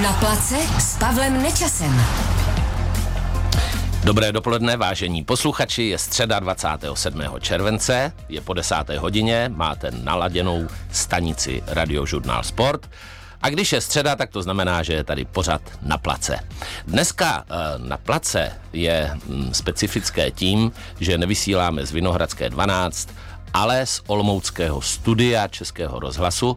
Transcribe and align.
Na 0.00 0.12
place 0.12 0.56
s 0.78 0.96
Pavlem 0.96 1.42
Nečasem. 1.42 2.00
Dobré 4.04 4.32
dopoledne, 4.32 4.76
vážení 4.76 5.24
posluchači, 5.24 5.82
je 5.82 5.98
středa 5.98 6.40
27. 6.40 7.22
července, 7.40 8.12
je 8.28 8.40
po 8.40 8.54
desáté 8.54 8.98
hodině, 8.98 9.50
máte 9.54 9.90
naladěnou 9.90 10.68
stanici 10.92 11.62
Radiožurnál 11.66 12.42
Sport. 12.42 12.90
A 13.42 13.50
když 13.50 13.72
je 13.72 13.80
středa, 13.80 14.16
tak 14.16 14.30
to 14.30 14.42
znamená, 14.42 14.82
že 14.82 14.92
je 14.92 15.04
tady 15.04 15.24
pořad 15.24 15.62
na 15.82 15.98
place. 15.98 16.38
Dneska 16.86 17.44
eh, 17.44 17.54
na 17.78 17.96
place 17.96 18.52
je 18.72 19.10
hm, 19.14 19.48
specifické 19.52 20.30
tím, 20.30 20.72
že 21.00 21.18
nevysíláme 21.18 21.86
z 21.86 21.92
Vinohradské 21.92 22.50
12, 22.50 23.08
ale 23.54 23.86
z 23.86 24.02
Olomouckého 24.06 24.80
studia 24.82 25.48
Českého 25.48 26.00
rozhlasu 26.00 26.56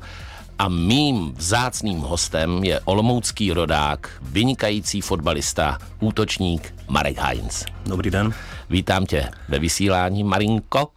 a 0.60 0.68
mým 0.68 1.34
vzácným 1.36 2.00
hostem 2.00 2.64
je 2.64 2.80
olomoucký 2.86 3.52
rodák, 3.52 4.10
vynikající 4.22 5.02
fotbalista, 5.02 5.78
útočník 6.00 6.76
Marek 6.88 7.18
Heinz. 7.18 7.66
Dobrý 7.86 8.12
den. 8.12 8.34
Vítám 8.70 9.06
tě 9.06 9.30
ve 9.50 9.60
vysílání, 9.60 10.24
Marinko. 10.24 10.88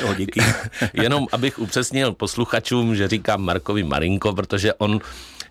Jo, 0.00 0.14
díky. 0.14 0.40
Jenom 1.02 1.26
abych 1.32 1.58
upřesnil 1.58 2.12
posluchačům, 2.12 2.96
že 2.96 3.08
říkám 3.08 3.42
Markovi 3.42 3.82
Marinko, 3.82 4.32
protože 4.32 4.74
on 4.74 5.00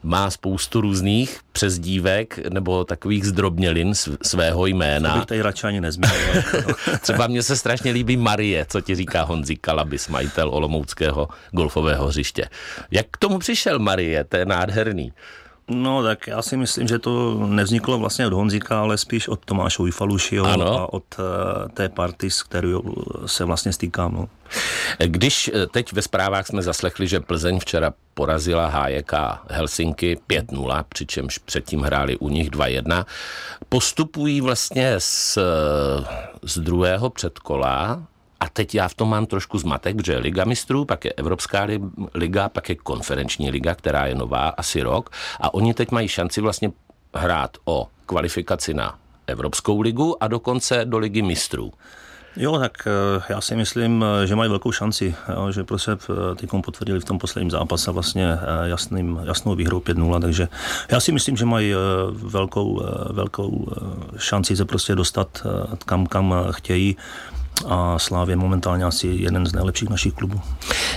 má 0.03 0.29
spoustu 0.31 0.81
různých 0.81 1.39
přezdívek 1.51 2.39
nebo 2.49 2.83
takových 2.83 3.25
zdrobnělin 3.25 3.93
svého 4.21 4.65
jména. 4.65 5.13
To 5.13 5.17
bych 5.19 5.25
tady 5.25 5.41
radši 5.41 5.67
ani 5.67 5.81
nezmínil. 5.81 6.43
Třeba 7.01 7.27
mně 7.27 7.43
se 7.43 7.55
strašně 7.55 7.91
líbí 7.91 8.17
Marie, 8.17 8.65
co 8.69 8.81
ti 8.81 8.95
říká 8.95 9.23
Honzi 9.23 9.55
Kalabis, 9.55 10.07
majitel 10.07 10.49
Olomouckého 10.49 11.27
golfového 11.51 12.07
hřiště. 12.07 12.49
Jak 12.91 13.05
k 13.11 13.17
tomu 13.17 13.39
přišel 13.39 13.79
Marie? 13.79 14.23
To 14.23 14.37
je 14.37 14.45
nádherný. 14.45 15.13
No 15.67 16.03
tak 16.03 16.27
já 16.27 16.41
si 16.41 16.57
myslím, 16.57 16.87
že 16.87 16.99
to 16.99 17.37
nevzniklo 17.47 17.97
vlastně 17.97 18.27
od 18.27 18.33
Honzíka, 18.33 18.79
ale 18.79 18.97
spíš 18.97 19.27
od 19.27 19.45
Tomáše 19.45 19.83
Ujfalušiho 19.83 20.45
a 20.45 20.93
od 20.93 21.03
uh, 21.19 21.25
té 21.73 21.89
party, 21.89 22.29
s 22.29 22.43
kterou 22.43 22.83
se 23.25 23.45
vlastně 23.45 23.73
stýkám. 23.73 24.13
No. 24.13 24.29
Když 25.05 25.51
eh, 25.53 25.67
teď 25.67 25.93
ve 25.93 26.01
zprávách 26.01 26.47
jsme 26.47 26.61
zaslechli, 26.61 27.07
že 27.07 27.19
Plzeň 27.19 27.59
včera 27.59 27.93
porazila 28.13 28.67
HJK 28.67 29.13
Helsinky 29.49 30.17
5-0, 30.29 30.83
přičemž 30.89 31.37
předtím 31.37 31.81
hráli 31.81 32.17
u 32.17 32.29
nich 32.29 32.51
2-1, 32.51 33.05
postupují 33.69 34.41
vlastně 34.41 34.95
z, 34.97 35.37
z 36.43 36.57
druhého 36.59 37.09
předkola 37.09 38.03
a 38.43 38.49
teď 38.49 38.75
já 38.75 38.87
v 38.87 38.93
tom 38.93 39.09
mám 39.09 39.25
trošku 39.25 39.57
zmatek, 39.57 39.95
protože 39.95 40.17
Liga 40.17 40.45
mistrů, 40.45 40.85
pak 40.85 41.05
je 41.05 41.13
Evropská 41.13 41.67
liga, 42.13 42.49
pak 42.49 42.69
je 42.69 42.75
konferenční 42.75 43.49
liga, 43.49 43.75
která 43.75 44.05
je 44.05 44.15
nová 44.15 44.49
asi 44.49 44.81
rok 44.81 45.09
a 45.39 45.53
oni 45.53 45.73
teď 45.73 45.91
mají 45.91 46.07
šanci 46.07 46.41
vlastně 46.41 46.71
hrát 47.15 47.57
o 47.65 47.87
kvalifikaci 48.05 48.73
na 48.73 48.99
Evropskou 49.27 49.81
ligu 49.81 50.23
a 50.23 50.27
dokonce 50.27 50.85
do 50.85 50.97
Ligy 50.97 51.21
mistrů. 51.21 51.73
Jo, 52.37 52.59
tak 52.59 52.87
eh, 52.87 53.23
já 53.29 53.41
si 53.41 53.55
myslím, 53.55 54.05
eh, 54.23 54.27
že 54.27 54.35
mají 54.35 54.49
velkou 54.49 54.71
šanci, 54.71 55.15
jo, 55.35 55.51
že 55.51 55.63
prostě 55.63 55.91
eh, 55.91 56.35
teď 56.35 56.49
potvrdili 56.65 56.99
v 56.99 57.05
tom 57.05 57.19
posledním 57.19 57.51
zápase 57.51 57.91
vlastně 57.91 58.37
jasným, 58.63 59.19
jasnou 59.23 59.55
výhrou 59.55 59.79
5-0, 59.79 60.21
takže 60.21 60.47
já 60.91 60.99
si 60.99 61.11
myslím, 61.11 61.37
že 61.37 61.45
mají 61.45 61.73
velkou, 62.11 62.83
velkou 63.09 63.67
šanci 64.17 64.55
se 64.55 64.65
prostě 64.65 64.95
dostat 64.95 65.47
kam, 65.85 66.05
kam 66.05 66.35
chtějí 66.51 66.97
a 67.67 67.99
Slávě 67.99 68.35
momentálně 68.35 68.83
asi 68.83 69.07
jeden 69.07 69.45
z 69.45 69.53
nejlepších 69.53 69.89
našich 69.89 70.13
klubů. 70.13 70.41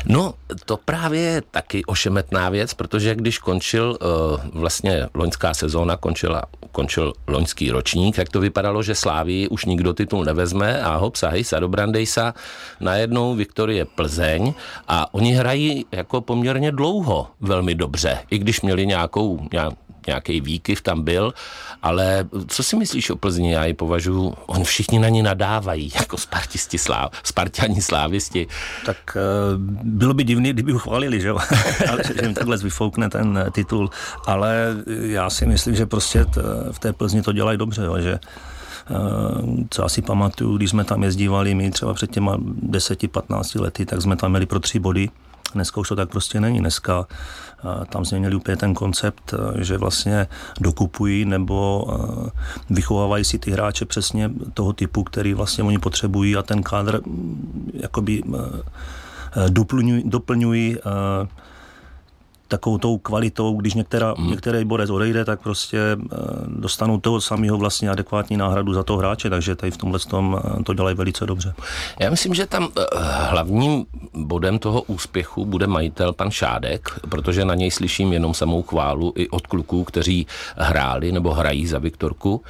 No, 0.04 0.34
to 0.64 0.76
právě 0.76 1.20
je 1.20 1.42
taky 1.50 1.84
ošemetná 1.84 2.48
věc, 2.48 2.74
protože 2.74 3.14
když 3.14 3.38
končil 3.38 3.98
uh, 4.00 4.60
vlastně 4.60 5.06
loňská 5.14 5.54
sezóna, 5.54 5.96
končila, 5.96 6.42
končil 6.72 7.12
loňský 7.26 7.70
ročník, 7.70 8.16
tak 8.16 8.28
to 8.28 8.40
vypadalo, 8.40 8.82
že 8.82 8.94
Slávii 8.94 9.48
už 9.48 9.64
nikdo 9.64 9.92
titul 9.92 10.24
nevezme 10.24 10.82
a 10.82 10.96
hop, 10.96 11.16
sahej, 11.16 11.44
do 11.60 11.68
Brandejsa, 11.68 12.34
najednou 12.80 13.34
Viktorie 13.34 13.84
Plzeň 13.84 14.54
a 14.88 15.14
oni 15.14 15.32
hrají 15.32 15.86
jako 15.92 16.20
poměrně 16.20 16.72
dlouho 16.72 17.28
velmi 17.40 17.74
dobře, 17.74 18.18
i 18.30 18.38
když 18.38 18.60
měli 18.60 18.86
nějakou, 18.86 19.48
nějaký 20.06 20.40
výkyv 20.40 20.82
tam 20.82 21.02
byl, 21.02 21.34
ale 21.82 22.28
co 22.46 22.62
si 22.62 22.76
myslíš 22.76 23.10
o 23.10 23.16
Plzni? 23.16 23.52
Já 23.52 23.64
ji 23.64 23.74
považuji, 23.74 24.34
oni 24.46 24.64
všichni 24.64 24.98
na 24.98 25.08
ní 25.08 25.22
nadávají, 25.22 25.92
jako 26.00 26.18
spartisti 26.18 26.78
sláv, 26.78 27.12
spartiani 27.22 27.82
slávisti. 27.82 28.46
Tak 28.86 29.16
uh, 29.16 29.60
bylo 29.82 30.14
by 30.14 30.24
divný, 30.24 30.52
kdyby 30.52 30.72
ho 30.72 30.78
chválili, 30.78 31.20
že 31.20 31.32
že 32.06 32.22
jim 32.22 32.34
takhle 32.34 32.56
vyfoukne 32.56 33.10
ten 33.10 33.28
uh, 33.28 33.50
titul, 33.50 33.90
ale 34.26 34.76
já 35.00 35.30
si 35.30 35.46
myslím, 35.46 35.74
že 35.74 35.86
prostě 35.86 36.24
t, 36.24 36.40
v 36.72 36.78
té 36.78 36.92
Plzni 36.92 37.22
to 37.22 37.32
dělají 37.32 37.58
dobře, 37.58 37.82
jo? 37.82 38.00
že 38.00 38.18
co 39.70 39.84
asi 39.84 40.02
pamatuju, 40.02 40.56
když 40.56 40.70
jsme 40.70 40.84
tam 40.84 41.02
jezdívali 41.02 41.54
my 41.54 41.70
třeba 41.70 41.94
před 41.94 42.10
těma 42.10 42.36
10-15 42.36 43.60
lety, 43.60 43.86
tak 43.86 44.02
jsme 44.02 44.16
tam 44.16 44.30
měli 44.30 44.46
pro 44.46 44.60
tři 44.60 44.78
body 44.78 45.08
Dneska 45.54 45.80
už 45.80 45.88
to 45.88 45.96
tak 45.96 46.08
prostě 46.08 46.40
není. 46.40 46.58
Dneska 46.58 47.06
tam 47.88 48.04
změnili 48.04 48.34
úplně 48.36 48.56
ten 48.56 48.74
koncept, 48.74 49.34
že 49.58 49.78
vlastně 49.78 50.26
dokupují 50.60 51.24
nebo 51.24 51.86
vychovávají 52.70 53.24
si 53.24 53.38
ty 53.38 53.50
hráče 53.50 53.84
přesně 53.84 54.30
toho 54.54 54.72
typu, 54.72 55.04
který 55.04 55.34
vlastně 55.34 55.64
oni 55.64 55.78
potřebují 55.78 56.36
a 56.36 56.42
ten 56.42 56.62
kádr 56.62 57.00
jakoby 57.74 58.22
doplňují, 59.48 60.02
doplňují 60.06 60.76
takovou 62.48 62.78
tou 62.78 62.98
kvalitou, 62.98 63.56
když 63.56 63.74
některá, 63.74 64.14
hmm. 64.18 64.30
některý 64.30 64.64
borec 64.64 64.90
odejde, 64.90 65.24
tak 65.24 65.40
prostě 65.40 65.78
eh, 65.78 66.16
dostanou 66.46 67.00
toho 67.00 67.20
samého 67.20 67.58
vlastně 67.58 67.90
adekvátní 67.90 68.36
náhradu 68.36 68.74
za 68.74 68.82
toho 68.82 68.98
hráče, 68.98 69.30
takže 69.30 69.56
tady 69.56 69.70
v 69.70 69.76
tomhle 69.76 69.98
tom 69.98 70.40
eh, 70.60 70.62
to 70.62 70.74
dělají 70.74 70.96
velice 70.96 71.26
dobře. 71.26 71.54
Já 72.00 72.10
myslím, 72.10 72.34
že 72.34 72.46
tam 72.46 72.68
eh, 72.78 72.82
hlavním 73.02 73.86
bodem 74.14 74.58
toho 74.58 74.82
úspěchu 74.82 75.44
bude 75.46 75.66
majitel 75.66 76.12
pan 76.12 76.30
Šádek, 76.30 77.00
protože 77.08 77.44
na 77.44 77.54
něj 77.54 77.70
slyším 77.70 78.12
jenom 78.12 78.34
samou 78.34 78.62
chválu 78.62 79.12
i 79.16 79.28
od 79.28 79.46
kluků, 79.46 79.84
kteří 79.84 80.26
hráli 80.56 81.12
nebo 81.12 81.34
hrají 81.34 81.66
za 81.66 81.78
Viktorku. 81.78 82.42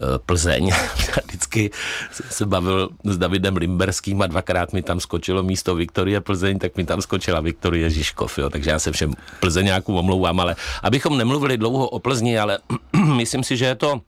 Eh, 0.00 0.18
Plzeň. 0.18 0.72
Vždycky 1.28 1.70
se 2.30 2.46
bavil 2.46 2.88
s 3.04 3.18
Davidem 3.18 3.56
Limberským 3.56 4.22
a 4.22 4.26
dvakrát 4.26 4.72
mi 4.72 4.82
tam 4.82 5.00
skočilo 5.00 5.42
místo 5.42 5.74
Viktorie 5.76 6.20
Plzeň, 6.20 6.58
tak 6.58 6.76
mi 6.76 6.88
tam 6.88 7.04
skočila 7.04 7.40
Viktorie 7.40 7.90
Žižkov. 7.90 8.38
Jo. 8.38 8.50
Takže 8.50 8.70
já 8.70 8.78
se 8.78 8.92
všem 8.92 9.12
Plzeňákům 9.40 9.96
omlouvám, 9.96 10.40
ale 10.40 10.56
abychom 10.82 11.18
nemluvili 11.18 11.58
dlouho 11.58 11.88
o 11.88 11.98
Plzni, 11.98 12.38
ale 12.38 12.58
myslím 13.16 13.44
si, 13.44 13.56
že 13.56 13.64
je 13.64 13.74
to 13.74 14.00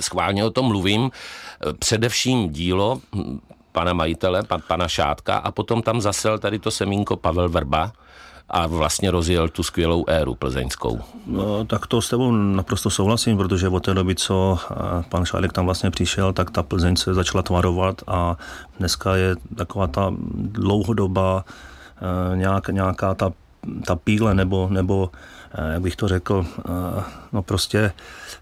schválně 0.00 0.44
o 0.44 0.50
tom 0.50 0.66
mluvím, 0.66 1.10
eh, 1.10 1.72
především 1.72 2.50
dílo 2.52 3.00
hm, 3.14 3.40
pana 3.72 3.92
majitele, 3.92 4.42
pan, 4.42 4.62
pana 4.68 4.88
Šátka 4.88 5.36
a 5.36 5.50
potom 5.50 5.82
tam 5.82 6.00
zasel 6.00 6.38
tady 6.38 6.58
to 6.58 6.70
semínko 6.70 7.16
Pavel 7.16 7.48
Verba, 7.48 7.92
a 8.48 8.66
vlastně 8.66 9.10
rozjel 9.10 9.48
tu 9.48 9.62
skvělou 9.62 10.04
éru 10.08 10.34
plzeňskou. 10.34 11.00
No, 11.26 11.64
tak 11.64 11.86
to 11.86 12.02
s 12.02 12.08
tebou 12.08 12.30
naprosto 12.32 12.90
souhlasím, 12.90 13.36
protože 13.36 13.68
od 13.68 13.84
té 13.84 13.94
doby, 13.94 14.14
co 14.14 14.58
eh, 14.70 14.74
pan 15.08 15.24
Šálek 15.24 15.52
tam 15.52 15.64
vlastně 15.64 15.90
přišel, 15.90 16.32
tak 16.32 16.50
ta 16.50 16.62
Plzeň 16.62 16.96
se 16.96 17.14
začala 17.14 17.42
tvarovat 17.42 18.02
a 18.06 18.36
dneska 18.78 19.16
je 19.16 19.36
taková 19.56 19.86
ta 19.86 20.12
dlouhodoba 20.34 21.44
eh, 21.96 22.36
nějak, 22.36 22.68
nějaká 22.68 23.14
ta, 23.14 23.32
ta 23.86 23.96
píle 23.96 24.34
nebo, 24.34 24.68
nebo 24.70 25.10
Eh, 25.10 25.35
jak 25.72 25.82
bych 25.82 25.96
to 25.96 26.08
řekl, 26.08 26.46
eh, 26.58 27.04
no 27.32 27.42
prostě 27.42 27.92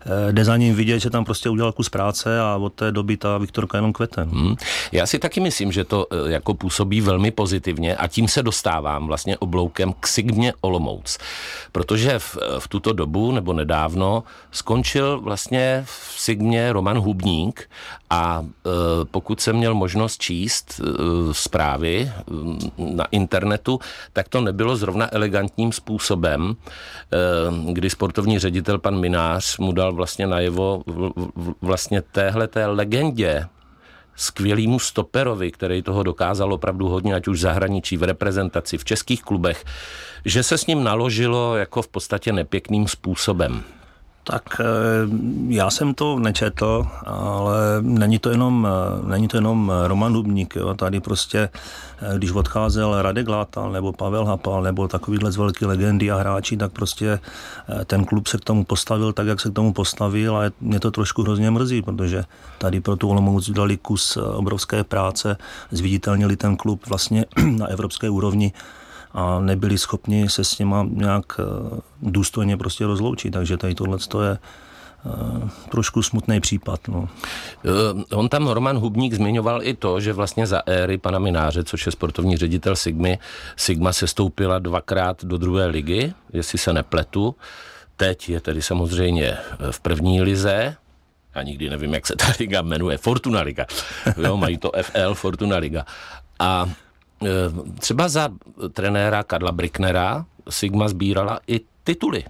eh, 0.06 0.32
jde 0.32 0.44
za 0.44 0.56
ním 0.56 0.74
vidět, 0.74 1.00
že 1.00 1.10
tam 1.10 1.24
prostě 1.24 1.50
udělal 1.50 1.72
kus 1.72 1.88
práce 1.88 2.40
a 2.40 2.56
od 2.56 2.72
té 2.72 2.92
doby 2.92 3.16
ta 3.16 3.38
Viktorka 3.38 3.78
jenom 3.78 3.92
kvete. 3.92 4.22
Hmm. 4.22 4.54
Já 4.92 5.06
si 5.06 5.18
taky 5.18 5.40
myslím, 5.40 5.72
že 5.72 5.84
to 5.84 6.06
jako 6.26 6.54
působí 6.54 7.00
velmi 7.00 7.30
pozitivně 7.30 7.96
a 7.96 8.08
tím 8.08 8.28
se 8.28 8.42
dostávám 8.42 9.06
vlastně 9.06 9.38
obloukem 9.38 9.92
k 10.00 10.06
Sigmě 10.06 10.52
Olomouc. 10.60 11.18
Protože 11.72 12.18
v, 12.18 12.36
v 12.58 12.68
tuto 12.68 12.92
dobu 12.92 13.32
nebo 13.32 13.52
nedávno 13.52 14.22
skončil 14.50 15.20
vlastně 15.20 15.82
v 15.86 16.20
Sigmě 16.20 16.72
Roman 16.72 16.98
Hubník 16.98 17.70
a 18.10 18.44
pokud 19.10 19.40
jsem 19.40 19.56
měl 19.56 19.74
možnost 19.74 20.20
číst 20.20 20.80
zprávy 21.32 22.12
e, 22.12 22.22
na 22.94 23.04
internetu, 23.04 23.80
tak 24.12 24.28
to 24.28 24.40
nebylo 24.40 24.76
zrovna 24.76 25.14
elegantním 25.14 25.72
způsobem, 25.72 26.56
Eh, 27.03 27.03
kdy 27.72 27.90
sportovní 27.90 28.38
ředitel 28.38 28.78
pan 28.78 29.00
Minář 29.00 29.58
mu 29.58 29.72
dal 29.72 29.92
vlastně 29.92 30.26
najevo 30.26 30.82
vlastně 31.62 32.02
téhle 32.02 32.48
té 32.48 32.66
legendě 32.66 33.46
skvělýmu 34.16 34.78
stoperovi, 34.78 35.50
který 35.50 35.82
toho 35.82 36.02
dokázal 36.02 36.52
opravdu 36.52 36.88
hodně, 36.88 37.14
ať 37.14 37.28
už 37.28 37.38
v 37.38 37.40
zahraničí, 37.40 37.96
v 37.96 38.02
reprezentaci, 38.02 38.78
v 38.78 38.84
českých 38.84 39.22
klubech, 39.22 39.64
že 40.24 40.42
se 40.42 40.58
s 40.58 40.66
ním 40.66 40.84
naložilo 40.84 41.56
jako 41.56 41.82
v 41.82 41.88
podstatě 41.88 42.32
nepěkným 42.32 42.88
způsobem. 42.88 43.62
Tak 44.24 44.60
eh, 44.60 44.64
já 45.48 45.70
jsem 45.70 45.94
to 45.94 46.18
nečetl, 46.18 46.86
ale 47.06 47.56
není 47.80 48.18
to 48.18 48.30
jenom, 48.30 48.68
eh, 48.68 49.08
není 49.08 49.28
to 49.28 49.36
jenom 49.36 49.72
Roman 49.86 50.14
Hubník. 50.14 50.56
Jo. 50.56 50.74
Tady 50.74 51.00
prostě, 51.00 51.48
eh, 52.02 52.18
když 52.18 52.30
odcházel 52.32 53.02
Radek 53.02 53.28
Látal 53.28 53.72
nebo 53.72 53.92
Pavel 53.92 54.24
Hapal 54.24 54.62
nebo 54.62 54.88
takovýhle 54.88 55.32
z 55.32 55.36
velké 55.36 55.66
legendy 55.66 56.10
a 56.10 56.16
hráči, 56.16 56.56
tak 56.56 56.72
prostě 56.72 57.20
ten 57.86 58.04
klub 58.04 58.26
se 58.26 58.38
k 58.38 58.44
tomu 58.44 58.64
postavil 58.64 59.12
tak, 59.12 59.26
jak 59.26 59.40
se 59.40 59.50
k 59.50 59.54
tomu 59.54 59.72
postavil 59.72 60.36
a 60.36 60.42
mě 60.60 60.80
to 60.80 60.90
trošku 60.90 61.22
hrozně 61.22 61.50
mrzí, 61.50 61.82
protože 61.82 62.24
tady 62.58 62.80
pro 62.80 62.96
tu 62.96 63.08
Olomouc 63.08 63.50
dali 63.50 63.76
kus 63.76 64.16
obrovské 64.16 64.84
práce, 64.84 65.36
zviditelnili 65.70 66.36
ten 66.36 66.56
klub 66.56 66.86
vlastně 66.88 67.24
na 67.58 67.66
evropské 67.66 68.10
úrovni 68.10 68.52
a 69.14 69.40
nebyli 69.40 69.78
schopni 69.78 70.28
se 70.28 70.44
s 70.44 70.58
nima 70.58 70.86
nějak 70.90 71.24
eh, 71.38 71.42
důstojně 72.02 72.56
prostě 72.56 72.86
rozloučit. 72.86 73.32
Takže 73.32 73.56
tady 73.56 73.74
tohle 73.74 73.98
je 74.22 74.30
eh, 74.30 75.48
trošku 75.70 76.02
smutný 76.02 76.40
případ. 76.40 76.88
No. 76.88 77.08
Eh, 77.64 78.14
on 78.14 78.28
tam 78.28 78.48
Roman 78.48 78.78
Hubník 78.78 79.14
zmiňoval 79.14 79.62
i 79.62 79.74
to, 79.74 80.00
že 80.00 80.12
vlastně 80.12 80.46
za 80.46 80.62
éry 80.66 80.98
pana 80.98 81.18
Mináře, 81.18 81.64
což 81.64 81.86
je 81.86 81.92
sportovní 81.92 82.36
ředitel 82.36 82.76
Sigmy, 82.76 83.18
Sigma 83.56 83.92
se 83.92 84.06
stoupila 84.06 84.58
dvakrát 84.58 85.24
do 85.24 85.38
druhé 85.38 85.66
ligy, 85.66 86.12
jestli 86.32 86.58
se 86.58 86.72
nepletu. 86.72 87.34
Teď 87.96 88.28
je 88.28 88.40
tedy 88.40 88.62
samozřejmě 88.62 89.36
v 89.70 89.80
první 89.80 90.22
lize, 90.22 90.76
já 91.34 91.42
nikdy 91.42 91.70
nevím, 91.70 91.94
jak 91.94 92.06
se 92.06 92.16
ta 92.16 92.26
liga 92.40 92.62
jmenuje, 92.62 92.98
Fortuna 92.98 93.40
Liga. 93.40 93.66
Jo, 94.22 94.36
mají 94.36 94.58
to 94.58 94.72
FL 94.82 95.14
Fortuna 95.14 95.56
Liga. 95.56 95.86
A 96.38 96.70
třeba 97.78 98.08
za 98.08 98.28
trenéra 98.72 99.22
Karla 99.22 99.52
Bricknera 99.52 100.24
Sigma 100.50 100.88
sbírala 100.88 101.40
i 101.46 101.60
tituly. 101.84 102.24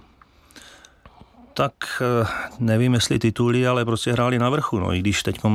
Tak 1.53 1.73
eh, 2.01 2.27
nevím, 2.59 2.93
jestli 2.93 3.19
tituly, 3.19 3.67
ale 3.67 3.85
prostě 3.85 4.11
hráli 4.11 4.39
na 4.39 4.49
vrchu. 4.49 4.79
No. 4.79 4.93
I 4.93 4.99
když 4.99 5.23
teď 5.23 5.39
eh, 5.45 5.49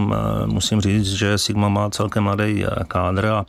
musím 0.46 0.80
říct, 0.80 1.12
že 1.12 1.38
Sigma 1.38 1.68
má 1.68 1.90
celkem 1.90 2.24
mladý 2.24 2.64
kádr 2.88 3.26
a, 3.26 3.46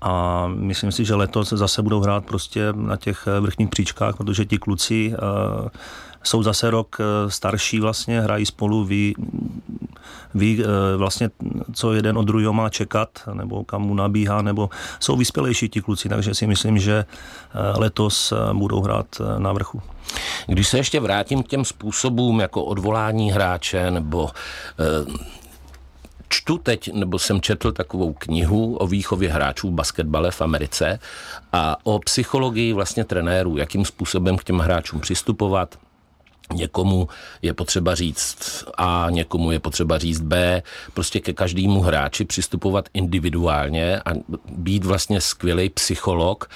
a 0.00 0.46
myslím 0.46 0.92
si, 0.92 1.04
že 1.04 1.14
letos 1.14 1.48
zase 1.48 1.82
budou 1.82 2.00
hrát 2.00 2.24
prostě 2.24 2.72
na 2.72 2.96
těch 2.96 3.28
vrchních 3.40 3.68
příčkách, 3.68 4.16
protože 4.16 4.44
ti 4.44 4.58
kluci 4.58 5.14
jsou 6.22 6.42
zase 6.42 6.70
rok 6.70 6.98
starší 7.28 7.80
vlastně, 7.80 8.20
hrají 8.20 8.46
spolu, 8.46 8.84
ví, 8.84 9.14
ví 10.34 10.62
eh, 10.64 10.96
vlastně, 10.96 11.30
co 11.72 11.92
jeden 11.92 12.18
od 12.18 12.24
druhého 12.24 12.52
má 12.52 12.68
čekat, 12.68 13.08
nebo 13.32 13.64
kam 13.64 13.82
mu 13.82 13.94
nabíhá, 13.94 14.42
nebo 14.42 14.70
jsou 15.00 15.16
vyspělejší 15.16 15.68
ti 15.68 15.80
kluci, 15.80 16.08
takže 16.08 16.34
si 16.34 16.46
myslím, 16.46 16.78
že 16.78 17.04
eh, 17.04 17.78
letos 17.78 18.32
eh, 18.32 18.54
budou 18.54 18.80
hrát 18.80 19.06
na 19.38 19.52
vrchu. 19.52 19.82
Když 20.46 20.68
se 20.68 20.76
ještě 20.76 21.00
vrátím 21.00 21.42
k 21.42 21.48
těm 21.48 21.64
způsobům 21.64 22.40
jako 22.40 22.64
odvolání 22.64 23.32
hráče 23.32 23.90
nebo 23.90 24.30
čtu 26.28 26.58
teď, 26.58 26.92
nebo 26.92 27.18
jsem 27.18 27.40
četl 27.40 27.72
takovou 27.72 28.12
knihu 28.12 28.76
o 28.76 28.86
výchově 28.86 29.32
hráčů 29.32 29.68
v 29.68 29.72
basketbale 29.72 30.30
v 30.30 30.40
Americe 30.40 30.98
a 31.52 31.76
o 31.82 31.98
psychologii 31.98 32.72
vlastně 32.72 33.04
trenérů, 33.04 33.56
jakým 33.56 33.84
způsobem 33.84 34.36
k 34.36 34.44
těm 34.44 34.58
hráčům 34.58 35.00
přistupovat, 35.00 35.78
Někomu 36.52 37.08
je 37.42 37.54
potřeba 37.54 37.94
říct 37.94 38.64
A, 38.78 39.06
někomu 39.10 39.50
je 39.50 39.60
potřeba 39.60 39.98
říct 39.98 40.20
B, 40.20 40.62
prostě 40.94 41.20
ke 41.20 41.32
každému 41.32 41.80
hráči 41.80 42.24
přistupovat 42.24 42.88
individuálně 42.94 44.00
a 44.00 44.10
být 44.48 44.84
vlastně 44.84 45.20
skvělý 45.20 45.68
psycholog, 45.68 46.50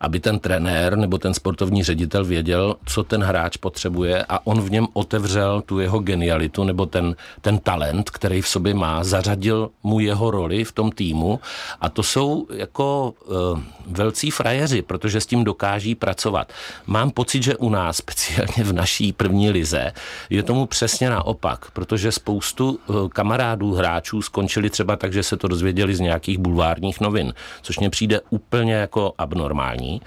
aby 0.00 0.20
ten 0.20 0.38
trenér 0.38 0.96
nebo 0.96 1.18
ten 1.18 1.34
sportovní 1.34 1.84
ředitel 1.84 2.24
věděl, 2.24 2.76
co 2.86 3.02
ten 3.02 3.22
hráč 3.22 3.56
potřebuje 3.56 4.24
a 4.28 4.46
on 4.46 4.60
v 4.60 4.70
něm 4.70 4.86
otevřel 4.92 5.62
tu 5.62 5.78
jeho 5.78 5.98
genialitu 5.98 6.64
nebo 6.64 6.86
ten, 6.86 7.16
ten 7.40 7.58
talent, 7.58 8.10
který 8.10 8.42
v 8.42 8.48
sobě 8.48 8.74
má, 8.74 9.04
zařadil 9.04 9.70
mu 9.82 10.00
jeho 10.00 10.30
roli 10.30 10.64
v 10.64 10.72
tom 10.72 10.92
týmu 10.92 11.40
a 11.80 11.88
to 11.88 12.02
jsou 12.02 12.46
jako 12.52 13.14
uh, 13.26 13.60
velcí 13.86 14.30
frajeři, 14.30 14.82
protože 14.82 15.20
s 15.20 15.26
tím 15.26 15.44
dokáží 15.44 15.94
pracovat. 15.94 16.52
Mám 16.86 17.10
pocit, 17.10 17.42
že 17.42 17.56
u 17.56 17.68
nás, 17.68 17.96
speciálně 17.96 18.64
v 18.64 18.72
naší 18.72 19.12
první 19.12 19.39
první 19.40 19.50
lize, 19.50 19.92
je 20.30 20.42
tomu 20.42 20.66
přesně 20.66 21.10
naopak, 21.10 21.70
protože 21.70 22.12
spoustu 22.12 22.78
eh, 22.78 22.92
kamarádů 23.08 23.74
hráčů 23.74 24.22
skončili 24.22 24.70
třeba 24.70 24.96
tak, 24.96 25.12
že 25.12 25.22
se 25.22 25.36
to 25.36 25.48
dozvěděli 25.48 25.94
z 25.94 26.00
nějakých 26.00 26.38
bulvárních 26.38 27.00
novin, 27.00 27.34
což 27.62 27.78
mně 27.78 27.90
přijde 27.90 28.20
úplně 28.30 28.74
jako 28.74 29.12
abnormální. 29.18 30.00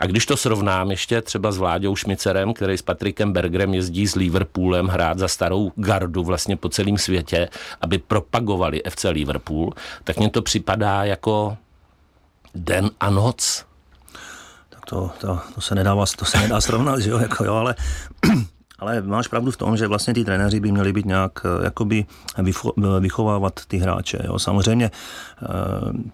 A 0.00 0.06
když 0.06 0.26
to 0.26 0.36
srovnám 0.36 0.90
ještě 0.90 1.22
třeba 1.22 1.52
s 1.52 1.58
Vláďou 1.58 1.96
Šmicerem, 1.96 2.54
který 2.54 2.78
s 2.78 2.82
Patrikem 2.82 3.32
Bergerem 3.32 3.74
jezdí 3.74 4.06
s 4.06 4.14
Liverpoolem 4.14 4.86
hrát 4.88 5.18
za 5.18 5.28
starou 5.28 5.72
gardu 5.76 6.24
vlastně 6.24 6.56
po 6.56 6.68
celém 6.68 6.98
světě, 6.98 7.48
aby 7.80 7.98
propagovali 7.98 8.82
FC 8.88 9.04
Liverpool, 9.10 9.72
tak 10.04 10.16
mně 10.16 10.30
to 10.30 10.42
připadá 10.42 11.04
jako 11.04 11.56
den 12.54 12.90
a 13.00 13.10
noc 13.10 13.64
to, 14.84 15.10
to, 15.20 15.40
to, 15.54 15.60
se 15.60 15.74
nedá, 15.74 15.96
to 16.16 16.24
se 16.24 16.38
nedá 16.38 16.60
srovnat, 16.60 16.98
že 16.98 17.10
jo, 17.10 17.18
jako 17.18 17.44
jo, 17.44 17.54
ale 17.54 17.74
ale 18.84 19.02
máš 19.02 19.28
pravdu 19.28 19.50
v 19.50 19.56
tom, 19.56 19.76
že 19.76 19.86
vlastně 19.86 20.14
ty 20.14 20.24
trenéři 20.24 20.60
by 20.60 20.72
měli 20.72 20.92
být 20.92 21.06
nějak 21.06 21.32
eh, 21.44 21.64
jakoby 21.64 22.04
vychovávat 23.00 23.60
ty 23.68 23.78
hráče. 23.78 24.18
Jo. 24.24 24.38
Samozřejmě 24.38 24.90
eh, 24.90 25.48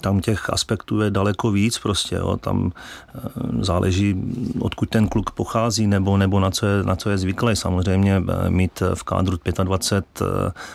tam 0.00 0.20
těch 0.20 0.50
aspektů 0.50 1.00
je 1.00 1.10
daleko 1.10 1.50
víc 1.50 1.78
prostě. 1.78 2.16
Jo. 2.16 2.36
Tam 2.36 2.70
eh, 2.70 3.20
záleží, 3.60 4.14
odkud 4.60 4.88
ten 4.88 5.08
kluk 5.08 5.30
pochází 5.30 5.86
nebo, 5.86 6.16
nebo 6.16 6.40
na, 6.40 6.50
co 6.50 6.66
je, 6.66 6.82
na 6.82 6.96
co 6.96 7.10
je 7.10 7.18
zvyklý. 7.18 7.56
Samozřejmě 7.56 8.22
mít 8.48 8.82
v 8.94 9.02
kádru 9.02 9.38
25 9.64 10.28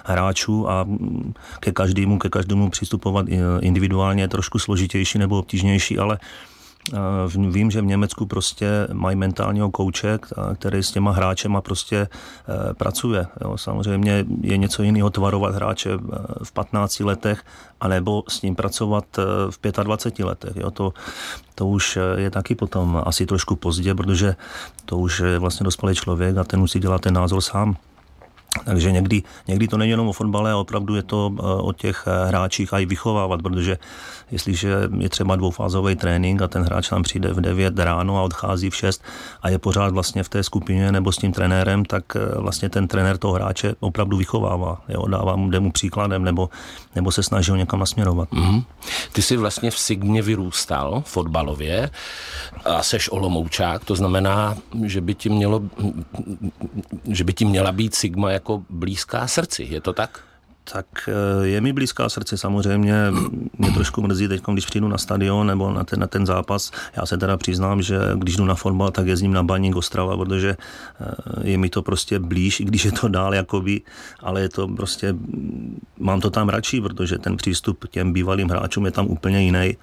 hráčů 0.03 0.69
a 0.69 0.83
mm, 0.83 1.33
ke 1.59 1.71
každému, 1.71 2.19
ke 2.19 2.29
každému 2.29 2.69
přistupovat 2.69 3.25
individuálně 3.59 4.23
je 4.23 4.27
trošku 4.27 4.59
složitější 4.59 5.17
nebo 5.17 5.39
obtížnější, 5.39 5.99
ale 5.99 6.19
Vím, 7.49 7.71
že 7.71 7.81
v 7.81 7.85
Německu 7.85 8.25
prostě 8.25 8.87
mají 8.93 9.15
mentálního 9.15 9.71
kouče, 9.71 10.19
který 10.55 10.83
s 10.83 10.91
těma 10.91 11.11
hráčema 11.11 11.61
prostě 11.61 11.97
e, 11.97 12.07
pracuje. 12.73 13.27
Jo. 13.41 13.57
Samozřejmě 13.57 14.25
je 14.41 14.57
něco 14.57 14.83
jiného 14.83 15.09
tvarovat 15.09 15.55
hráče 15.55 15.93
e, 15.93 15.97
v 16.43 16.51
15 16.51 16.99
letech, 16.99 17.43
anebo 17.81 18.23
s 18.27 18.41
ním 18.41 18.55
pracovat 18.55 19.05
v 19.49 19.83
25 19.83 20.25
letech. 20.25 20.55
Jo. 20.55 20.71
To, 20.71 20.93
to 21.55 21.67
už 21.67 21.99
je 22.15 22.31
taky 22.31 22.55
potom 22.55 23.01
asi 23.05 23.25
trošku 23.25 23.55
pozdě, 23.55 23.95
protože 23.95 24.35
to 24.85 24.97
už 24.97 25.19
je 25.19 25.39
vlastně 25.39 25.63
dospělý 25.63 25.95
člověk 25.95 26.37
a 26.37 26.43
ten 26.43 26.59
musí 26.59 26.79
dělat 26.79 27.01
ten 27.01 27.13
názor 27.13 27.41
sám. 27.41 27.77
Takže 28.63 28.91
někdy, 28.91 29.23
někdy 29.47 29.67
to 29.67 29.77
není 29.77 29.91
jenom 29.91 30.07
o 30.07 30.13
fotbale, 30.13 30.51
ale 30.51 30.61
opravdu 30.61 30.95
je 30.95 31.03
to 31.03 31.31
eh, 31.39 31.41
o 31.41 31.73
těch 31.73 32.07
eh, 32.07 32.27
hráčích 32.27 32.73
a 32.73 32.79
i 32.79 32.85
vychovávat, 32.85 33.41
protože 33.41 33.77
jestliže 34.31 34.75
je 34.97 35.09
třeba 35.09 35.35
dvoufázový 35.35 35.95
trénink 35.95 36.41
a 36.41 36.47
ten 36.47 36.63
hráč 36.63 36.89
tam 36.89 37.03
přijde 37.03 37.33
v 37.33 37.41
9 37.41 37.79
ráno 37.79 38.17
a 38.17 38.21
odchází 38.21 38.69
v 38.69 38.75
6 38.75 39.03
a 39.41 39.49
je 39.49 39.59
pořád 39.59 39.93
vlastně 39.93 40.23
v 40.23 40.29
té 40.29 40.43
skupině 40.43 40.91
nebo 40.91 41.11
s 41.11 41.17
tím 41.17 41.31
trenérem, 41.31 41.85
tak 41.85 42.03
eh, 42.15 42.19
vlastně 42.41 42.69
ten 42.69 42.87
trenér 42.87 43.17
toho 43.17 43.33
hráče 43.33 43.75
opravdu 43.79 44.17
vychovává. 44.17 44.81
Jo, 44.89 45.07
dává 45.07 45.35
mu, 45.35 45.49
jde 45.49 45.59
mu 45.59 45.71
příkladem 45.71 46.23
nebo, 46.23 46.49
nebo 46.95 47.11
se 47.11 47.23
snaží 47.23 47.51
ho 47.51 47.57
někam 47.57 47.79
nasměrovat. 47.79 48.31
Mm-hmm. 48.31 48.63
Ty 49.13 49.21
jsi 49.21 49.37
vlastně 49.37 49.71
v 49.71 49.79
Sigmě 49.79 50.21
vyrůstal 50.21 51.03
fotbalově 51.05 51.89
a 52.65 52.83
seš 52.83 53.11
Olomoučák, 53.11 53.85
to 53.85 53.95
znamená, 53.95 54.55
že 54.83 55.01
by 55.01 55.15
ti 55.15 55.29
mělo, 55.29 55.61
že 57.07 57.23
by 57.23 57.33
ti 57.33 57.45
měla 57.45 57.71
být 57.71 57.95
Sigma 57.95 58.31
jak 58.31 58.44
jako 58.45 58.63
blízká 58.69 59.27
srdci, 59.27 59.67
je 59.69 59.81
to 59.81 59.93
tak? 59.93 60.19
Tak 60.73 60.85
eh, 61.09 61.47
je 61.47 61.61
mi 61.61 61.73
blízká 61.73 62.09
srdce 62.09 62.37
samozřejmě. 62.37 62.93
Mě 63.57 63.71
trošku 63.71 64.01
mrzí 64.01 64.27
teď, 64.27 64.41
když 64.53 64.65
přijdu 64.65 64.87
na 64.87 64.97
stadion 64.97 65.47
nebo 65.47 65.73
na 65.73 65.83
ten, 65.83 65.99
na 65.99 66.07
ten 66.07 66.25
zápas. 66.25 66.71
Já 66.97 67.05
se 67.05 67.17
teda 67.17 67.37
přiznám, 67.37 67.81
že 67.81 67.97
když 68.15 68.37
jdu 68.37 68.45
na 68.45 68.55
fotbal, 68.55 68.91
tak 68.91 69.07
jezdím 69.07 69.33
na 69.33 69.43
Baník 69.43 69.75
Ostrava, 69.75 70.17
protože 70.17 70.57
eh, 70.57 71.49
je 71.49 71.57
mi 71.57 71.69
to 71.69 71.81
prostě 71.81 72.19
blíž, 72.19 72.59
i 72.59 72.63
když 72.63 72.85
je 72.85 72.91
to 72.91 73.07
dál 73.07 73.33
jakoby, 73.33 73.81
ale 74.19 74.41
je 74.41 74.49
to 74.49 74.67
prostě, 74.67 75.15
mám 75.97 76.21
to 76.21 76.29
tam 76.29 76.49
radši, 76.49 76.81
protože 76.81 77.17
ten 77.17 77.37
přístup 77.37 77.85
k 77.85 77.89
těm 77.89 78.13
bývalým 78.13 78.49
hráčům 78.49 78.85
je 78.85 78.91
tam 78.91 79.05
úplně 79.05 79.41
jiný 79.41 79.77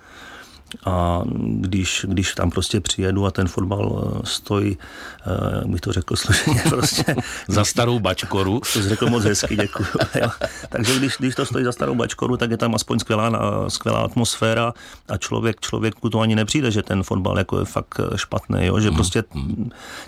a 0.85 1.23
když, 1.61 2.07
když 2.09 2.35
tam 2.35 2.50
prostě 2.50 2.81
přijedu 2.81 3.26
a 3.26 3.31
ten 3.31 3.49
fotbal 3.49 4.12
eh, 4.17 4.21
stojí, 4.25 4.79
eh, 5.26 5.57
jak 5.57 5.67
bych 5.67 5.81
to 5.81 5.93
řekl 5.93 6.17
slušně, 6.17 6.62
prostě... 6.69 7.17
za 7.49 7.64
starou 7.64 7.99
bačkoru. 7.99 8.61
To 8.61 8.83
jsi 8.83 8.88
řekl 8.88 9.07
moc 9.07 9.25
hezky, 9.25 9.57
děkuji. 9.57 9.87
Takže 10.69 10.99
když, 10.99 11.17
když 11.19 11.35
to 11.35 11.47
stojí 11.47 11.64
za 11.64 11.73
starou 11.73 11.95
bačkoru, 11.95 12.37
tak 12.37 12.50
je 12.50 12.57
tam 12.57 12.75
aspoň 12.75 12.99
skvělá, 12.99 13.31
skvělá 13.69 14.00
atmosféra 14.00 14.73
a 15.09 15.17
člověk, 15.17 15.61
člověku 15.61 16.11
to 16.11 16.21
ani 16.21 16.35
nepřijde, 16.35 16.71
že 16.71 16.83
ten 16.83 17.02
fotbal 17.02 17.38
jako 17.38 17.59
je 17.59 17.64
fakt 17.64 18.00
eh, 18.00 18.19
špatný, 18.19 18.67
jo? 18.67 18.81
že 18.81 18.88
hmm. 18.88 18.97
prostě 18.97 19.25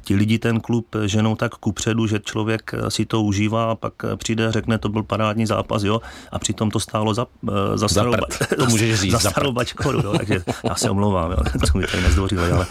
ti 0.04 0.14
lidi 0.14 0.38
ten 0.38 0.60
klub 0.60 0.96
ženou 1.04 1.36
tak 1.36 1.54
kupředu, 1.54 2.06
že 2.06 2.20
člověk 2.20 2.74
si 2.88 3.06
to 3.06 3.22
užívá 3.22 3.70
a 3.70 3.74
pak 3.74 3.92
přijde 4.16 4.46
a 4.46 4.50
řekne, 4.50 4.78
to 4.78 4.88
byl 4.88 5.02
parádní 5.02 5.46
zápas, 5.46 5.82
jo, 5.82 6.00
a 6.32 6.38
přitom 6.38 6.70
to 6.70 6.80
stálo 6.80 7.14
za, 7.14 7.26
za 7.74 7.88
starou, 7.88 8.12
za, 8.12 8.16
prd, 8.16 8.56
to 8.56 8.66
můžeš 8.66 9.00
říct, 9.00 9.12
za 9.12 9.30
starou 9.30 9.52
bačkoru, 9.52 10.00
jo? 10.04 10.14
takže 10.18 10.44
já 10.62 10.74
se 10.74 10.90
omlouvám, 10.90 11.30
jo, 11.30 11.38
to 11.72 11.78
mi 11.78 11.86
tady 11.86 12.02
nezdvořili, 12.02 12.52
ale, 12.52 12.66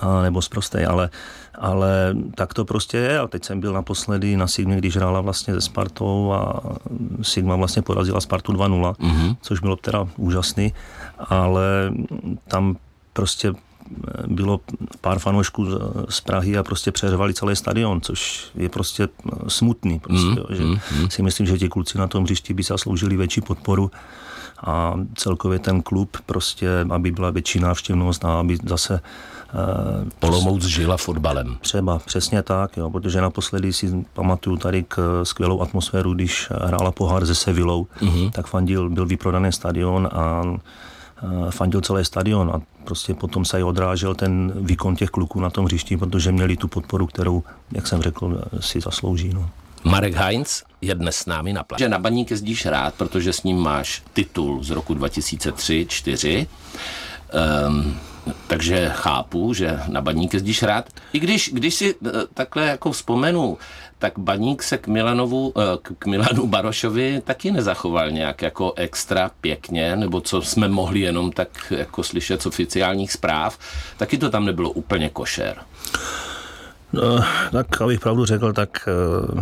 ale 0.00 0.22
nebo 0.22 0.42
zprostej, 0.42 0.86
ale, 0.86 1.10
ale 1.54 2.14
tak 2.34 2.54
to 2.54 2.64
prostě 2.64 2.96
je 2.96 3.18
a 3.18 3.26
teď 3.26 3.44
jsem 3.44 3.60
byl 3.60 3.72
naposledy 3.72 4.36
na 4.36 4.46
Sigmě, 4.46 4.76
když 4.76 4.96
hrála 4.96 5.20
vlastně 5.20 5.54
se 5.54 5.60
Spartou 5.60 6.32
a 6.32 6.60
Sigma 7.22 7.56
vlastně 7.56 7.82
porazila 7.82 8.20
Spartu 8.20 8.52
2-0, 8.52 8.94
mm-hmm. 8.94 9.36
což 9.40 9.60
bylo 9.60 9.76
teda 9.76 10.08
úžasný, 10.16 10.72
ale 11.18 11.92
tam 12.48 12.76
prostě 13.12 13.52
bylo 14.26 14.60
pár 15.00 15.18
fanoušků 15.18 15.66
z 16.08 16.20
Prahy 16.20 16.58
a 16.58 16.62
prostě 16.62 16.92
přeřvali 16.92 17.34
celý 17.34 17.56
stadion, 17.56 18.00
což 18.00 18.50
je 18.54 18.68
prostě 18.68 19.08
smutný. 19.48 19.98
Prostě, 20.00 20.40
mm, 20.48 20.56
že 20.56 20.62
mm, 20.62 21.10
si 21.10 21.22
myslím, 21.22 21.46
že 21.46 21.58
ti 21.58 21.68
kluci 21.68 21.98
na 21.98 22.06
tom 22.06 22.24
hřišti 22.24 22.54
by 22.54 22.62
zasloužili 22.62 23.16
větší 23.16 23.40
podporu 23.40 23.90
a 24.62 24.94
celkově 25.14 25.58
ten 25.58 25.82
klub 25.82 26.16
prostě, 26.26 26.68
aby 26.90 27.10
byla 27.10 27.30
větší 27.30 27.60
návštěvnost 27.60 28.24
a 28.24 28.40
aby 28.40 28.58
zase 28.66 29.00
Uh, 30.20 30.28
Olomouc 30.28 30.64
žila 30.64 30.96
fotbalem. 30.96 31.56
Třeba, 31.60 31.98
přesně 31.98 32.42
tak, 32.42 32.76
jo, 32.76 32.90
protože 32.90 33.20
naposledy 33.20 33.72
si 33.72 34.04
pamatuju 34.12 34.56
tady 34.56 34.84
k 34.88 35.20
skvělou 35.24 35.60
atmosféru, 35.60 36.14
když 36.14 36.48
hrála 36.50 36.92
pohár 36.92 37.26
se 37.26 37.34
Sevillou, 37.34 37.86
uh-huh. 38.00 38.30
tak 38.30 38.46
fandil, 38.46 38.90
byl 38.90 39.06
vyprodaný 39.06 39.52
stadion 39.52 40.08
a 40.12 40.42
fandil 41.50 41.80
celý 41.80 42.04
stadion 42.04 42.50
a 42.54 42.60
prostě 42.84 43.14
potom 43.14 43.44
se 43.44 43.60
i 43.60 43.62
odrážel 43.62 44.14
ten 44.14 44.52
výkon 44.56 44.96
těch 44.96 45.10
kluků 45.10 45.40
na 45.40 45.50
tom 45.50 45.64
hřišti, 45.64 45.96
protože 45.96 46.32
měli 46.32 46.56
tu 46.56 46.68
podporu, 46.68 47.06
kterou, 47.06 47.42
jak 47.72 47.86
jsem 47.86 48.02
řekl, 48.02 48.42
si 48.60 48.80
zaslouží. 48.80 49.34
No. 49.34 49.50
Marek 49.84 50.14
Heinz 50.14 50.62
je 50.80 50.94
dnes 50.94 51.16
s 51.16 51.26
námi 51.26 51.52
na 51.52 51.62
pláži. 51.62 51.88
Na 51.88 51.98
baník 51.98 52.30
jezdíš 52.30 52.66
rád, 52.66 52.94
protože 52.94 53.32
s 53.32 53.42
ním 53.42 53.56
máš 53.56 54.02
titul 54.12 54.64
z 54.64 54.70
roku 54.70 54.94
2003-2004. 54.94 56.46
Um, 57.66 58.00
takže 58.46 58.90
chápu, 58.94 59.54
že 59.54 59.80
na 59.88 60.00
baník 60.00 60.34
jezdíš 60.34 60.62
rád. 60.62 60.90
I 61.12 61.20
když, 61.20 61.50
když 61.52 61.74
si 61.74 61.94
eh, 62.06 62.10
takhle 62.34 62.66
jako 62.66 62.92
vzpomenu, 62.92 63.58
tak 63.98 64.18
baník 64.18 64.62
se 64.62 64.78
k, 64.78 64.86
Milanovu, 64.86 65.52
eh, 65.56 65.78
k 65.98 66.06
Milanu 66.06 66.46
Barošovi 66.46 67.22
taky 67.24 67.50
nezachoval 67.50 68.10
nějak 68.10 68.42
jako 68.42 68.72
extra 68.76 69.30
pěkně, 69.40 69.96
nebo 69.96 70.20
co 70.20 70.42
jsme 70.42 70.68
mohli 70.68 71.00
jenom 71.00 71.32
tak 71.32 71.72
jako 71.76 72.02
slyšet 72.02 72.42
z 72.42 72.46
oficiálních 72.46 73.12
zpráv, 73.12 73.58
taky 73.96 74.18
to 74.18 74.30
tam 74.30 74.44
nebylo 74.44 74.70
úplně 74.70 75.08
košer. 75.08 75.56
No, 76.92 77.24
tak 77.52 77.80
abych 77.80 78.00
pravdu 78.00 78.24
řekl, 78.24 78.52
tak 78.52 78.88
uh, 79.34 79.40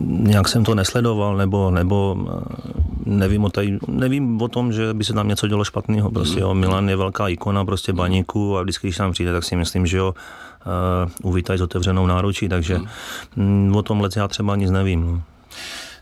nějak 0.00 0.48
jsem 0.48 0.64
to 0.64 0.74
nesledoval, 0.74 1.36
nebo, 1.36 1.70
nebo 1.70 2.16
uh, 2.20 2.40
nevím, 3.06 3.44
o 3.44 3.50
taj, 3.50 3.78
nevím 3.88 4.42
o 4.42 4.48
tom, 4.48 4.72
že 4.72 4.94
by 4.94 5.04
se 5.04 5.12
tam 5.12 5.28
něco 5.28 5.48
dělo 5.48 5.64
špatného. 5.64 6.10
Prostě, 6.10 6.40
jo, 6.40 6.54
Milan 6.54 6.88
je 6.88 6.96
velká 6.96 7.28
ikona 7.28 7.64
prostě 7.64 7.92
baníku 7.92 8.58
a 8.58 8.62
vždycky, 8.62 8.86
když 8.86 8.96
tam 8.96 9.12
přijde, 9.12 9.32
tak 9.32 9.44
si 9.44 9.56
myslím, 9.56 9.86
že 9.86 9.98
jo, 9.98 10.14
uh, 11.24 11.30
uvítají 11.30 11.58
s 11.58 11.62
otevřenou 11.62 12.06
náručí, 12.06 12.48
takže 12.48 12.80
mm. 13.36 13.76
o 13.76 13.82
tomhle 13.82 14.08
já 14.16 14.28
třeba 14.28 14.56
nic 14.56 14.70
nevím. 14.70 15.22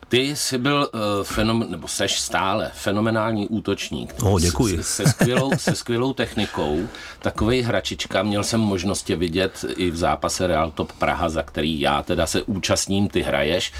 Ty 0.08 0.36
jsi 0.36 0.58
byl 0.58 0.88
uh, 0.94 1.00
fenomen, 1.24 1.70
nebo 1.70 1.88
seš 1.88 2.20
stále 2.20 2.70
fenomenální 2.74 3.48
útočník. 3.48 4.14
Oh, 4.22 4.40
děkuji. 4.40 4.76
Se, 4.76 4.82
se, 4.82 5.06
skvělou, 5.06 5.50
se 5.56 5.74
skvělou 5.74 6.12
technikou. 6.12 6.88
Takový 7.18 7.62
hračička, 7.62 8.22
měl 8.22 8.44
jsem 8.44 8.60
možnost 8.60 9.02
tě 9.02 9.16
vidět 9.16 9.64
i 9.76 9.90
v 9.90 9.96
zápase 9.96 10.46
Real 10.46 10.70
Top 10.70 10.92
Praha, 10.92 11.28
za 11.28 11.42
který 11.42 11.80
já 11.80 12.02
teda 12.02 12.26
se 12.26 12.42
účastním, 12.42 13.08
ty 13.08 13.22
hraješ. 13.22 13.72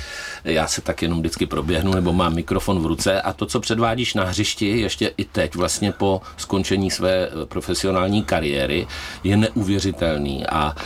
Já 0.45 0.66
se 0.66 0.80
tak 0.80 1.02
jenom 1.02 1.18
vždycky 1.18 1.47
proběhnu, 1.47 1.95
nebo 1.95 2.12
mám 2.12 2.35
mikrofon 2.35 2.83
v 2.83 2.87
ruce 2.87 3.21
a 3.23 3.33
to, 3.33 3.47
co 3.47 3.61
předvádíš 3.61 4.14
na 4.14 4.25
hřišti, 4.25 4.80
ještě 4.80 5.12
i 5.16 5.25
teď 5.25 5.54
vlastně 5.54 5.92
po 5.92 6.21
skončení 6.37 6.90
své 6.90 7.14
eh, 7.14 7.47
profesionální 7.47 8.25
kariéry, 8.25 8.87
je 9.25 9.37
neuvěřitelný 9.37 10.47
a 10.47 10.76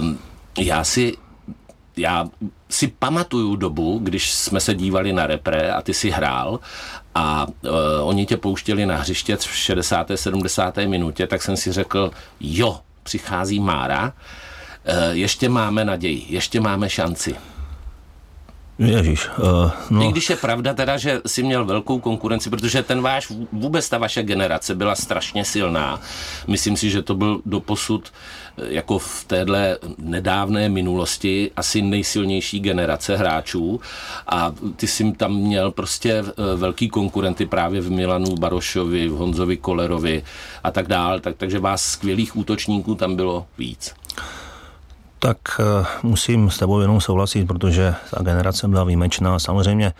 um, 0.00 0.18
já 0.58 0.84
si 0.84 1.16
já 1.96 2.28
si 2.68 2.88
pamatuju 2.88 3.56
dobu, 3.56 3.98
když 4.02 4.32
jsme 4.32 4.60
se 4.60 4.74
dívali 4.74 5.12
na 5.12 5.26
repre 5.26 5.72
a 5.72 5.82
ty 5.82 5.94
si 5.94 6.10
hrál 6.10 6.60
a 7.14 7.46
uh, 7.46 7.70
oni 8.02 8.26
tě 8.26 8.36
pouštěli 8.36 8.86
na 8.86 8.96
hřiště 8.96 9.36
v 9.36 9.56
60. 9.56 10.10
70. 10.14 10.76
minutě, 10.76 11.26
tak 11.26 11.42
jsem 11.42 11.56
si 11.56 11.72
řekl, 11.72 12.10
jo, 12.40 12.80
přichází 13.02 13.60
Mára, 13.60 14.04
uh, 14.04 14.92
ještě 15.12 15.48
máme 15.48 15.84
naději, 15.84 16.26
ještě 16.28 16.60
máme 16.60 16.90
šanci. 16.90 17.36
Ježíš, 18.80 19.28
uh, 19.38 19.70
no. 19.90 20.02
I 20.02 20.12
když 20.12 20.30
je 20.30 20.36
pravda 20.36 20.74
teda, 20.74 20.96
že 20.96 21.20
si 21.26 21.42
měl 21.42 21.64
velkou 21.64 22.00
konkurenci, 22.00 22.50
protože 22.50 22.82
ten 22.82 23.02
váš, 23.02 23.32
vůbec 23.52 23.88
ta 23.88 23.98
vaše 23.98 24.22
generace 24.22 24.74
byla 24.74 24.94
strašně 24.94 25.44
silná. 25.44 26.00
Myslím 26.46 26.76
si, 26.76 26.90
že 26.90 27.02
to 27.02 27.14
byl 27.14 27.40
doposud 27.46 28.08
eh, 28.08 28.72
jako 28.72 28.98
v 28.98 29.24
téhle 29.26 29.78
nedávné 29.98 30.68
minulosti 30.68 31.50
asi 31.56 31.82
nejsilnější 31.82 32.60
generace 32.60 33.16
hráčů 33.16 33.80
a 34.26 34.54
ty 34.76 34.86
jsi 34.86 35.12
tam 35.12 35.34
měl 35.34 35.70
prostě 35.70 36.12
eh, 36.12 36.56
velký 36.56 36.88
konkurenty 36.88 37.46
právě 37.46 37.80
v 37.80 37.90
Milanu 37.90 38.36
Barošovi, 38.36 39.08
v 39.08 39.12
Honzovi 39.12 39.56
Kolerovi 39.56 40.22
a 40.64 40.70
tak 40.70 40.88
dál, 40.88 41.20
tak, 41.20 41.36
takže 41.36 41.58
vás 41.58 41.82
skvělých 41.82 42.36
útočníků 42.36 42.94
tam 42.94 43.16
bylo 43.16 43.46
víc 43.58 43.94
tak 45.20 45.38
eh, 45.60 45.86
musím 46.02 46.50
s 46.50 46.58
tebou 46.58 46.80
jenom 46.80 47.00
souhlasit, 47.00 47.46
protože 47.46 47.94
ta 48.10 48.22
generace 48.22 48.68
byla 48.68 48.84
výjimečná. 48.84 49.38
Samozřejmě 49.38 49.92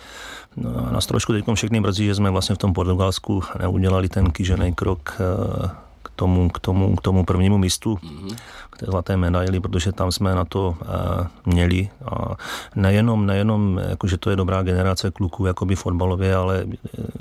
no, 0.57 0.89
nás 0.93 1.07
trošku 1.07 1.33
teď 1.33 1.45
všechny 1.55 1.81
mrzí, 1.81 2.07
že 2.07 2.15
jsme 2.15 2.31
vlastně 2.31 2.55
v 2.55 2.59
tom 2.59 2.73
Portugalsku 2.73 3.43
neudělali 3.59 4.09
ten 4.09 4.31
kýžený 4.31 4.75
krok 4.75 5.15
eh, 5.21 5.71
tomu, 6.21 6.53
k 6.53 6.59
tomu, 6.61 6.97
k 6.97 7.01
tomu 7.01 7.25
prvnímu 7.25 7.59
místu, 7.59 7.97
mm-hmm. 7.97 8.37
k 8.71 8.79
té 8.79 8.87
zlaté 8.87 9.17
medaili, 9.17 9.61
protože 9.61 9.93
tam 9.93 10.13
jsme 10.13 10.35
na 10.35 10.45
to 10.45 10.77
uh, 10.77 11.27
měli. 11.49 11.89
A 12.05 12.37
nejenom, 12.77 13.27
nejenom 13.27 13.81
jakože 13.89 14.21
to 14.21 14.31
je 14.31 14.37
dobrá 14.37 14.63
generace 14.63 15.11
kluků 15.11 15.47
jakoby 15.47 15.77
fotbalově, 15.77 16.35
ale 16.37 16.67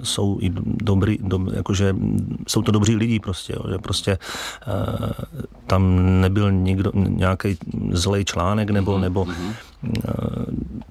jsou 0.04 0.38
i 0.42 0.52
dobrý, 0.84 1.18
do, 1.22 1.40
jakože 1.54 1.96
jsou 2.48 2.62
to 2.62 2.72
dobří 2.72 2.96
lidi 2.96 3.20
prostě, 3.20 3.56
jo, 3.56 3.64
že 3.72 3.78
prostě 3.78 4.18
uh, 4.68 5.12
tam 5.68 5.82
nebyl 6.22 6.52
nikdo, 6.52 6.92
nějaký 6.94 7.58
zlej 7.92 8.26
článek 8.26 8.70
nebo, 8.70 8.92
mm-hmm. 8.92 9.02
nebo 9.02 9.22
uh, 9.24 9.32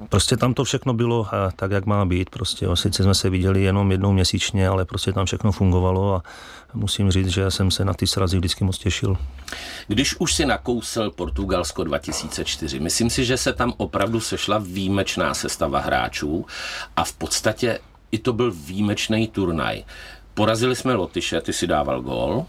prostě 0.09 0.37
tam 0.37 0.55
to 0.55 0.65
všechno 0.65 0.95
bylo 0.95 1.27
tak, 1.57 1.71
jak 1.71 1.87
má 1.87 2.05
být. 2.05 2.31
Prostě, 2.31 2.65
jo. 2.65 2.77
Sice 2.77 3.03
jsme 3.03 3.15
se 3.15 3.31
viděli 3.31 3.63
jenom 3.63 3.93
jednou 3.93 4.13
měsíčně, 4.13 4.69
ale 4.69 4.85
prostě 4.85 5.13
tam 5.13 5.27
všechno 5.27 5.53
fungovalo 5.53 6.15
a 6.15 6.23
musím 6.75 7.11
říct, 7.11 7.29
že 7.29 7.51
jsem 7.51 7.71
se 7.71 7.85
na 7.85 7.95
ty 7.95 8.07
srazy 8.07 8.37
vždycky 8.37 8.65
moc 8.65 8.79
těšil. 8.79 9.17
Když 9.89 10.21
už 10.21 10.35
si 10.35 10.47
nakousl 10.47 11.11
Portugalsko 11.11 11.85
2004, 11.85 12.81
myslím 12.81 13.11
si, 13.11 13.25
že 13.25 13.37
se 13.37 13.53
tam 13.53 13.73
opravdu 13.77 14.21
sešla 14.21 14.59
výjimečná 14.59 15.35
sestava 15.35 15.81
hráčů 15.81 16.47
a 16.97 17.05
v 17.05 17.13
podstatě 17.13 17.79
i 18.13 18.19
to 18.19 18.33
byl 18.33 18.53
výjimečný 18.53 19.29
turnaj. 19.29 19.83
Porazili 20.35 20.77
jsme 20.77 20.95
Lotyše, 20.95 21.41
ty 21.41 21.53
si 21.53 21.67
dával 21.67 22.03
gól, 22.03 22.47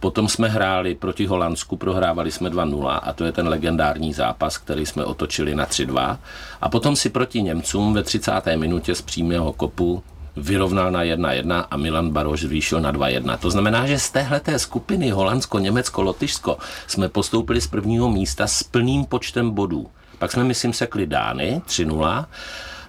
Potom 0.00 0.28
jsme 0.28 0.48
hráli 0.48 0.94
proti 0.94 1.26
Holandsku, 1.26 1.76
prohrávali 1.76 2.30
jsme 2.30 2.50
2-0 2.50 3.00
a 3.02 3.12
to 3.12 3.24
je 3.24 3.32
ten 3.32 3.48
legendární 3.48 4.12
zápas, 4.12 4.58
který 4.58 4.86
jsme 4.86 5.04
otočili 5.04 5.54
na 5.54 5.66
3-2. 5.66 6.18
A 6.60 6.68
potom 6.68 6.96
si 6.96 7.10
proti 7.10 7.42
Němcům 7.42 7.94
ve 7.94 8.02
30. 8.02 8.32
minutě 8.56 8.94
z 8.94 9.02
přímého 9.02 9.52
kopu 9.52 10.02
vyrovnal 10.36 10.90
na 10.90 11.02
1-1 11.02 11.64
a 11.70 11.76
Milan 11.76 12.10
Baroš 12.10 12.40
zvýšil 12.40 12.80
na 12.80 12.92
2-1. 12.92 13.38
To 13.38 13.50
znamená, 13.50 13.86
že 13.86 13.98
z 13.98 14.10
téhleté 14.10 14.58
skupiny 14.58 15.10
Holandsko, 15.10 15.58
Německo, 15.58 16.02
Lotyšsko 16.02 16.58
jsme 16.86 17.08
postoupili 17.08 17.60
z 17.60 17.66
prvního 17.66 18.10
místa 18.10 18.46
s 18.46 18.62
plným 18.62 19.04
počtem 19.04 19.50
bodů. 19.50 19.86
Pak 20.18 20.32
jsme, 20.32 20.44
myslím, 20.44 20.72
sekli 20.72 21.06
Dány 21.06 21.62
3-0 21.66 22.26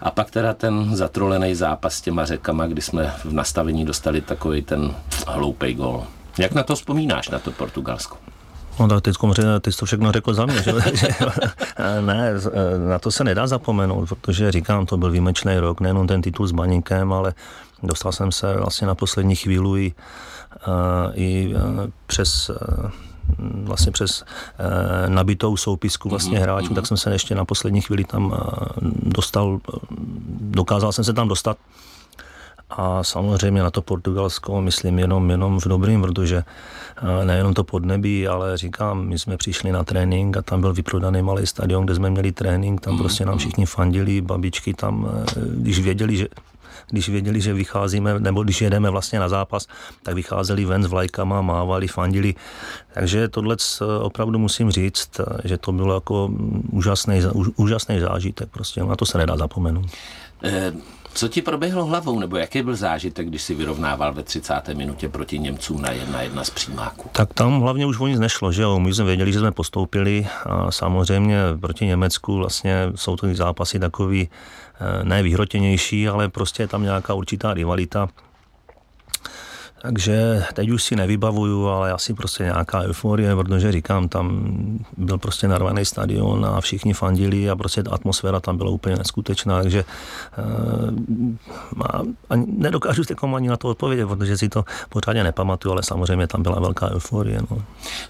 a 0.01 0.12
pak 0.12 0.31
teda 0.31 0.53
ten 0.53 0.96
zatrolený 0.96 1.55
zápas 1.55 1.93
s 1.93 2.01
těma 2.01 2.25
řekama, 2.25 2.67
kdy 2.67 2.81
jsme 2.81 3.13
v 3.25 3.34
nastavení 3.34 3.86
dostali 3.86 4.22
takový 4.22 4.62
ten 4.62 4.96
hloupý 5.27 5.74
gol. 5.74 6.03
Jak 6.39 6.51
na 6.51 6.63
to 6.63 6.75
vzpomínáš, 6.75 7.29
na 7.29 7.39
to 7.39 7.51
Portugalsko? 7.51 8.17
No 8.79 8.88
tak 8.88 9.01
teď, 9.01 9.15
ty 9.62 9.71
jsi 9.71 9.77
to 9.77 9.86
všechno 9.86 10.12
řekl 10.12 10.33
za 10.33 10.45
mě, 10.45 10.63
že? 10.63 10.74
ne, 12.01 12.33
na 12.88 13.00
to 13.00 13.12
se 13.12 13.24
nedá 13.24 13.48
zapomenout, 13.48 14.09
protože 14.09 14.51
říkám, 14.51 14.86
to 14.86 14.98
byl 14.98 15.12
výjimečný 15.12 15.57
rok, 15.59 15.81
nejenom 15.81 16.07
ten 16.07 16.21
titul 16.21 16.48
s 16.48 16.51
Baníkem, 16.51 17.13
ale 17.13 17.33
dostal 17.83 18.12
jsem 18.12 18.31
se 18.31 18.53
vlastně 18.57 18.88
na 18.88 18.95
poslední 18.95 19.36
chvíli 19.36 19.81
i, 19.81 19.93
i 21.13 21.53
přes 22.07 22.51
vlastně 23.63 23.91
přes 23.91 24.25
nabitou 25.07 25.57
soupisku 25.57 26.09
vlastně 26.09 26.38
mhm, 26.38 26.43
hráčů, 26.43 26.67
mm-hmm. 26.67 26.75
tak 26.75 26.88
jsem 26.88 26.98
se 26.98 27.12
ještě 27.12 27.36
na 27.36 27.45
poslední 27.45 27.81
chvíli 27.81 28.03
tam 28.03 28.33
dostal, 29.03 29.59
dokázal 30.39 30.91
jsem 30.91 31.03
se 31.03 31.13
tam 31.13 31.27
dostat 31.27 31.57
a 32.69 33.03
samozřejmě 33.03 33.63
na 33.63 33.71
to 33.71 33.81
Portugalsko 33.81 34.61
myslím 34.61 34.99
jenom, 34.99 35.31
jenom 35.31 35.59
v 35.59 35.67
dobrým, 35.67 36.01
protože 36.01 36.43
eh, 36.97 37.25
nejenom 37.25 37.53
to 37.53 37.63
podnebí, 37.63 38.27
ale 38.27 38.57
říkám, 38.57 39.07
my 39.07 39.19
jsme 39.19 39.38
přišli 39.38 39.71
na 39.71 39.83
trénink 39.83 40.38
a 40.38 40.41
tam 40.41 40.61
byl 40.61 40.73
vyprodaný 40.73 41.21
malý 41.21 41.47
stadion, 41.47 41.85
kde 41.85 41.95
jsme 41.95 42.09
měli 42.09 42.31
trénink, 42.31 42.81
tam 42.81 42.93
mm. 42.93 42.99
prostě 42.99 43.25
nám 43.25 43.38
všichni 43.38 43.65
fandili, 43.65 44.21
babičky 44.21 44.73
tam, 44.73 45.09
eh, 45.11 45.41
když 45.55 45.79
věděli, 45.79 46.17
že 46.17 46.27
když 46.91 47.09
věděli, 47.09 47.41
že 47.41 47.53
vycházíme, 47.53 48.19
nebo 48.19 48.43
když 48.43 48.61
jedeme 48.61 48.89
vlastně 48.89 49.19
na 49.19 49.29
zápas, 49.29 49.67
tak 50.03 50.15
vycházeli 50.15 50.65
ven 50.65 50.83
s 50.83 50.88
vlajkama, 50.88 51.41
mávali, 51.41 51.88
fandili. 51.88 52.35
Takže 52.93 53.27
tohle 53.27 53.55
opravdu 54.01 54.39
musím 54.39 54.71
říct, 54.71 55.21
že 55.43 55.57
to 55.57 55.71
bylo 55.71 55.93
jako 55.93 56.29
úžasný, 56.71 57.21
úžasný 57.55 57.99
zážitek, 57.99 58.49
prostě 58.49 58.83
na 58.83 58.95
to 58.95 59.05
se 59.05 59.17
nedá 59.17 59.38
zapomenout. 59.38 59.85
Eh, 60.43 60.73
co 61.13 61.27
ti 61.27 61.41
proběhlo 61.41 61.85
hlavou, 61.85 62.19
nebo 62.19 62.37
jaký 62.37 62.61
byl 62.61 62.75
zážitek, 62.75 63.27
když 63.27 63.41
si 63.41 63.55
vyrovnával 63.55 64.13
ve 64.13 64.23
30. 64.23 64.53
minutě 64.73 65.09
proti 65.09 65.39
Němcům 65.39 65.81
na 65.81 65.91
jedna 65.91 66.21
jedna 66.21 66.43
z 66.43 66.49
přímáku? 66.49 67.09
Tak 67.11 67.33
tam 67.33 67.61
hlavně 67.61 67.85
už 67.85 67.99
o 67.99 68.07
nic 68.07 68.19
nešlo, 68.19 68.51
že 68.51 68.61
jo. 68.61 68.79
My 68.79 68.93
jsme 68.93 69.05
věděli, 69.05 69.33
že 69.33 69.39
jsme 69.39 69.51
postoupili 69.51 70.27
a 70.45 70.71
samozřejmě 70.71 71.37
proti 71.59 71.85
Německu 71.85 72.35
vlastně 72.35 72.91
jsou 72.95 73.15
to 73.15 73.27
zápasy 73.37 73.79
takový 73.79 74.29
eh, 74.79 75.03
ne 75.03 75.23
ale 76.09 76.29
prostě 76.29 76.63
je 76.63 76.67
tam 76.67 76.83
nějaká 76.83 77.13
určitá 77.13 77.53
rivalita 77.53 78.09
takže 79.81 80.43
teď 80.53 80.69
už 80.69 80.83
si 80.83 80.95
nevybavuju, 80.95 81.67
ale 81.67 81.91
asi 81.91 82.13
prostě 82.13 82.43
nějaká 82.43 82.81
euforie, 82.81 83.36
protože 83.36 83.71
říkám, 83.71 84.09
tam 84.09 84.53
byl 84.98 85.17
prostě 85.17 85.48
narvaný 85.48 85.86
stadion 85.86 86.45
a 86.45 86.62
všichni 86.62 86.93
fandili 86.93 87.50
a 87.50 87.55
prostě 87.55 87.83
ta 87.83 87.91
atmosféra 87.91 88.39
tam 88.39 88.57
byla 88.57 88.69
úplně 88.69 88.95
neskutečná, 88.95 89.62
takže 89.62 89.86
uh, 90.38 91.25
a 92.29 92.36
nedokážu 92.36 93.03
se 93.03 93.15
ani 93.36 93.48
na 93.48 93.57
to 93.57 93.67
odpovědět, 93.67 94.07
protože 94.07 94.38
si 94.38 94.50
to 94.50 94.65
pořádně 94.89 95.24
nepamatuju, 95.24 95.71
ale 95.74 95.83
samozřejmě 95.83 96.27
tam 96.27 96.43
byla 96.43 96.59
velká 96.59 96.91
euforie. 96.91 97.39
No. 97.51 97.62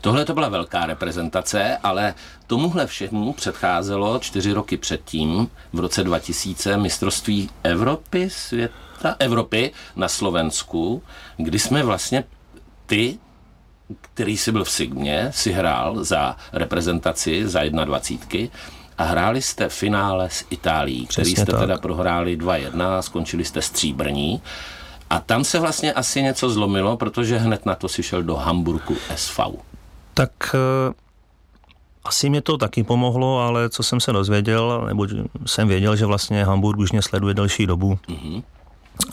Tohle 0.02 0.26
to 0.26 0.34
byla 0.34 0.50
velká 0.50 0.86
reprezentace, 0.86 1.78
ale 1.84 2.14
tomuhle 2.50 2.88
všemu 2.88 3.34
předcházelo 3.34 4.20
čtyři 4.20 4.54
roky 4.54 4.78
předtím, 4.78 5.50
v 5.74 5.80
roce 5.80 6.04
2000, 6.04 6.78
mistrovství 6.78 7.50
Evropy, 7.64 8.30
svět, 8.30 8.72
mistra 9.00 9.16
Evropy 9.20 9.72
na 9.96 10.08
Slovensku, 10.08 11.04
kdy 11.38 11.60
jsme 11.60 11.84
vlastně 11.84 12.24
ty, 12.86 13.20
který 14.02 14.38
si 14.38 14.52
byl 14.52 14.64
v 14.64 14.72
Sigmě, 14.72 15.32
si 15.32 15.52
hrál 15.52 16.04
za 16.04 16.36
reprezentaci 16.54 17.48
za 17.48 17.64
21 17.64 18.50
a 18.98 19.04
hráli 19.04 19.42
jste 19.42 19.70
v 19.70 19.74
finále 19.74 20.30
s 20.30 20.46
Itálií, 20.50 21.06
Přesně 21.08 21.34
který 21.34 21.36
jste 21.36 21.52
tak. 21.52 21.62
teda 21.62 21.78
prohráli 21.78 22.38
2-1 22.38 22.98
a 22.98 23.02
skončili 23.02 23.46
jste 23.46 23.62
stříbrní. 23.62 24.42
A 25.10 25.20
tam 25.20 25.44
se 25.44 25.60
vlastně 25.60 25.94
asi 25.94 26.22
něco 26.22 26.50
zlomilo, 26.50 26.98
protože 26.98 27.38
hned 27.38 27.66
na 27.66 27.76
to 27.76 27.88
si 27.88 28.04
šel 28.04 28.24
do 28.24 28.36
Hamburgu 28.36 28.98
SV. 29.16 29.40
Tak 30.14 30.32
uh... 30.54 31.09
Asi 32.04 32.30
mě 32.30 32.42
to 32.42 32.58
taky 32.58 32.84
pomohlo, 32.84 33.40
ale 33.40 33.70
co 33.70 33.84
jsem 33.84 34.00
se 34.00 34.14
dozvěděl, 34.14 34.86
nebo 34.88 35.08
jsem 35.46 35.68
věděl, 35.68 35.96
že 35.96 36.06
vlastně 36.06 36.46
Hamburg 36.46 36.80
už 36.80 36.92
mě 36.92 37.02
sleduje 37.02 37.34
delší 37.34 37.66
dobu. 37.66 38.00
Mm-hmm. 38.08 38.44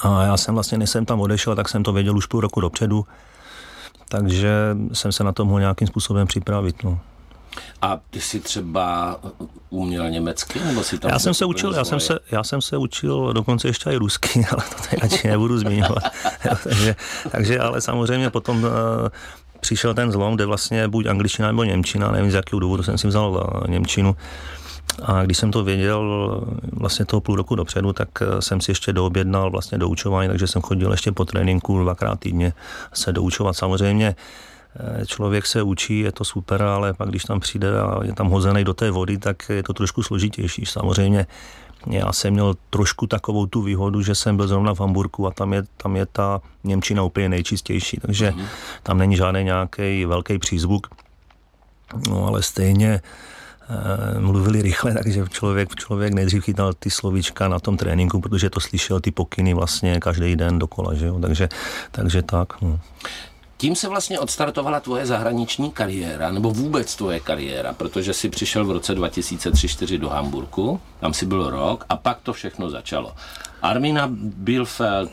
A 0.02 0.22
já 0.22 0.36
jsem 0.36 0.54
vlastně, 0.54 0.78
než 0.78 0.90
jsem 0.90 1.04
tam 1.06 1.20
odešel, 1.20 1.56
tak 1.56 1.68
jsem 1.68 1.82
to 1.82 1.92
věděl 1.92 2.16
už 2.16 2.26
půl 2.26 2.40
roku 2.40 2.60
dopředu, 2.60 3.06
takže 4.08 4.76
jsem 4.92 5.12
se 5.12 5.24
na 5.24 5.32
to 5.32 5.44
mohl 5.44 5.60
nějakým 5.60 5.88
způsobem 5.88 6.26
připravit. 6.26 6.82
No. 6.84 7.00
A 7.82 8.00
ty 8.10 8.20
jsi 8.20 8.40
třeba 8.40 9.18
uměl 9.70 10.10
německy, 10.10 10.60
nebo 10.64 10.82
si 10.82 10.98
tam... 10.98 11.10
Já 11.10 11.18
jsem 11.18 11.34
se 11.34 11.44
učil, 11.44 11.74
já 11.74 11.84
jsem 11.84 12.00
se, 12.00 12.18
já 12.30 12.44
jsem 12.44 12.62
se 12.62 12.76
učil 12.76 13.32
dokonce 13.32 13.68
ještě 13.68 13.90
i 13.90 13.96
rusky, 13.96 14.46
ale 14.52 14.62
to 14.68 14.82
tady 14.82 15.02
radši 15.02 15.28
nebudu 15.28 15.58
zmiňovat. 15.58 16.04
takže, 16.64 16.96
takže, 17.30 17.58
ale 17.60 17.80
samozřejmě 17.80 18.30
potom 18.30 18.64
uh, 18.64 18.70
přišel 19.66 19.94
ten 19.94 20.12
zlom, 20.12 20.34
kde 20.34 20.46
vlastně 20.46 20.88
buď 20.88 21.06
angličtina 21.06 21.48
nebo 21.48 21.64
němčina, 21.64 22.10
nevím 22.10 22.30
z 22.30 22.34
jakého 22.34 22.60
důvodu 22.60 22.82
jsem 22.82 22.98
si 22.98 23.08
vzal 23.08 23.30
uh, 23.30 23.70
němčinu, 23.70 24.16
a 25.02 25.24
když 25.24 25.38
jsem 25.38 25.50
to 25.50 25.64
věděl 25.64 26.02
vlastně 26.72 27.04
toho 27.04 27.20
půl 27.20 27.36
roku 27.36 27.54
dopředu, 27.54 27.92
tak 27.92 28.08
eh, 28.22 28.42
jsem 28.42 28.60
si 28.60 28.70
ještě 28.70 28.92
doobjednal 28.92 29.50
vlastně 29.50 29.78
doučování, 29.78 30.28
takže 30.28 30.46
jsem 30.46 30.62
chodil 30.62 30.90
ještě 30.90 31.12
po 31.12 31.24
tréninku 31.24 31.82
dvakrát 31.82 32.20
týdně 32.20 32.52
se 32.92 33.12
doučovat. 33.12 33.56
Samozřejmě 33.56 34.16
eh, 34.16 35.06
člověk 35.06 35.46
se 35.46 35.62
učí, 35.62 36.00
je 36.00 36.12
to 36.12 36.24
super, 36.24 36.62
ale 36.62 36.94
pak 36.94 37.08
když 37.08 37.24
tam 37.24 37.40
přijde 37.40 37.80
a 37.80 38.04
je 38.04 38.12
tam 38.12 38.28
hozený 38.30 38.64
do 38.64 38.74
té 38.74 38.90
vody, 38.90 39.18
tak 39.18 39.50
je 39.50 39.62
to 39.62 39.72
trošku 39.72 40.02
složitější. 40.02 40.66
Samozřejmě 40.66 41.26
já 41.86 42.12
jsem 42.12 42.32
měl 42.32 42.54
trošku 42.70 43.06
takovou 43.06 43.46
tu 43.46 43.62
výhodu, 43.62 44.02
že 44.02 44.14
jsem 44.14 44.36
byl 44.36 44.48
zrovna 44.48 44.74
v 44.74 44.80
Hamburgu 44.80 45.26
a 45.26 45.30
tam 45.30 45.52
je, 45.52 45.62
tam 45.76 45.96
je 45.96 46.06
ta 46.06 46.40
Němčina 46.64 47.02
úplně 47.02 47.28
nejčistější, 47.28 47.96
takže 47.96 48.30
mm-hmm. 48.30 48.46
tam 48.82 48.98
není 48.98 49.16
žádný 49.16 49.44
nějaký 49.44 50.04
velký 50.04 50.38
přízvuk. 50.38 50.86
No 52.08 52.26
ale 52.26 52.42
stejně 52.42 53.00
Eh, 53.68 54.20
mluvili 54.20 54.62
rychle, 54.62 54.94
takže 54.94 55.24
člověk, 55.30 55.74
člověk 55.74 56.14
nejdřív 56.14 56.44
chytal 56.44 56.72
ty 56.72 56.90
slovíčka 56.90 57.48
na 57.48 57.58
tom 57.58 57.76
tréninku, 57.76 58.20
protože 58.20 58.50
to 58.50 58.60
slyšel 58.60 59.00
ty 59.00 59.10
pokyny 59.10 59.54
vlastně 59.54 60.00
každý 60.00 60.36
den 60.36 60.58
dokola, 60.58 60.94
že 60.94 61.06
jo? 61.06 61.18
Takže, 61.20 61.48
takže 61.90 62.22
tak. 62.22 62.62
No. 62.62 62.80
Tím 63.56 63.76
se 63.76 63.88
vlastně 63.88 64.20
odstartovala 64.20 64.80
tvoje 64.80 65.06
zahraniční 65.06 65.70
kariéra, 65.70 66.32
nebo 66.32 66.50
vůbec 66.50 66.96
tvoje 66.96 67.20
kariéra, 67.20 67.72
protože 67.72 68.14
si 68.14 68.28
přišel 68.28 68.64
v 68.64 68.70
roce 68.70 68.94
2003-2004 68.94 69.98
do 69.98 70.08
Hamburku, 70.08 70.80
tam 71.00 71.14
si 71.14 71.26
byl 71.26 71.50
rok 71.50 71.84
a 71.88 71.96
pak 71.96 72.20
to 72.20 72.32
všechno 72.32 72.70
začalo. 72.70 73.14
Armina 73.62 74.08
Bielfeld, 74.12 75.10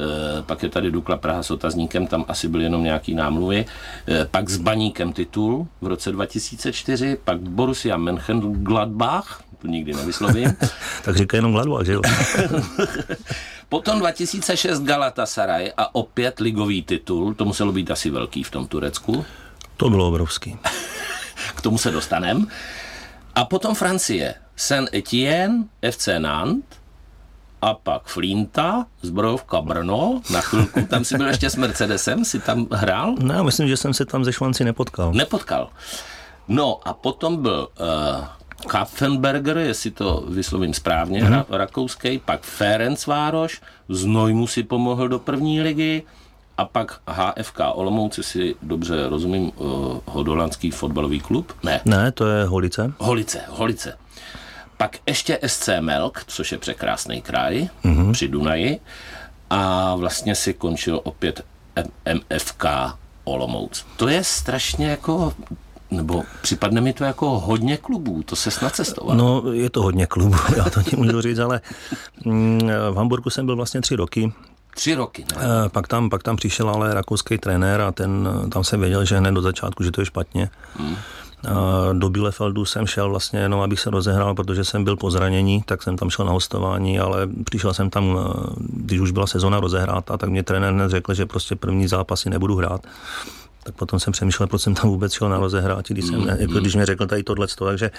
Eh, 0.00 0.42
pak 0.42 0.62
je 0.62 0.68
tady 0.68 0.90
Dukla 0.90 1.16
Praha 1.16 1.42
s 1.42 1.50
otazníkem, 1.50 2.06
tam 2.06 2.24
asi 2.28 2.48
byly 2.48 2.64
jenom 2.64 2.84
nějaký 2.84 3.14
námluvy, 3.14 3.66
eh, 4.08 4.26
pak 4.30 4.48
s 4.48 4.56
Baníkem 4.56 5.12
titul 5.12 5.66
v 5.80 5.86
roce 5.86 6.12
2004, 6.12 7.16
pak 7.24 7.40
Borussia 7.40 7.96
Mönchengladbach, 7.96 9.42
to 9.62 9.66
nikdy 9.68 9.92
nevyslovím. 9.92 10.56
tak 11.04 11.16
říká 11.16 11.36
jenom 11.36 11.52
Gladbach, 11.52 11.86
že 11.86 11.92
jo? 11.92 12.00
Potom 13.68 13.98
2006 13.98 14.82
Galatasaray 14.82 15.72
a 15.76 15.94
opět 15.94 16.40
ligový 16.40 16.82
titul, 16.82 17.34
to 17.34 17.44
muselo 17.44 17.72
být 17.72 17.90
asi 17.90 18.10
velký 18.10 18.42
v 18.42 18.50
tom 18.50 18.66
Turecku. 18.66 19.24
To 19.76 19.90
bylo 19.90 20.08
obrovský. 20.08 20.58
K 21.56 21.60
tomu 21.60 21.78
se 21.78 21.90
dostanem. 21.90 22.46
A 23.34 23.44
potom 23.44 23.74
Francie, 23.74 24.34
Saint-Étienne, 24.56 25.64
FC 25.90 26.08
Nantes, 26.18 26.80
a 27.62 27.74
pak 27.74 28.08
Flinta, 28.08 28.86
zbrojovka 29.02 29.60
Brno, 29.60 30.20
na 30.30 30.40
chvilku, 30.40 30.80
tam 30.86 31.04
si 31.04 31.16
byl 31.16 31.28
ještě 31.28 31.50
s 31.50 31.56
Mercedesem, 31.56 32.24
si 32.24 32.40
tam 32.40 32.66
hrál? 32.72 33.14
No, 33.20 33.44
myslím, 33.44 33.68
že 33.68 33.76
jsem 33.76 33.94
se 33.94 34.04
tam 34.04 34.24
ze 34.24 34.32
Švanci 34.32 34.64
nepotkal. 34.64 35.12
Nepotkal. 35.12 35.70
No 36.48 36.80
a 36.84 36.94
potom 36.94 37.42
byl 37.42 37.68
uh, 37.80 38.24
Kapfenberger, 38.66 39.58
jestli 39.58 39.90
to 39.90 40.24
vyslovím 40.28 40.74
správně, 40.74 41.22
mm-hmm. 41.22 41.44
ra- 41.44 41.56
rakouský, 41.56 42.18
pak 42.18 42.42
Ferencvároš, 42.42 43.60
Znojmu 43.88 44.46
si 44.46 44.62
pomohl 44.62 45.08
do 45.08 45.18
první 45.18 45.60
ligy, 45.60 46.02
a 46.60 46.64
pak 46.64 47.00
HFK 47.08 47.60
Olomouc, 47.72 48.18
si 48.22 48.54
dobře 48.62 49.08
rozumím, 49.08 49.52
uh, 49.56 49.98
hodolandský 50.06 50.70
fotbalový 50.70 51.20
klub? 51.20 51.52
Ne. 51.62 51.80
Ne, 51.84 52.12
to 52.12 52.26
je 52.26 52.44
Holice. 52.44 52.92
Holice, 52.98 53.40
Holice. 53.48 53.98
Pak 54.76 54.96
ještě 55.06 55.38
SC 55.46 55.68
Melk, 55.80 56.24
což 56.26 56.52
je 56.52 56.58
překrásný 56.58 57.22
kraj 57.22 57.68
mm-hmm. 57.84 58.12
při 58.12 58.28
Dunaji. 58.28 58.80
A 59.50 59.94
vlastně 59.94 60.34
si 60.34 60.54
končil 60.54 61.00
opět 61.04 61.44
MFK 62.14 62.64
Olomouc. 63.24 63.86
To 63.96 64.08
je 64.08 64.24
strašně 64.24 64.86
jako 64.86 65.32
nebo 65.90 66.22
připadne 66.42 66.80
mi 66.80 66.92
to 66.92 67.04
jako 67.04 67.38
hodně 67.38 67.76
klubů, 67.76 68.22
to 68.22 68.36
se 68.36 68.50
snad 68.50 68.74
cestoval. 68.74 69.16
No, 69.16 69.42
je 69.52 69.70
to 69.70 69.82
hodně 69.82 70.06
klubů, 70.06 70.36
já 70.56 70.64
to 70.64 70.80
nemůžu 70.92 71.20
říct, 71.20 71.38
ale 71.38 71.60
mm, 72.24 72.70
v 72.90 72.96
Hamburgu 72.96 73.30
jsem 73.30 73.46
byl 73.46 73.56
vlastně 73.56 73.80
tři 73.80 73.96
roky. 73.96 74.32
Tři 74.74 74.94
roky, 74.94 75.24
ne? 75.36 75.42
Eh, 75.42 75.68
pak 75.68 75.88
tam, 75.88 76.10
pak 76.10 76.22
tam 76.22 76.36
přišel 76.36 76.70
ale 76.70 76.94
rakouský 76.94 77.38
trenér 77.38 77.80
a 77.80 77.92
ten, 77.92 78.28
tam 78.52 78.64
jsem 78.64 78.80
věděl, 78.80 79.04
že 79.04 79.18
hned 79.18 79.32
do 79.32 79.42
začátku, 79.42 79.84
že 79.84 79.90
to 79.90 80.00
je 80.00 80.06
špatně. 80.06 80.50
Hmm. 80.76 80.96
Do 81.92 82.10
Bielefeldu 82.10 82.64
jsem 82.64 82.86
šel 82.86 83.10
vlastně 83.10 83.40
jenom, 83.40 83.60
abych 83.60 83.80
se 83.80 83.90
rozehrál, 83.90 84.34
protože 84.34 84.64
jsem 84.64 84.84
byl 84.84 84.96
po 84.96 85.10
zranění, 85.10 85.62
tak 85.62 85.82
jsem 85.82 85.96
tam 85.96 86.10
šel 86.10 86.24
na 86.24 86.32
hostování, 86.32 87.00
ale 87.00 87.28
přišel 87.44 87.74
jsem 87.74 87.90
tam, 87.90 88.18
eh, 88.18 88.44
když 88.58 89.00
už 89.00 89.10
byla 89.10 89.26
sezona 89.26 89.60
rozehráta, 89.60 90.16
tak 90.16 90.28
mě 90.28 90.42
trenér 90.42 90.72
hned 90.72 90.90
řekl, 90.90 91.14
že 91.14 91.26
prostě 91.26 91.56
první 91.56 91.88
zápasy 91.88 92.30
nebudu 92.30 92.56
hrát. 92.56 92.86
Tak 93.62 93.74
potom 93.74 94.00
jsem 94.00 94.12
přemýšlel, 94.12 94.46
proč 94.46 94.62
jsem 94.62 94.74
tam 94.74 94.90
vůbec 94.90 95.12
šel 95.12 95.28
na 95.28 95.38
rozehrát, 95.38 95.88
když, 95.88 96.04
jsem, 96.04 96.28
jako 96.38 96.52
když 96.52 96.74
mě 96.74 96.86
řekl 96.86 97.06
tady 97.06 97.22
tohle, 97.22 97.46
takže 97.58 97.90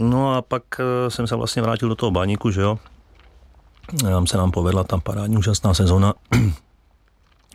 No 0.00 0.34
a 0.34 0.42
pak 0.42 0.62
eh, 0.78 1.10
jsem 1.10 1.26
se 1.26 1.36
vlastně 1.36 1.62
vrátil 1.62 1.88
do 1.88 1.94
toho 1.94 2.10
baníku, 2.10 2.50
že 2.50 2.60
jo. 2.60 2.78
Tam 4.02 4.26
se 4.26 4.36
nám 4.36 4.50
povedla 4.50 4.84
tam 4.84 5.00
parádní 5.00 5.36
úžasná 5.36 5.74
sezona. 5.74 6.14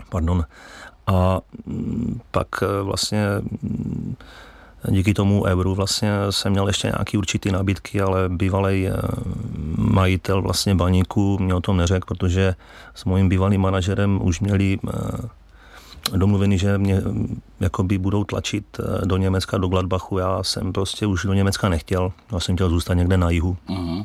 Pardon. 0.10 0.46
A 1.08 1.42
mm, 1.66 2.20
pak 2.32 2.48
eh, 2.62 2.82
vlastně 2.82 3.26
mm, 3.62 4.16
díky 4.90 5.14
tomu 5.14 5.44
euru 5.44 5.76
vlastně 5.76 6.12
jsem 6.30 6.52
měl 6.52 6.68
ještě 6.68 6.88
nějaký 6.88 7.18
určitý 7.18 7.52
nabídky, 7.52 8.02
ale 8.02 8.30
bývalý 8.30 8.88
eh, 8.88 8.94
majitel 9.78 10.42
vlastně 10.42 10.76
baníku 10.76 11.38
mě 11.40 11.54
o 11.54 11.62
tom 11.62 11.78
neřekl, 11.78 12.06
protože 12.08 12.56
s 12.96 13.06
mojím 13.06 13.30
bývalým 13.30 13.62
manažerem 13.62 14.20
už 14.24 14.40
měli 14.40 14.80
eh, 16.14 16.18
domluvený, 16.18 16.58
že 16.58 16.78
mě 16.78 16.96
mm, 17.00 17.42
jakoby 17.60 17.98
budou 17.98 18.24
tlačit 18.24 18.66
eh, 18.80 19.06
do 19.06 19.18
Německa, 19.18 19.58
do 19.58 19.68
Gladbachu. 19.68 20.18
Já 20.18 20.44
jsem 20.44 20.74
prostě 20.74 21.06
už 21.06 21.26
do 21.26 21.34
Německa 21.34 21.70
nechtěl, 21.70 22.12
já 22.32 22.40
jsem 22.40 22.56
chtěl 22.56 22.70
zůstat 22.70 22.94
někde 22.94 23.18
na 23.18 23.30
jihu. 23.30 23.58
Mm-hmm. 23.70 24.04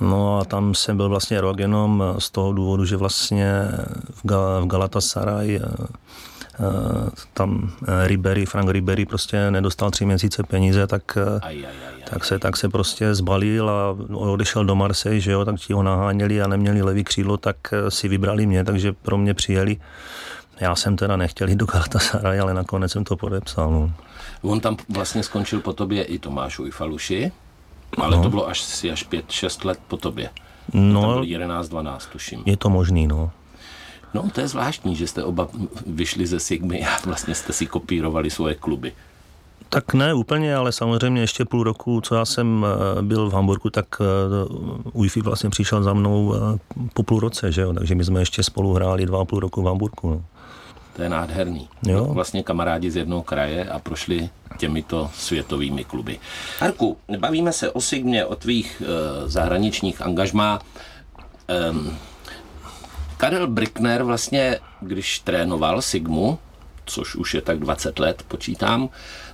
No 0.00 0.38
a 0.38 0.44
tam 0.44 0.74
jsem 0.74 0.96
byl 0.96 1.08
vlastně 1.08 1.40
rok 1.40 1.58
jenom 1.58 2.04
z 2.18 2.30
toho 2.30 2.52
důvodu, 2.52 2.84
že 2.84 2.96
vlastně 2.96 3.68
v, 4.10 4.24
Gal- 4.24 4.62
v 4.62 4.66
Galatasaray 4.66 5.60
Eh, 5.62 5.86
tam 7.34 7.70
eh, 7.88 8.08
Ribery, 8.08 8.46
Frank 8.46 8.70
Ribery 8.70 9.06
prostě 9.06 9.50
nedostal 9.50 9.90
tři 9.90 10.06
měsíce 10.06 10.42
peníze, 10.42 10.86
tak, 10.86 11.02
eh, 11.16 11.40
aj, 11.42 11.56
aj, 11.56 11.64
aj, 11.64 12.02
tak, 12.10 12.24
se, 12.24 12.38
tak 12.38 12.56
se 12.56 12.68
prostě 12.68 13.14
zbalil 13.14 13.70
a 13.70 13.96
odešel 14.14 14.64
do 14.64 14.74
Marseille, 14.74 15.20
že 15.20 15.32
jo, 15.32 15.44
tak 15.44 15.56
ti 15.56 15.72
ho 15.72 15.82
naháněli 15.82 16.42
a 16.42 16.46
neměli 16.46 16.82
levý 16.82 17.04
křídlo, 17.04 17.36
tak 17.36 17.56
si 17.88 18.08
vybrali 18.08 18.46
mě, 18.46 18.64
takže 18.64 18.92
pro 18.92 19.18
mě 19.18 19.34
přijeli. 19.34 19.76
Já 20.60 20.74
jsem 20.74 20.96
teda 20.96 21.16
nechtěl 21.16 21.48
jít 21.48 21.56
do 21.56 21.66
Galatasaray, 21.66 22.40
ale 22.40 22.54
nakonec 22.54 22.92
jsem 22.92 23.04
to 23.04 23.16
podepsal. 23.16 23.70
No. 23.70 23.92
On 24.42 24.60
tam 24.60 24.76
vlastně 24.88 25.22
skončil 25.22 25.60
po 25.60 25.72
tobě 25.72 26.02
i 26.02 26.18
Tomáš 26.18 26.58
Ujfaluši, 26.58 27.32
ale 27.98 28.16
no. 28.16 28.22
to 28.22 28.30
bylo 28.30 28.48
až, 28.48 28.84
až 28.92 29.08
5-6 29.08 29.66
let 29.66 29.78
po 29.88 29.96
tobě. 29.96 30.30
No, 30.72 31.00
to 31.02 31.08
byl 31.08 31.22
11-12, 31.22 31.98
tuším. 32.12 32.42
Je 32.46 32.56
to 32.56 32.70
možný, 32.70 33.06
no. 33.06 33.30
No, 34.14 34.30
to 34.32 34.40
je 34.40 34.48
zvláštní, 34.48 34.96
že 34.96 35.06
jste 35.06 35.24
oba 35.24 35.48
vyšli 35.86 36.26
ze 36.26 36.40
Sigmy 36.40 36.84
a 36.86 36.98
vlastně 37.06 37.34
jste 37.34 37.52
si 37.52 37.66
kopírovali 37.66 38.30
svoje 38.30 38.54
kluby. 38.54 38.92
Tak 39.68 39.94
ne 39.94 40.14
úplně, 40.14 40.56
ale 40.56 40.72
samozřejmě 40.72 41.20
ještě 41.20 41.44
půl 41.44 41.62
roku, 41.62 42.00
co 42.00 42.14
já 42.14 42.24
jsem 42.24 42.66
eh, 42.98 43.02
byl 43.02 43.30
v 43.30 43.32
Hamburgu, 43.32 43.70
tak 43.70 43.86
UIFI 44.92 45.20
eh, 45.20 45.22
vlastně 45.22 45.50
přišel 45.50 45.82
za 45.82 45.92
mnou 45.92 46.34
eh, 46.34 46.58
po 46.94 47.02
půl 47.02 47.20
roce, 47.20 47.52
že 47.52 47.62
jo? 47.62 47.72
takže 47.72 47.94
my 47.94 48.04
jsme 48.04 48.20
ještě 48.20 48.42
spolu 48.42 48.74
hráli 48.74 49.06
dva 49.06 49.20
a 49.20 49.24
půl 49.24 49.40
roku 49.40 49.62
v 49.62 49.66
Hamburgu. 49.66 50.10
No. 50.10 50.24
To 50.96 51.02
je 51.02 51.08
nádherný. 51.08 51.68
Jo. 51.86 51.96
No, 51.96 52.04
vlastně 52.04 52.42
kamarádi 52.42 52.90
z 52.90 52.96
jednoho 52.96 53.22
kraje 53.22 53.64
a 53.64 53.78
prošli 53.78 54.30
těmito 54.58 55.10
světovými 55.14 55.84
kluby. 55.84 56.18
Arku, 56.60 56.96
bavíme 57.18 57.52
se 57.52 57.70
o 57.70 57.80
Sigmě, 57.80 58.24
o 58.24 58.36
tvých 58.36 58.82
uh, 58.82 59.28
zahraničních 59.28 60.02
angažmá. 60.02 60.60
Um, 61.70 61.96
Karel 63.22 63.46
Brickner 63.46 64.02
vlastně, 64.02 64.58
když 64.80 65.18
trénoval 65.18 65.82
Sigmu, 65.82 66.38
což 66.84 67.14
už 67.14 67.34
je 67.34 67.40
tak 67.40 67.58
20 67.58 67.98
let, 67.98 68.22
počítám, 68.28 68.88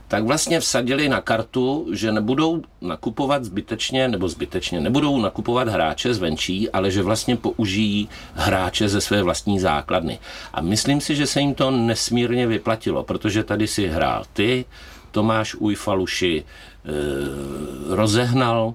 tak 0.08 0.24
vlastně 0.24 0.60
vsadili 0.60 1.08
na 1.08 1.20
kartu, 1.20 1.86
že 1.92 2.12
nebudou 2.12 2.62
nakupovat 2.80 3.44
zbytečně, 3.44 4.08
nebo 4.08 4.28
zbytečně, 4.28 4.80
nebudou 4.80 5.18
nakupovat 5.18 5.68
hráče 5.68 6.14
zvenčí, 6.14 6.70
ale 6.70 6.90
že 6.90 7.02
vlastně 7.02 7.36
použijí 7.36 8.08
hráče 8.34 8.88
ze 8.88 9.00
své 9.00 9.22
vlastní 9.22 9.60
základny. 9.60 10.18
A 10.52 10.60
myslím 10.60 11.00
si, 11.00 11.16
že 11.16 11.26
se 11.26 11.40
jim 11.40 11.54
to 11.54 11.70
nesmírně 11.70 12.46
vyplatilo, 12.46 13.04
protože 13.04 13.44
tady 13.44 13.66
si 13.66 13.86
hrál 13.86 14.24
ty, 14.32 14.64
Tomáš 15.10 15.54
Ujfaluši, 15.54 16.44
e, 16.44 17.94
rozehnal 17.96 18.74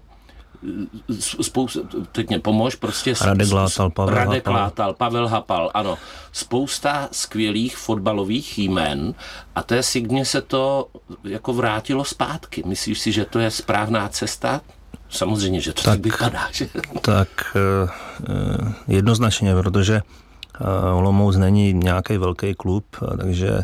spousta, 1.20 1.80
teď 2.12 2.30
mě 2.30 2.40
pomož, 2.40 2.76
prostě 2.76 3.14
Radek 3.22 3.52
Látal, 3.52 3.90
Pavel 3.90 4.16
Radek 4.16 4.48
Hapal. 4.48 4.62
Látal, 4.62 4.94
Pavel 4.94 5.28
Hapal, 5.28 5.72
ano. 5.74 5.98
Spousta 6.32 7.10
skvělých 7.12 7.78
fotbalových 7.78 8.58
jmén 8.58 9.14
a 9.56 9.64
té 9.64 9.84
Signě 9.84 10.26
se 10.26 10.42
to 10.42 10.88
jako 11.24 11.54
vrátilo 11.54 12.04
zpátky. 12.04 12.64
Myslíš 12.66 13.00
si, 13.00 13.12
že 13.12 13.26
to 13.26 13.40
je 13.40 13.52
správná 13.52 14.10
cesta? 14.10 14.62
Samozřejmě, 15.10 15.62
že 15.62 15.74
to 15.74 15.82
tak, 15.84 15.94
tak 15.94 16.04
vypadá. 16.04 16.48
Že? 16.52 16.68
Tak 17.02 17.30
eh, 17.56 17.90
eh, 18.30 18.74
jednoznačně, 18.88 19.56
protože 19.56 20.02
eh, 20.02 20.94
Olomouc 20.94 21.36
není 21.36 21.74
nějaký 21.74 22.18
velký 22.18 22.54
klub, 22.54 22.86
takže 23.18 23.60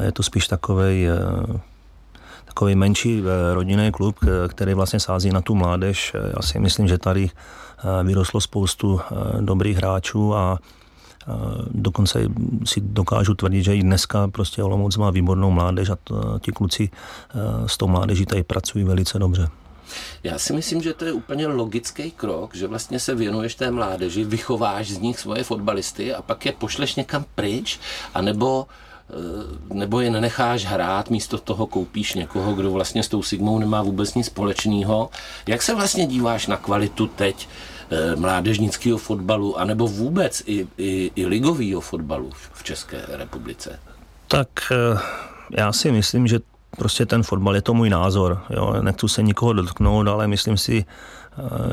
je 0.00 0.12
to 0.12 0.22
spíš 0.22 0.48
takový 0.48 1.06
takový 2.44 2.74
menší 2.74 3.22
eh, 3.22 3.54
rodinný 3.54 3.92
klub, 3.92 4.16
který 4.48 4.74
vlastně 4.74 5.00
sází 5.00 5.30
na 5.30 5.40
tu 5.40 5.54
mládež. 5.54 6.12
Eh, 6.14 6.32
já 6.36 6.42
si 6.42 6.58
myslím, 6.58 6.88
že 6.88 6.98
tady 6.98 7.30
eh, 7.30 8.04
vyrostlo 8.04 8.40
spoustu 8.40 9.00
dobrých 9.40 9.76
hráčů 9.76 10.34
a 10.34 10.58
dokonce 11.70 12.28
si 12.64 12.80
dokážu 12.80 13.34
tvrdit, 13.34 13.62
že 13.62 13.76
i 13.76 13.82
dneska 13.82 14.28
prostě 14.28 14.62
Olomouc 14.62 14.96
má 14.96 15.10
výbornou 15.10 15.50
mládež 15.50 15.90
a 15.90 15.96
ti 16.40 16.52
kluci 16.52 16.90
s 17.66 17.76
tou 17.76 17.88
mládeží 17.88 18.26
tady 18.26 18.42
pracují 18.42 18.84
velice 18.84 19.18
dobře. 19.18 19.48
Já 20.22 20.38
si 20.38 20.52
myslím, 20.52 20.82
že 20.82 20.92
to 20.92 21.04
je 21.04 21.12
úplně 21.12 21.46
logický 21.46 22.10
krok, 22.10 22.54
že 22.54 22.66
vlastně 22.66 23.00
se 23.00 23.14
věnuješ 23.14 23.54
té 23.54 23.70
mládeži, 23.70 24.24
vychováš 24.24 24.90
z 24.90 24.98
nich 24.98 25.18
svoje 25.18 25.44
fotbalisty 25.44 26.14
a 26.14 26.22
pak 26.22 26.46
je 26.46 26.52
pošleš 26.52 26.94
někam 26.94 27.24
pryč, 27.34 27.80
anebo 28.14 28.66
Eh, 28.66 28.83
nebo 29.72 30.00
je 30.00 30.10
nenecháš 30.10 30.64
hrát, 30.64 31.10
místo 31.10 31.38
toho 31.38 31.66
koupíš 31.66 32.14
někoho, 32.14 32.54
kdo 32.54 32.70
vlastně 32.70 33.02
s 33.02 33.08
tou 33.08 33.22
Sigmou 33.22 33.58
nemá 33.58 33.82
vůbec 33.82 34.14
nic 34.14 34.26
společného. 34.26 35.10
Jak 35.46 35.62
se 35.62 35.74
vlastně 35.74 36.06
díváš 36.06 36.46
na 36.46 36.56
kvalitu 36.56 37.06
teď 37.06 37.48
eh, 37.90 38.16
mládežnického 38.16 38.98
fotbalu, 38.98 39.58
anebo 39.58 39.88
vůbec 39.88 40.42
i, 40.46 40.66
i, 40.78 41.10
i 41.16 41.26
ligového 41.26 41.80
fotbalu 41.80 42.30
v 42.52 42.64
České 42.64 43.04
republice? 43.08 43.78
Tak 44.28 44.48
eh, 44.72 44.98
já 45.50 45.72
si 45.72 45.92
myslím, 45.92 46.26
že 46.26 46.38
prostě 46.78 47.06
ten 47.06 47.22
fotbal 47.22 47.54
je 47.54 47.62
to 47.62 47.74
můj 47.74 47.90
názor. 47.90 48.42
Jo? 48.50 48.82
Nechci 48.82 49.08
se 49.08 49.22
nikoho 49.22 49.52
dotknout, 49.52 50.08
ale 50.08 50.26
myslím 50.26 50.56
si, 50.56 50.84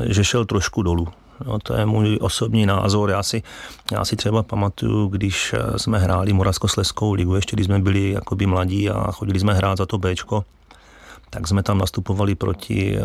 že 0.06 0.24
šel 0.24 0.44
trošku 0.44 0.82
dolů. 0.82 1.08
No, 1.46 1.58
to 1.58 1.74
je 1.74 1.86
můj 1.86 2.18
osobní 2.20 2.66
názor. 2.66 3.10
Já 3.10 3.22
si, 3.22 3.42
já 3.92 4.04
si 4.04 4.16
třeba 4.16 4.42
pamatuju, 4.42 5.08
když 5.08 5.54
jsme 5.76 5.98
hráli 5.98 6.32
Moravskosleskou 6.32 7.12
ligu, 7.12 7.34
ještě 7.34 7.56
když 7.56 7.66
jsme 7.66 7.78
byli 7.78 8.10
jakoby 8.10 8.46
mladí 8.46 8.90
a 8.90 9.12
chodili 9.12 9.40
jsme 9.40 9.54
hrát 9.54 9.78
za 9.78 9.86
to 9.86 9.98
Bčko, 9.98 10.44
tak 11.34 11.48
jsme 11.48 11.62
tam 11.62 11.78
nastupovali 11.78 12.34
proti, 12.34 12.96
eh, 12.96 13.02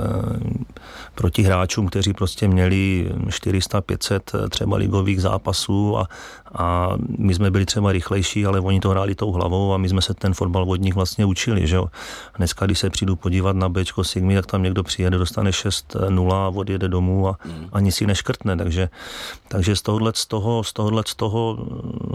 proti 1.15 1.43
hráčům, 1.43 1.88
kteří 1.88 2.13
prostě 2.13 2.47
měli 2.47 3.12
400-500 3.28 4.19
eh, 4.34 4.50
třeba 4.50 4.78
ligových 4.78 5.21
zápasů 5.21 5.97
a, 5.97 6.08
a 6.56 6.94
my 7.18 7.34
jsme 7.34 7.52
byli 7.52 7.66
třeba 7.66 7.92
rychlejší, 7.92 8.46
ale 8.46 8.60
oni 8.60 8.80
to 8.80 8.90
hráli 8.90 9.16
tou 9.16 9.32
hlavou 9.32 9.74
a 9.74 9.78
my 9.78 9.90
jsme 9.90 10.02
se 10.02 10.14
ten 10.14 10.34
fotbal 10.34 10.64
od 10.64 10.82
nich 10.82 10.96
vlastně 10.96 11.26
učili. 11.26 11.68
Že 11.68 11.76
jo? 11.76 11.88
Dneska, 12.38 12.66
když 12.66 12.80
se 12.80 12.90
přijdu 12.90 13.16
podívat 13.16 13.56
na 13.56 13.70
Bčko 13.70 14.04
Sigmy, 14.04 14.36
tak 14.36 14.46
tam 14.46 14.64
někdo 14.64 14.84
přijede, 14.84 15.18
dostane 15.18 15.52
6-0 15.52 16.34
a 16.34 16.48
odjede 16.48 16.88
domů 16.88 17.28
a 17.28 17.38
mm. 17.46 17.70
ani 17.72 17.92
si 17.92 18.08
neškrtne. 18.08 18.58
Takže, 18.58 18.90
takže 19.48 19.76
z 19.76 19.82
tohohle, 19.82 20.12
z 20.16 20.26
toho, 20.26 20.64
z 20.64 20.74
tohohle 20.74 21.04
z 21.08 21.16
toho 21.16 21.58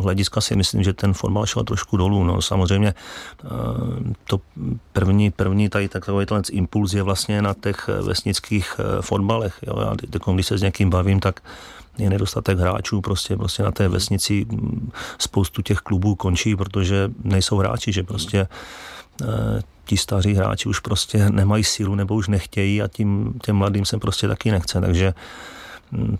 hlediska 0.03 0.41
si 0.41 0.57
myslím, 0.57 0.83
že 0.83 0.93
ten 0.93 1.15
fotbal 1.15 1.47
šel 1.47 1.65
trošku 1.65 1.97
dolů. 1.97 2.25
No, 2.25 2.43
samozřejmě 2.43 2.95
eh, 3.45 3.49
to 4.27 4.41
první, 4.93 5.31
první 5.31 5.69
tady 5.69 5.89
takový 5.89 6.27
ten 6.27 6.43
impuls 6.51 6.93
je 6.93 7.03
vlastně 7.03 7.43
na 7.43 7.55
těch 7.55 7.89
vesnických 7.89 8.77
eh, 8.79 9.03
fotbalech. 9.03 9.59
Jo? 9.67 9.81
Já 9.81 9.95
teď, 9.97 10.11
když 10.35 10.47
se 10.47 10.59
s 10.59 10.63
někým 10.63 10.91
bavím, 10.91 11.21
tak 11.21 11.41
je 11.99 12.11
nedostatek 12.11 12.59
hráčů, 12.59 13.01
prostě, 13.01 13.37
prostě 13.37 13.63
na 13.63 13.71
té 13.71 13.89
vesnici 13.89 14.47
mm, 14.49 14.91
spoustu 15.19 15.63
těch 15.63 15.79
klubů 15.79 16.15
končí, 16.15 16.57
protože 16.57 17.11
nejsou 17.25 17.57
hráči, 17.57 17.93
že 17.93 18.03
prostě 18.03 18.39
e, 18.39 18.47
ti 19.85 19.97
staří 19.97 20.35
hráči 20.35 20.69
už 20.69 20.79
prostě 20.79 21.31
nemají 21.31 21.65
sílu 21.65 21.95
nebo 21.95 22.15
už 22.15 22.29
nechtějí 22.29 22.83
a 22.83 22.89
tím 22.89 23.35
těm 23.43 23.57
mladým 23.57 23.85
se 23.85 23.99
prostě 23.99 24.29
taky 24.29 24.51
nechce, 24.51 24.81
takže 24.81 25.15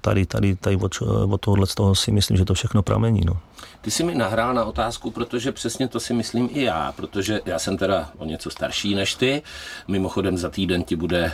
tady, 0.01 0.27
tady, 0.27 0.57
tady 0.57 0.77
od, 0.77 1.03
od 1.31 1.41
tohohle 1.41 1.67
z 1.67 1.75
toho 1.75 1.95
si 1.95 2.13
myslím, 2.13 2.37
že 2.37 2.45
to 2.45 2.55
všechno 2.55 2.83
pramení. 2.83 3.21
No. 3.27 3.39
Ty 3.81 3.91
jsi 3.91 4.05
mi 4.05 4.15
nahrál 4.15 4.55
na 4.55 4.65
otázku, 4.65 5.11
protože 5.11 5.53
přesně 5.53 5.89
to 5.89 6.01
si 6.01 6.15
myslím 6.15 6.49
i 6.53 6.63
já, 6.63 6.93
protože 6.93 7.41
já 7.45 7.59
jsem 7.59 7.77
teda 7.77 8.11
o 8.19 8.25
něco 8.25 8.51
starší 8.51 8.95
než 8.95 9.15
ty. 9.15 9.43
Mimochodem 9.89 10.39
za 10.39 10.51
týden 10.51 10.83
ti 10.83 10.97
bude 10.97 11.33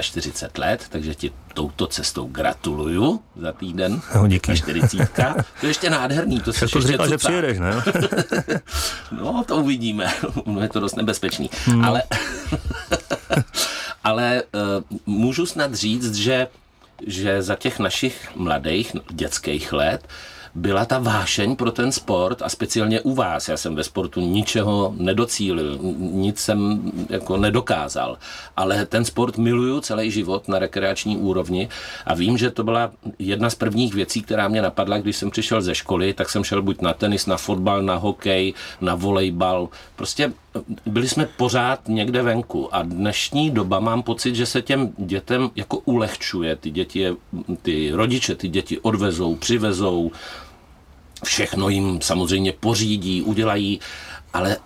45 0.00 0.58
let, 0.58 0.86
takže 0.88 1.14
ti 1.14 1.32
touto 1.54 1.86
cestou 1.86 2.26
gratuluju 2.26 3.20
za 3.36 3.52
týden. 3.52 4.00
No, 4.14 4.28
díky. 4.28 4.56
40. 4.56 5.08
To 5.60 5.66
je 5.66 5.70
ještě 5.70 5.90
nádherný. 5.90 6.40
To 6.40 6.52
jsi 6.52 6.64
ještě 6.64 6.80
říkal, 6.80 7.08
že 7.08 7.18
přijedeš, 7.18 7.58
ne? 7.58 7.72
no, 9.12 9.44
to 9.46 9.56
uvidíme. 9.56 10.12
No, 10.46 10.60
je 10.60 10.68
to 10.68 10.80
dost 10.80 10.96
nebezpečný. 10.96 11.50
No. 11.74 11.88
Ale, 11.88 12.02
ale 14.04 14.42
uh, 14.42 14.96
můžu 15.06 15.46
snad 15.46 15.74
říct, 15.74 16.14
že 16.14 16.46
že 17.06 17.42
za 17.42 17.56
těch 17.56 17.78
našich 17.78 18.36
mladých 18.36 18.96
dětských 19.10 19.72
let 19.72 20.08
byla 20.54 20.84
ta 20.84 20.98
vášeň 20.98 21.56
pro 21.56 21.70
ten 21.70 21.92
sport 21.92 22.42
a 22.42 22.48
speciálně 22.48 23.00
u 23.00 23.14
vás. 23.14 23.48
Já 23.48 23.56
jsem 23.56 23.74
ve 23.74 23.84
sportu 23.84 24.20
ničeho 24.20 24.94
nedocílil, 24.96 25.78
nic 25.98 26.38
jsem 26.38 26.92
jako 27.10 27.36
nedokázal, 27.36 28.18
ale 28.56 28.86
ten 28.86 29.04
sport 29.04 29.38
miluju 29.38 29.80
celý 29.80 30.10
život 30.10 30.48
na 30.48 30.58
rekreační 30.58 31.16
úrovni 31.16 31.68
a 32.06 32.14
vím, 32.14 32.38
že 32.38 32.50
to 32.50 32.64
byla 32.64 32.90
jedna 33.18 33.50
z 33.50 33.54
prvních 33.54 33.94
věcí, 33.94 34.22
která 34.22 34.48
mě 34.48 34.62
napadla, 34.62 34.98
když 34.98 35.16
jsem 35.16 35.30
přišel 35.30 35.62
ze 35.62 35.74
školy, 35.74 36.12
tak 36.12 36.30
jsem 36.30 36.44
šel 36.44 36.62
buď 36.62 36.80
na 36.80 36.92
tenis, 36.92 37.26
na 37.26 37.36
fotbal, 37.36 37.82
na 37.82 37.96
hokej, 37.96 38.54
na 38.80 38.94
volejbal. 38.94 39.68
Prostě 39.96 40.32
byli 40.86 41.08
jsme 41.08 41.26
pořád 41.26 41.88
někde 41.88 42.22
venku 42.22 42.74
a 42.74 42.82
dnešní 42.82 43.50
doba 43.50 43.80
mám 43.80 44.02
pocit, 44.02 44.34
že 44.34 44.46
se 44.46 44.62
těm 44.62 44.92
dětem 44.98 45.50
jako 45.56 45.78
ulehčuje. 45.78 46.56
Ty 46.56 46.70
děti, 46.70 47.06
ty 47.62 47.90
rodiče 47.92 48.34
ty 48.34 48.48
děti 48.48 48.78
odvezou, 48.80 49.36
přivezou, 49.36 50.10
všechno 51.24 51.68
jim 51.68 52.00
samozřejmě 52.00 52.52
pořídí, 52.52 53.22
udělají, 53.22 53.80
ale 54.32 54.56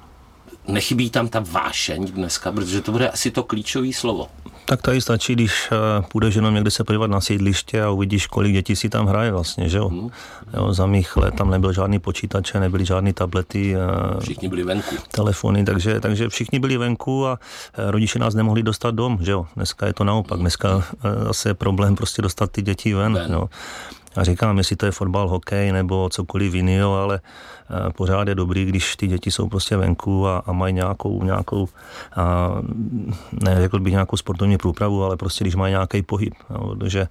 nechybí 0.69 1.11
tam 1.11 1.29
ta 1.29 1.45
vášeň 1.51 2.07
dneska, 2.07 2.53
protože 2.53 2.81
to 2.81 2.93
bude 2.93 3.11
asi 3.11 3.31
to 3.31 3.43
klíčové 3.43 3.93
slovo. 3.93 4.29
Tak 4.65 4.83
tady 4.83 5.01
stačí, 5.01 5.33
když 5.33 5.69
eh, 5.73 6.03
půjdeš 6.09 6.35
jenom 6.35 6.55
někde 6.55 6.71
se 6.71 6.85
podívat 6.85 7.11
na 7.11 7.21
sídliště 7.21 7.83
a 7.83 7.91
uvidíš, 7.91 8.27
kolik 8.27 8.53
dětí 8.53 8.77
si 8.77 8.89
tam 8.89 9.07
hraje 9.07 9.33
vlastně, 9.33 9.69
že 9.69 9.79
jo? 9.79 9.89
Hmm. 9.89 10.09
jo 10.57 10.73
za 10.73 10.87
mých 10.87 11.17
let 11.17 11.35
tam 11.35 11.51
nebyl 11.51 11.73
žádný 11.73 11.99
počítače, 11.99 12.61
nebyly 12.61 12.85
žádné 12.85 13.13
tablety. 13.13 13.75
Eh, 13.77 14.21
všichni 14.21 14.49
byli 14.49 14.65
venku. 14.65 14.97
Telefony, 15.11 15.65
takže, 15.65 16.01
takže 16.01 16.29
všichni 16.29 16.59
byli 16.59 16.77
venku 16.77 17.27
a 17.27 17.39
eh, 17.75 17.91
rodiče 17.91 18.19
nás 18.19 18.35
nemohli 18.35 18.63
dostat 18.63 18.95
dom, 18.95 19.19
že 19.21 19.33
jo? 19.33 19.47
Dneska 19.57 19.87
je 19.87 19.93
to 19.93 20.05
naopak, 20.05 20.39
dneska 20.39 20.85
zase 21.27 21.49
je 21.49 21.55
problém 21.55 21.97
prostě 21.97 22.23
dostat 22.23 22.51
ty 22.51 22.63
děti 22.63 22.95
ven, 22.95 23.15
ven. 23.15 23.33
jo? 23.33 23.49
A 24.17 24.25
říkám, 24.25 24.59
jestli 24.59 24.77
to 24.77 24.87
je 24.87 24.93
fotbal, 24.93 25.29
hokej 25.29 25.73
nebo 25.73 26.09
cokoliv 26.09 26.55
jiného, 26.55 26.95
ale 26.95 27.21
eh, 27.21 27.93
pořád 27.93 28.29
je 28.29 28.35
dobrý, 28.35 28.65
když 28.65 28.97
ty 28.97 29.07
děti 29.07 29.31
jsou 29.31 29.49
prostě 29.49 29.77
venku 29.77 30.27
a, 30.27 30.39
a 30.47 30.53
mají 30.53 30.75
nějakou, 30.75 31.25
nějakou 31.25 31.69
a, 32.17 32.51
ne, 33.33 33.57
řekl 33.61 33.81
bych 33.81 33.93
nějakou 33.93 34.17
sportovní 34.17 34.59
průpravu, 34.59 35.05
ale 35.05 35.17
prostě 35.17 35.45
když 35.45 35.55
mají 35.55 35.71
nějaký 35.71 36.03
pohyb, 36.03 36.35
jo, 36.51 36.77
protože 36.77 37.09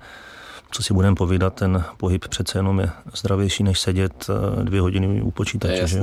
co 0.72 0.84
si 0.84 0.94
budeme 0.94 1.16
povídat, 1.16 1.54
ten 1.54 1.84
pohyb 1.98 2.28
přece 2.28 2.60
jenom 2.60 2.80
je 2.80 2.90
zdravější, 3.16 3.64
než 3.64 3.80
sedět 3.80 4.30
eh, 4.30 4.64
dvě 4.64 4.82
hodiny 4.82 5.22
u 5.22 5.32
počítače. 5.32 5.88
Že? 5.88 6.02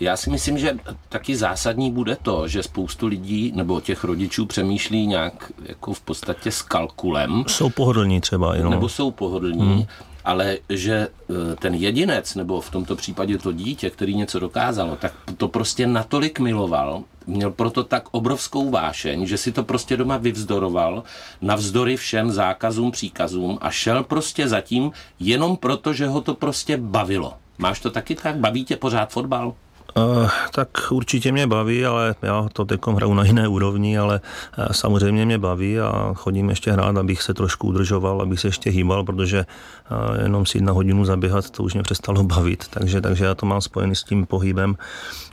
Eh, 0.00 0.04
já 0.04 0.16
si 0.16 0.30
myslím, 0.30 0.58
že 0.58 0.76
taky 1.08 1.36
zásadní 1.36 1.90
bude 1.90 2.16
to, 2.22 2.48
že 2.48 2.62
spoustu 2.62 3.06
lidí 3.06 3.52
nebo 3.54 3.80
těch 3.80 4.04
rodičů 4.04 4.46
přemýšlí 4.46 5.06
nějak 5.06 5.52
jako 5.62 5.94
v 5.94 6.00
podstatě 6.00 6.50
s 6.50 6.62
kalkulem. 6.62 7.44
Jsou 7.46 7.70
pohodlní 7.70 8.20
třeba. 8.20 8.54
Jenom. 8.54 8.70
Nebo 8.70 8.88
jsou 8.88 9.10
pohodlní. 9.10 9.60
Hmm 9.60 9.84
ale 10.28 10.58
že 10.68 10.94
e, 10.94 11.08
ten 11.56 11.74
jedinec, 11.74 12.34
nebo 12.34 12.60
v 12.60 12.70
tomto 12.70 12.96
případě 12.96 13.38
to 13.38 13.52
dítě, 13.52 13.90
který 13.90 14.14
něco 14.14 14.38
dokázalo, 14.38 14.96
tak 14.96 15.12
to 15.36 15.48
prostě 15.48 15.86
natolik 15.86 16.40
miloval, 16.40 17.02
měl 17.26 17.50
proto 17.50 17.84
tak 17.84 18.08
obrovskou 18.10 18.70
vášeň, 18.70 19.26
že 19.26 19.36
si 19.36 19.52
to 19.52 19.64
prostě 19.64 19.96
doma 19.96 20.16
vyvzdoroval 20.16 21.02
navzdory 21.40 21.96
všem 21.96 22.30
zákazům, 22.30 22.90
příkazům 22.90 23.58
a 23.60 23.70
šel 23.70 24.04
prostě 24.04 24.48
zatím 24.48 24.92
jenom 25.20 25.56
proto, 25.56 25.92
že 25.92 26.06
ho 26.06 26.20
to 26.20 26.34
prostě 26.34 26.76
bavilo. 26.76 27.34
Máš 27.58 27.80
to 27.80 27.90
taky 27.90 28.14
tak? 28.14 28.36
Baví 28.36 28.64
tě 28.64 28.76
pořád 28.76 29.10
fotbal? 29.10 29.54
Uh, 29.98 30.30
tak 30.52 30.68
určitě 30.90 31.32
mě 31.32 31.46
baví, 31.46 31.86
ale 31.86 32.14
já 32.22 32.48
to 32.52 32.64
teď 32.64 32.80
hraju 32.86 33.14
na 33.14 33.24
jiné 33.24 33.48
úrovni, 33.48 33.98
ale 33.98 34.20
uh, 34.58 34.66
samozřejmě 34.72 35.26
mě 35.26 35.38
baví 35.38 35.80
a 35.80 36.12
chodím 36.14 36.50
ještě 36.50 36.72
hrát, 36.72 36.96
abych 36.96 37.22
se 37.22 37.34
trošku 37.34 37.66
udržoval, 37.66 38.22
abych 38.22 38.40
se 38.40 38.48
ještě 38.48 38.70
hýbal, 38.70 39.04
protože 39.04 39.46
uh, 39.90 40.22
jenom 40.22 40.46
si 40.46 40.60
na 40.60 40.72
hodinu 40.72 41.04
zaběhat, 41.04 41.50
to 41.50 41.62
už 41.62 41.74
mě 41.74 41.82
přestalo 41.82 42.22
bavit, 42.34 42.68
takže, 42.70 43.00
takže 43.00 43.24
já 43.24 43.34
to 43.34 43.46
mám 43.46 43.60
spojený 43.60 43.94
s 43.94 44.04
tím 44.04 44.26
pohybem 44.26 44.76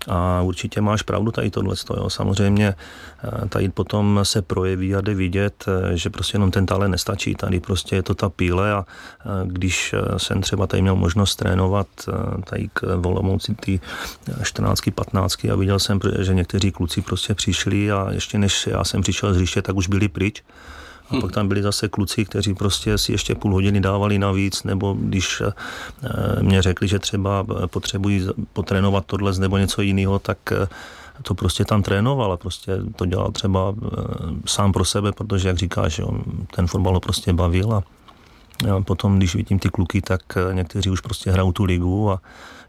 a 0.08 0.42
určitě 0.42 0.82
máš 0.82 1.02
pravdu 1.02 1.32
tady 1.32 1.52
tohle. 1.52 1.76
Samozřejmě 2.08 2.76
tady 3.50 3.70
potom 3.70 4.20
se 4.24 4.42
projeví 4.42 4.96
a 4.96 5.02
jde 5.02 5.14
vidět, 5.14 5.66
že 5.94 6.10
prostě 6.10 6.36
jenom 6.36 6.52
ten 6.52 6.66
talent 6.66 6.92
nestačí, 6.92 7.36
tady 7.36 7.60
prostě 7.60 7.96
je 7.96 8.04
to 8.04 8.16
ta 8.16 8.30
píle 8.30 8.74
a 8.74 8.86
když 9.44 9.96
jsem 10.18 10.42
třeba 10.42 10.68
tady 10.68 10.82
měl 10.82 10.96
možnost 10.96 11.36
trénovat 11.36 11.88
tady 12.44 12.70
k 12.74 12.96
Volomouci 12.96 13.56
ty 13.56 13.80
14, 14.56 14.92
15 14.96 15.46
a 15.46 15.56
viděl 15.56 15.80
jsem, 15.80 16.00
že 16.20 16.34
někteří 16.34 16.72
kluci 16.72 17.02
prostě 17.02 17.34
přišli 17.34 17.92
a 17.92 18.08
ještě 18.12 18.38
než 18.38 18.68
já 18.68 18.84
jsem 18.84 19.02
přišel 19.02 19.34
z 19.34 19.36
hřiště, 19.36 19.62
tak 19.62 19.76
už 19.76 19.88
byli 19.88 20.08
pryč. 20.08 20.44
A 21.10 21.22
pak 21.22 21.32
tam 21.32 21.48
byli 21.48 21.62
zase 21.62 21.88
kluci, 21.88 22.26
kteří 22.26 22.54
prostě 22.54 22.98
si 22.98 23.12
ještě 23.12 23.36
půl 23.36 23.54
hodiny 23.54 23.82
dávali 23.82 24.20
navíc, 24.20 24.64
nebo 24.64 24.98
když 25.00 25.42
eh, 25.42 25.54
mě 26.42 26.62
řekli, 26.62 26.88
že 26.88 27.00
třeba 27.00 27.46
potřebují 27.68 28.28
potrénovat 28.54 29.06
tohle 29.06 29.34
nebo 29.40 29.58
něco 29.58 29.82
jiného, 29.82 30.20
tak 30.20 30.38
eh, 30.52 30.68
to 31.22 31.36
prostě 31.36 31.66
tam 31.66 31.84
trénoval 31.84 32.34
a 32.34 32.38
prostě 32.38 32.72
to 32.96 33.06
dělal 33.06 33.32
třeba 33.32 33.74
eh, 33.76 33.88
sám 34.46 34.72
pro 34.72 34.86
sebe, 34.86 35.12
protože, 35.12 35.48
jak 35.48 35.58
říkáš, 35.58 36.02
ten 36.56 36.68
fotbal 36.68 36.94
ho 36.94 37.00
prostě 37.00 37.34
bavil 37.34 37.74
a 37.74 37.84
potom, 38.82 39.18
když 39.18 39.36
vidím 39.36 39.60
ty 39.60 39.70
kluky, 39.70 40.02
tak 40.02 40.22
někteří 40.52 40.90
už 40.90 41.02
prostě 41.02 41.32
hrajou 41.32 41.52
tu 41.52 41.64
ligu 41.64 42.12
a 42.12 42.22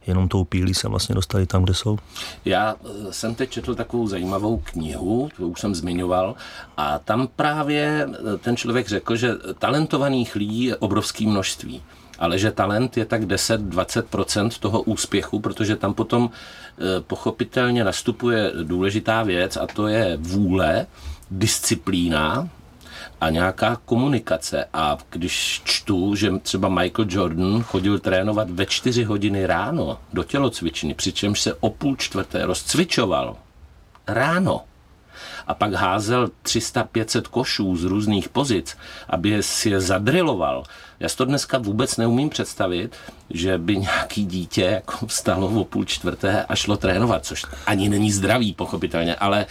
jenom 0.06 0.28
tou 0.28 0.44
pílí 0.44 0.74
se 0.74 0.88
vlastně 0.88 1.14
dostali 1.14 1.46
tam, 1.46 1.62
kde 1.62 1.74
jsou. 1.74 1.98
Já 2.44 2.74
eh, 2.84 3.12
jsem 3.12 3.34
teď 3.34 3.50
četl 3.50 3.74
takovou 3.74 4.08
zajímavou 4.08 4.62
knihu, 4.64 5.28
to 5.36 5.48
už 5.48 5.60
jsem 5.60 5.74
zmiňoval, 5.74 6.34
a 6.76 6.98
tam 6.98 7.28
právě 7.36 8.08
eh, 8.08 8.38
ten 8.38 8.56
člověk 8.56 8.88
řekl, 8.88 9.16
že 9.16 9.34
talentovaných 9.58 10.34
lidí 10.36 10.64
je 10.64 10.76
obrovské 10.76 11.26
množství 11.26 11.82
ale 12.18 12.38
že 12.38 12.50
talent 12.50 12.96
je 12.96 13.04
tak 13.04 13.22
10-20% 13.22 14.50
toho 14.60 14.82
úspěchu, 14.82 15.40
protože 15.40 15.76
tam 15.76 15.94
potom 15.94 16.30
eh, 16.30 17.00
pochopitelně 17.00 17.84
nastupuje 17.84 18.52
důležitá 18.62 19.22
věc 19.22 19.56
a 19.56 19.66
to 19.66 19.86
je 19.86 20.16
vůle, 20.16 20.86
disciplína, 21.30 22.48
a 23.20 23.30
nějaká 23.30 23.76
komunikace. 23.84 24.64
A 24.72 24.98
když 25.10 25.62
čtu, 25.64 26.14
že 26.14 26.30
třeba 26.42 26.68
Michael 26.68 27.08
Jordan 27.10 27.62
chodil 27.62 27.98
trénovat 27.98 28.50
ve 28.50 28.66
čtyři 28.66 29.04
hodiny 29.04 29.46
ráno 29.46 29.98
do 30.12 30.22
tělocvičny, 30.22 30.94
přičemž 30.94 31.40
se 31.40 31.54
o 31.54 31.70
půl 31.70 31.96
čtvrté 31.96 32.46
rozcvičoval 32.46 33.36
ráno 34.06 34.62
a 35.46 35.54
pak 35.54 35.72
házel 35.72 36.30
300-500 36.44 37.22
košů 37.22 37.76
z 37.76 37.84
různých 37.84 38.28
pozic, 38.28 38.76
aby 39.08 39.42
si 39.42 39.70
je 39.70 39.80
zadriloval. 39.80 40.64
Já 41.00 41.08
si 41.08 41.16
to 41.16 41.24
dneska 41.24 41.58
vůbec 41.58 41.96
neumím 41.96 42.28
představit, 42.28 42.96
že 43.30 43.58
by 43.58 43.76
nějaký 43.76 44.24
dítě 44.24 44.62
jako 44.62 45.06
vstalo 45.06 45.46
o 45.48 45.64
půl 45.64 45.84
čtvrté 45.84 46.44
a 46.44 46.54
šlo 46.56 46.76
trénovat, 46.76 47.26
což 47.26 47.44
ani 47.66 47.88
není 47.88 48.12
zdravý, 48.12 48.52
pochopitelně, 48.52 49.14
ale 49.14 49.46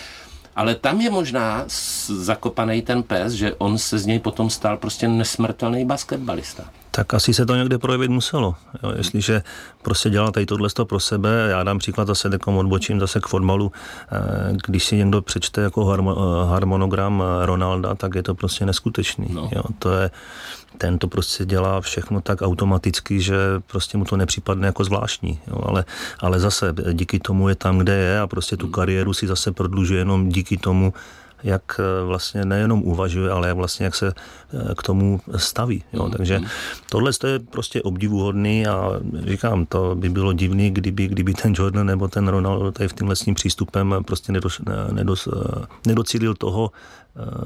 ale 0.55 0.75
tam 0.75 1.01
je 1.01 1.09
možná 1.09 1.63
zakopaný 2.07 2.81
ten 2.81 3.03
pes, 3.03 3.33
že 3.33 3.55
on 3.55 3.77
se 3.77 3.99
z 3.99 4.05
něj 4.05 4.19
potom 4.19 4.49
stal 4.49 4.77
prostě 4.77 5.07
nesmrtelný 5.07 5.85
basketbalista. 5.85 6.63
Tak 6.95 7.13
asi 7.13 7.33
se 7.33 7.45
to 7.45 7.55
někde 7.55 7.77
projevit 7.77 8.11
muselo. 8.11 8.55
Jo, 8.83 8.93
jestliže 8.97 9.43
prostě 9.81 10.09
dělá 10.09 10.31
tady 10.31 10.45
tohle 10.45 10.69
pro 10.83 10.99
sebe, 10.99 11.47
já 11.49 11.63
dám 11.63 11.79
příklad 11.79 12.07
zase 12.07 12.29
takom 12.29 12.57
odbočím 12.57 12.99
zase 12.99 13.19
k 13.19 13.27
fotbalu, 13.27 13.71
eh, 14.11 14.53
když 14.67 14.85
si 14.85 14.97
někdo 14.97 15.21
přečte 15.21 15.61
jako 15.61 15.93
eh, 15.93 16.49
harmonogram 16.49 17.23
eh, 17.23 17.45
Ronalda, 17.45 17.95
tak 17.95 18.15
je 18.15 18.23
to 18.23 18.35
prostě 18.35 18.65
neskutečný. 18.65 19.27
No. 19.29 19.49
Jo, 19.55 19.63
to 19.79 19.93
je, 19.93 20.11
ten 20.77 20.97
to 20.97 21.07
prostě 21.07 21.45
dělá 21.45 21.81
všechno 21.81 22.21
tak 22.21 22.41
automaticky, 22.41 23.21
že 23.21 23.35
prostě 23.67 23.97
mu 23.97 24.05
to 24.05 24.17
nepřipadne 24.17 24.67
jako 24.67 24.83
zvláštní. 24.83 25.39
Jo, 25.47 25.61
ale, 25.65 25.85
ale 26.19 26.39
zase 26.39 26.73
díky 26.93 27.19
tomu 27.19 27.49
je 27.49 27.55
tam, 27.55 27.77
kde 27.77 27.93
je 27.93 28.19
a 28.19 28.27
prostě 28.27 28.57
tu 28.57 28.65
hmm. 28.65 28.73
kariéru 28.73 29.13
si 29.13 29.27
zase 29.27 29.51
prodlužuje 29.51 29.99
jenom 29.99 30.29
díky 30.29 30.57
tomu, 30.57 30.93
jak 31.43 31.79
eh, 31.79 32.05
vlastně 32.05 32.45
nejenom 32.45 32.83
uvažuje, 32.83 33.31
ale 33.31 33.47
jak 33.47 33.57
vlastně 33.57 33.85
jak 33.85 33.95
se 33.95 34.07
eh, 34.07 34.75
k 34.75 34.83
tomu 34.83 35.21
staví. 35.35 35.83
Jo. 35.93 36.05
Mm. 36.05 36.11
Takže 36.11 36.41
tohle 36.89 37.11
je 37.27 37.39
prostě 37.39 37.81
obdivuhodný 37.81 38.67
a 38.67 38.89
říkám, 39.27 39.65
to 39.65 39.95
by 39.95 40.09
bylo 40.09 40.33
divný, 40.33 40.71
kdyby, 40.71 41.07
kdyby 41.07 41.33
ten 41.33 41.53
Jordan 41.57 41.87
nebo 41.87 42.07
ten 42.07 42.27
Ronaldo 42.27 42.71
tady 42.71 42.87
v 42.87 42.93
tím 42.93 43.07
lesním 43.07 43.35
přístupem 43.35 43.95
prostě 44.07 44.31
nedos, 44.31 44.61
nedos, 44.91 45.27
eh, 45.27 45.65
nedocílil 45.87 46.33
toho, 46.33 46.71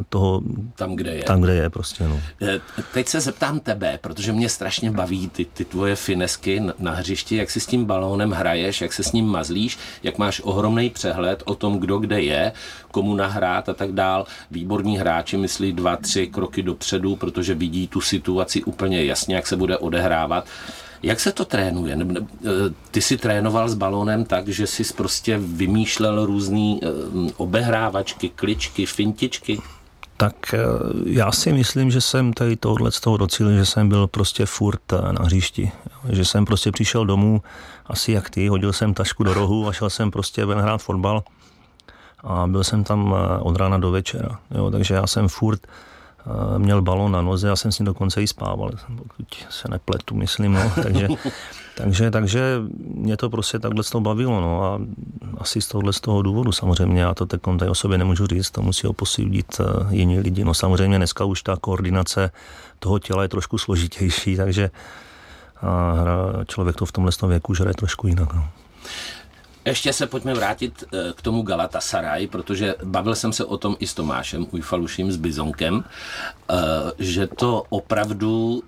toho 0.09 0.41
tam, 0.75 0.95
kde 0.95 1.15
je. 1.15 1.23
Tam, 1.23 1.41
kde 1.41 1.55
je 1.55 1.69
prostě, 1.69 2.07
no. 2.07 2.21
Teď 2.93 3.07
se 3.07 3.21
zeptám 3.21 3.59
tebe, 3.59 3.99
protože 4.01 4.33
mě 4.33 4.49
strašně 4.49 4.91
baví 4.91 5.29
ty, 5.29 5.45
ty 5.45 5.65
tvoje 5.65 5.95
finesky 5.95 6.61
na 6.79 6.91
hřišti, 6.91 7.35
jak 7.35 7.51
si 7.51 7.59
s 7.59 7.65
tím 7.65 7.85
balónem 7.85 8.31
hraješ, 8.31 8.81
jak 8.81 8.93
se 8.93 9.03
s 9.03 9.11
ním 9.11 9.25
mazlíš, 9.25 9.77
jak 10.03 10.17
máš 10.17 10.41
ohromný 10.43 10.89
přehled 10.89 11.43
o 11.45 11.55
tom, 11.55 11.79
kdo 11.79 11.97
kde 11.97 12.21
je, 12.21 12.51
komu 12.91 13.15
nahrát 13.15 13.69
a 13.69 13.73
tak 13.79 13.91
dál. 13.91 14.25
Výborní 14.51 14.97
hráči 14.97 15.37
myslí 15.37 15.73
dva, 15.73 15.95
tři 15.95 16.27
kroky 16.27 16.63
dopředu, 16.63 17.15
protože 17.15 17.53
vidí 17.53 17.87
tu 17.87 18.01
situaci 18.01 18.63
úplně 18.63 19.05
jasně, 19.05 19.35
jak 19.35 19.47
se 19.47 19.55
bude 19.55 19.77
odehrávat. 19.77 20.45
Jak 21.03 21.19
se 21.19 21.31
to 21.31 21.45
trénuje? 21.45 21.95
E, 21.95 22.05
ty 22.91 23.01
jsi 23.01 23.17
trénoval 23.17 23.69
s 23.69 23.73
balónem 23.73 24.25
tak, 24.25 24.47
že 24.47 24.67
jsi 24.67 24.83
prostě 24.93 25.37
vymýšlel 25.37 26.25
různé 26.25 26.59
e, 26.59 26.77
obehrávačky, 27.37 28.29
kličky, 28.29 28.85
fintičky? 28.85 29.61
Tak 30.17 30.53
e, 30.53 30.57
já 31.05 31.31
si 31.31 31.53
myslím, 31.53 31.91
že 31.91 32.01
jsem 32.01 32.33
tady 32.33 32.55
tohle 32.55 32.91
z 32.91 32.99
toho 32.99 33.17
docílil, 33.17 33.57
že 33.57 33.65
jsem 33.65 33.89
byl 33.89 34.07
prostě 34.07 34.45
furt 34.45 34.91
na 34.91 35.23
hřišti. 35.23 35.71
Že 36.09 36.25
jsem 36.25 36.45
prostě 36.45 36.71
přišel 36.71 37.05
domů, 37.05 37.41
asi 37.85 38.11
jak 38.11 38.29
ty, 38.29 38.47
hodil 38.47 38.73
jsem 38.73 38.93
tašku 38.93 39.23
do 39.23 39.33
rohu 39.33 39.67
a 39.67 39.73
šel 39.73 39.89
jsem 39.89 40.11
prostě 40.11 40.45
ven 40.45 40.59
hrát 40.59 40.81
fotbal 40.81 41.23
a 42.23 42.47
byl 42.47 42.63
jsem 42.63 42.83
tam 42.83 43.15
od 43.39 43.55
rána 43.55 43.77
do 43.77 43.91
večera. 43.91 44.39
Jo, 44.51 44.71
takže 44.71 44.93
já 44.93 45.07
jsem 45.07 45.27
furt 45.27 45.67
měl 46.57 46.81
balon 46.81 47.11
na 47.11 47.21
noze, 47.21 47.47
já 47.47 47.55
jsem 47.55 47.71
s 47.71 47.79
ním 47.79 47.85
dokonce 47.85 48.23
i 48.23 48.27
spával, 48.27 48.71
pokud 48.97 49.45
se 49.49 49.67
nepletu, 49.71 50.15
myslím, 50.15 50.53
no. 50.53 50.71
takže, 50.83 51.07
takže, 51.77 52.11
takže 52.11 52.61
mě 52.93 53.17
to 53.17 53.29
prostě 53.29 53.59
takhle 53.59 53.83
toho 53.83 54.01
bavilo, 54.01 54.41
no 54.41 54.63
a 54.63 54.79
asi 55.37 55.61
z 55.61 55.67
tohohle 55.67 55.93
z 55.93 55.99
toho 55.99 56.21
důvodu 56.21 56.51
samozřejmě, 56.51 57.01
já 57.01 57.13
to 57.13 57.25
teď 57.25 57.41
tady 57.59 57.71
o 57.71 57.75
sobě 57.75 57.97
nemůžu 57.97 58.27
říct, 58.27 58.51
to 58.51 58.61
musí 58.61 58.87
ho 58.87 58.93
posílit 58.93 59.59
eh, 59.59 59.95
jiní 59.95 60.19
lidi, 60.19 60.43
no 60.43 60.53
samozřejmě 60.53 60.97
dneska 60.97 61.23
už 61.23 61.43
ta 61.43 61.57
koordinace 61.61 62.31
toho 62.79 62.99
těla 62.99 63.23
je 63.23 63.29
trošku 63.29 63.57
složitější, 63.57 64.35
takže 64.35 64.69
a 65.61 65.93
člověk 66.45 66.75
to 66.75 66.85
v 66.85 66.91
tomhle 66.91 67.11
věku 67.27 67.53
hraje 67.53 67.73
trošku 67.73 68.07
jinak, 68.07 68.33
no. 68.33 68.47
Ještě 69.65 69.93
se 69.93 70.07
pojďme 70.07 70.33
vrátit 70.33 70.83
eh, 70.83 71.13
k 71.15 71.21
tomu 71.21 71.41
Galatasaray, 71.41 72.27
protože 72.27 72.75
bavil 72.83 73.15
jsem 73.15 73.33
se 73.33 73.45
o 73.45 73.57
tom 73.57 73.75
i 73.79 73.87
s 73.87 73.93
Tomášem 73.93 74.47
Ujfaluším, 74.51 75.11
s 75.11 75.17
Bizonkem, 75.17 75.83
eh, 76.49 76.55
že 76.99 77.27
to 77.27 77.63
opravdu 77.69 78.63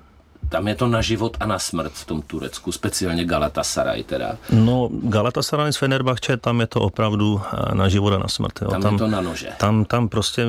tam 0.52 0.68
je 0.68 0.76
to 0.76 0.88
na 0.88 1.02
život 1.02 1.40
a 1.40 1.48
na 1.48 1.60
smrt 1.60 1.96
v 1.96 2.06
tom 2.06 2.20
Turecku, 2.22 2.72
speciálně 2.72 3.26
Galatasaray 3.26 4.04
teda. 4.04 4.36
No, 4.52 4.90
Galatasaray 4.92 5.74
z 5.74 5.78
Fenerbahce, 5.78 6.38
tam 6.38 6.60
je 6.60 6.68
to 6.68 6.80
opravdu 6.92 7.40
eh, 7.40 7.76
na 7.76 7.88
život 7.88 8.14
a 8.14 8.20
na 8.20 8.28
smrt. 8.28 8.62
Jo. 8.62 8.70
Tam, 8.70 8.82
tam 8.82 8.94
je 8.94 9.00
to 9.00 9.08
na 9.08 9.22
nože. 9.22 9.50
Tam, 9.58 9.86
tam 9.86 10.10
prostě 10.10 10.46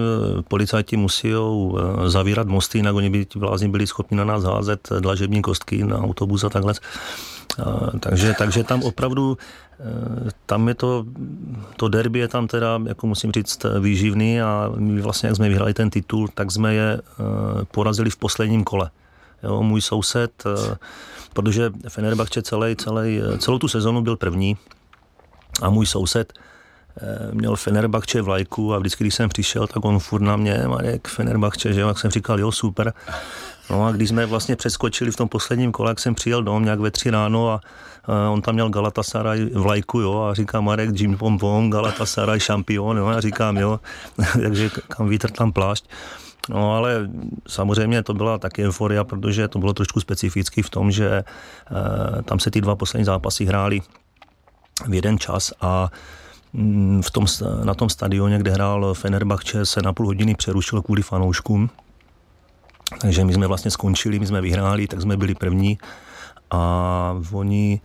policajti 0.49 0.97
musí 0.97 1.33
zavírat 2.07 2.47
mosty, 2.47 2.79
jinak 2.79 2.95
oni 2.95 3.11
by 3.11 3.27
vlázni 3.37 3.69
byli 3.69 3.87
schopni 3.87 4.17
na 4.17 4.25
nás 4.25 4.45
házet 4.45 4.89
dlažební 5.01 5.43
kostky 5.43 5.85
na 5.85 5.99
autobus 5.99 6.45
a 6.45 6.49
takhle. 6.49 6.75
Takže, 8.01 8.35
takže 8.39 8.65
tam 8.65 8.83
opravdu 8.83 9.39
Eh, 9.83 10.31
tam 10.47 10.69
je 10.69 10.75
to, 10.75 11.05
to 11.77 11.89
derby 11.89 12.19
je 12.19 12.29
tam 12.29 12.47
teda, 12.47 12.81
jako 12.87 13.07
musím 13.07 13.33
říct, 13.33 13.67
výživný 13.81 14.41
a 14.43 14.71
my 14.77 15.01
vlastně, 15.01 15.27
jak 15.27 15.37
jsme 15.37 15.49
vyhrali 15.49 15.75
ten 15.75 15.91
titul, 15.91 16.29
tak 16.35 16.51
jsme 16.51 16.75
je 16.75 17.01
eh, 17.01 17.65
porazili 17.71 18.11
v 18.11 18.17
posledním 18.17 18.65
kole. 18.65 18.91
Jo, 19.43 19.63
můj 19.63 19.81
soused, 19.81 20.43
eh, 20.47 20.77
protože 21.33 21.71
Fenerbahce 21.89 22.43
celý, 22.43 22.77
celý, 22.77 23.21
celou 23.39 23.59
tu 23.59 23.69
sezonu 23.69 24.03
byl 24.03 24.17
první 24.17 24.57
a 25.63 25.71
můj 25.71 25.87
soused 25.87 26.33
měl 27.33 27.57
Fenerbahce 27.57 28.23
v 28.23 28.29
lajku 28.29 28.75
a 28.75 28.79
vždycky, 28.79 29.05
když 29.05 29.15
jsem 29.15 29.29
přišel, 29.29 29.67
tak 29.67 29.85
on 29.85 29.99
furt 29.99 30.21
na 30.21 30.37
mě, 30.37 30.65
Marek, 30.67 31.09
Fenerbahce, 31.09 31.73
že 31.73 31.81
jo, 31.81 31.89
jak 31.89 31.99
jsem 31.99 32.11
říkal, 32.11 32.41
jo, 32.41 32.53
super. 32.53 32.93
No 33.71 33.87
a 33.87 33.93
když 33.93 34.09
jsme 34.09 34.27
vlastně 34.27 34.57
přeskočili 34.57 35.11
v 35.11 35.17
tom 35.17 35.29
posledním 35.29 35.73
kole, 35.73 35.91
jak 35.91 36.01
jsem 36.01 36.15
přijel 36.15 36.43
dom 36.43 36.65
nějak 36.65 36.81
ve 36.81 36.91
tři 36.91 37.11
ráno 37.11 37.51
a 37.51 37.61
on 38.31 38.43
tam 38.43 38.55
měl 38.55 38.69
Galatasaray 38.69 39.45
v 39.45 39.67
lajku, 39.67 40.01
jo, 40.01 40.21
a 40.23 40.35
říká 40.35 40.61
Marek, 40.61 41.01
Jim 41.01 41.17
Pom 41.17 41.39
Pom, 41.39 41.71
Galatasaray 41.71 42.41
šampion, 42.41 42.99
jo, 42.99 43.07
a 43.07 43.21
říkám, 43.21 43.57
jo, 43.57 43.81
takže 44.43 44.71
kam 44.89 45.09
vítr 45.09 45.31
tam 45.31 45.53
plášť. 45.53 45.85
No 46.49 46.77
ale 46.77 47.09
samozřejmě 47.49 48.03
to 48.03 48.15
byla 48.15 48.39
taky 48.39 48.65
euforia, 48.67 49.05
protože 49.05 49.49
to 49.49 49.59
bylo 49.59 49.73
trošku 49.73 50.01
specificky 50.01 50.63
v 50.63 50.71
tom, 50.71 50.91
že 50.91 51.09
e, 51.09 51.25
tam 52.23 52.39
se 52.39 52.51
ty 52.51 52.61
dva 52.61 52.77
poslední 52.77 53.05
zápasy 53.05 53.45
hrály 53.45 53.81
v 54.89 54.95
jeden 54.95 55.19
čas 55.19 55.53
a 55.61 55.91
mm, 56.53 57.03
v 57.03 57.11
tom, 57.11 57.27
na 57.65 57.75
tom 57.75 57.89
stadioně, 57.89 58.39
kde 58.39 58.51
hrál 58.51 58.95
Fenerbahce, 58.95 59.67
se 59.67 59.83
na 59.83 59.93
půl 59.93 60.07
hodiny 60.07 60.35
přerušil 60.35 60.83
kvůli 60.83 61.03
fanouškům. 61.03 61.71
Takže 63.01 63.25
my 63.25 63.33
jsme 63.33 63.47
vlastně 63.47 63.71
skončili, 63.71 64.19
my 64.19 64.27
jsme 64.27 64.41
vyhráli, 64.41 64.87
tak 64.87 65.01
jsme 65.01 65.17
byli 65.17 65.35
první 65.35 65.79
a 66.51 67.21
oni 67.33 67.81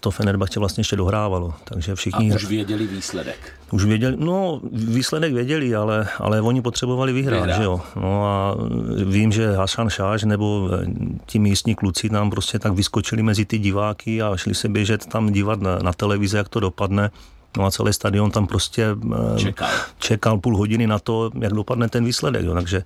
to 0.00 0.10
Fenerbahce 0.10 0.60
vlastně 0.60 0.80
ještě 0.80 0.96
dohrávalo. 0.96 1.54
Takže 1.64 1.94
všichni... 1.94 2.32
A 2.32 2.34
už 2.34 2.44
věděli 2.44 2.86
výsledek. 2.86 3.52
Už 3.70 3.84
věděli, 3.84 4.16
no 4.20 4.60
výsledek 4.72 5.32
věděli, 5.32 5.74
ale, 5.74 6.08
ale 6.18 6.40
oni 6.40 6.62
potřebovali 6.62 7.12
vyhrát, 7.12 7.40
vyhrát. 7.40 7.56
že 7.60 7.64
jo. 7.64 7.80
No 7.96 8.26
a 8.26 8.56
vím, 9.04 9.32
že 9.32 9.52
Hasan 9.52 9.90
Šáš 9.90 10.22
nebo 10.22 10.68
eh, 10.72 10.86
ti 11.26 11.38
místní 11.38 11.74
kluci 11.74 12.08
nám 12.08 12.30
prostě 12.30 12.58
tak 12.58 12.72
vyskočili 12.72 13.22
mezi 13.22 13.44
ty 13.44 13.58
diváky 13.58 14.22
a 14.22 14.36
šli 14.36 14.54
se 14.54 14.68
běžet 14.68 15.06
tam 15.06 15.32
dívat 15.32 15.60
na, 15.60 15.78
na 15.78 15.92
televizi, 15.92 16.36
jak 16.36 16.48
to 16.48 16.60
dopadne. 16.60 17.10
No 17.56 17.64
a 17.64 17.70
celý 17.70 17.92
stadion 17.92 18.30
tam 18.30 18.46
prostě 18.46 18.86
eh, 19.34 19.38
čekal. 19.38 19.68
čekal 19.98 20.38
půl 20.38 20.56
hodiny 20.56 20.86
na 20.86 20.98
to, 20.98 21.30
jak 21.40 21.52
dopadne 21.52 21.88
ten 21.88 22.04
výsledek. 22.04 22.44
Jo. 22.44 22.54
Takže 22.54 22.82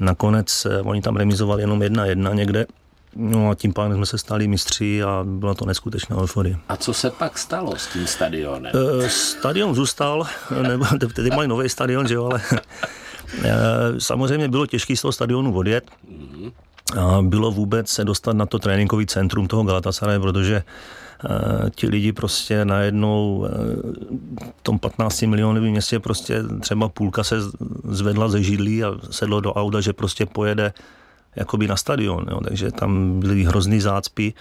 nakonec 0.00 0.66
oni 0.82 1.02
tam 1.02 1.16
remizovali 1.16 1.62
jenom 1.62 1.82
jedna 1.82 2.06
jedna 2.06 2.34
někde 2.34 2.66
No 3.16 3.50
a 3.50 3.54
tím 3.54 3.72
pádem 3.72 3.96
jsme 3.96 4.06
se 4.06 4.18
stali 4.18 4.48
mistři 4.48 5.02
a 5.02 5.24
byla 5.26 5.54
to 5.54 5.66
neskutečná 5.66 6.16
euforie. 6.16 6.56
A 6.68 6.76
co 6.76 6.94
se 6.94 7.10
pak 7.10 7.38
stalo 7.38 7.76
s 7.76 7.86
tím 7.86 8.06
stadionem? 8.06 8.72
E, 9.04 9.08
stadion 9.08 9.74
zůstal, 9.74 10.26
nebo 10.62 10.84
teď 11.14 11.34
mají 11.34 11.48
nový 11.48 11.68
stadion, 11.68 12.08
že 12.08 12.14
jo, 12.14 12.24
ale 12.24 12.42
e, 13.44 13.50
samozřejmě 13.98 14.48
bylo 14.48 14.66
těžké 14.66 14.96
z 14.96 15.02
toho 15.02 15.12
stadionu 15.12 15.56
odjet. 15.56 15.84
Mm-hmm. 16.10 16.52
A 17.00 17.22
bylo 17.22 17.50
vůbec 17.50 17.88
se 17.88 18.04
dostat 18.04 18.36
na 18.36 18.46
to 18.46 18.58
tréninkový 18.58 19.06
centrum 19.06 19.48
toho 19.48 19.64
Galatasaray, 19.64 20.18
protože 20.18 20.56
e, 20.56 21.70
ti 21.70 21.88
lidi 21.88 22.12
prostě 22.12 22.64
najednou 22.64 23.48
v 24.58 24.62
tom 24.62 24.78
15 24.78 25.22
milionovém 25.22 25.70
městě 25.70 25.98
prostě 26.00 26.42
třeba 26.60 26.88
půlka 26.88 27.24
se 27.24 27.36
zvedla 27.88 28.28
ze 28.28 28.42
židlí 28.42 28.84
a 28.84 28.94
sedlo 29.10 29.40
do 29.40 29.52
auta, 29.52 29.80
že 29.80 29.92
prostě 29.92 30.26
pojede 30.26 30.72
jakoby 31.36 31.68
na 31.68 31.76
stadion, 31.76 32.26
jo, 32.30 32.40
takže 32.48 32.72
tam 32.72 33.20
byly 33.20 33.44
hrozný 33.44 33.80
zácpy. 33.80 34.34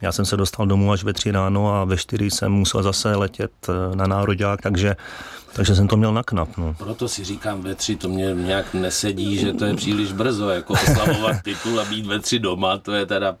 Já 0.00 0.12
jsem 0.12 0.24
se 0.24 0.36
dostal 0.36 0.66
domů 0.66 0.92
až 0.92 1.04
ve 1.04 1.12
tři 1.12 1.30
ráno 1.30 1.74
a 1.74 1.84
ve 1.84 1.96
čtyři 1.96 2.30
jsem 2.30 2.52
musel 2.52 2.82
zase 2.82 3.16
letět 3.16 3.50
eh, 3.68 3.96
na 3.96 4.06
nároďák, 4.06 4.60
takže, 4.62 4.96
takže 5.52 5.74
jsem 5.74 5.88
to 5.88 5.96
měl 5.96 6.12
na 6.12 6.22
knap. 6.22 6.48
No. 6.56 6.74
Proto 6.78 7.08
si 7.08 7.24
říkám 7.24 7.60
ve 7.62 7.74
tři, 7.74 7.96
to 7.96 8.08
mě 8.08 8.34
nějak 8.34 8.74
nesedí, 8.74 9.38
že 9.38 9.52
to 9.52 9.64
je 9.64 9.74
příliš 9.74 10.12
brzo, 10.12 10.48
jako 10.48 10.72
oslavovat 10.72 11.42
titul 11.42 11.80
a 11.80 11.84
být 11.84 12.06
ve 12.06 12.18
tři 12.18 12.38
doma, 12.38 12.78
to 12.78 12.92
je 12.92 13.06
teda... 13.06 13.36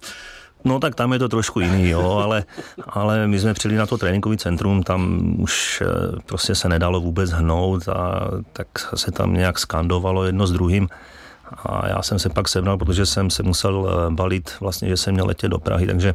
No 0.64 0.80
tak 0.80 0.94
tam 0.94 1.12
je 1.12 1.18
to 1.18 1.28
trošku 1.28 1.60
jiný, 1.60 1.88
jo, 1.88 2.10
ale, 2.10 2.44
ale 2.86 3.26
my 3.26 3.38
jsme 3.38 3.54
přijeli 3.54 3.78
na 3.78 3.86
to 3.86 3.98
tréninkový 3.98 4.36
centrum, 4.36 4.82
tam 4.82 5.34
už 5.38 5.82
eh, 5.82 5.86
prostě 6.26 6.54
se 6.54 6.68
nedalo 6.68 7.00
vůbec 7.00 7.30
hnout 7.30 7.88
a 7.88 8.30
tak 8.52 8.66
se 8.94 9.12
tam 9.12 9.34
nějak 9.34 9.58
skandovalo 9.58 10.24
jedno 10.24 10.46
s 10.46 10.52
druhým. 10.52 10.88
A 11.56 11.88
já 11.88 12.02
jsem 12.02 12.18
se 12.18 12.28
pak 12.28 12.48
sebnal, 12.48 12.78
protože 12.78 13.06
jsem 13.06 13.30
se 13.30 13.42
musel 13.42 13.88
eh, 13.90 14.10
balit, 14.10 14.50
vlastně, 14.60 14.88
že 14.88 14.96
jsem 14.96 15.14
měl 15.14 15.26
letět 15.26 15.50
do 15.50 15.58
Prahy, 15.58 15.86
takže 15.86 16.14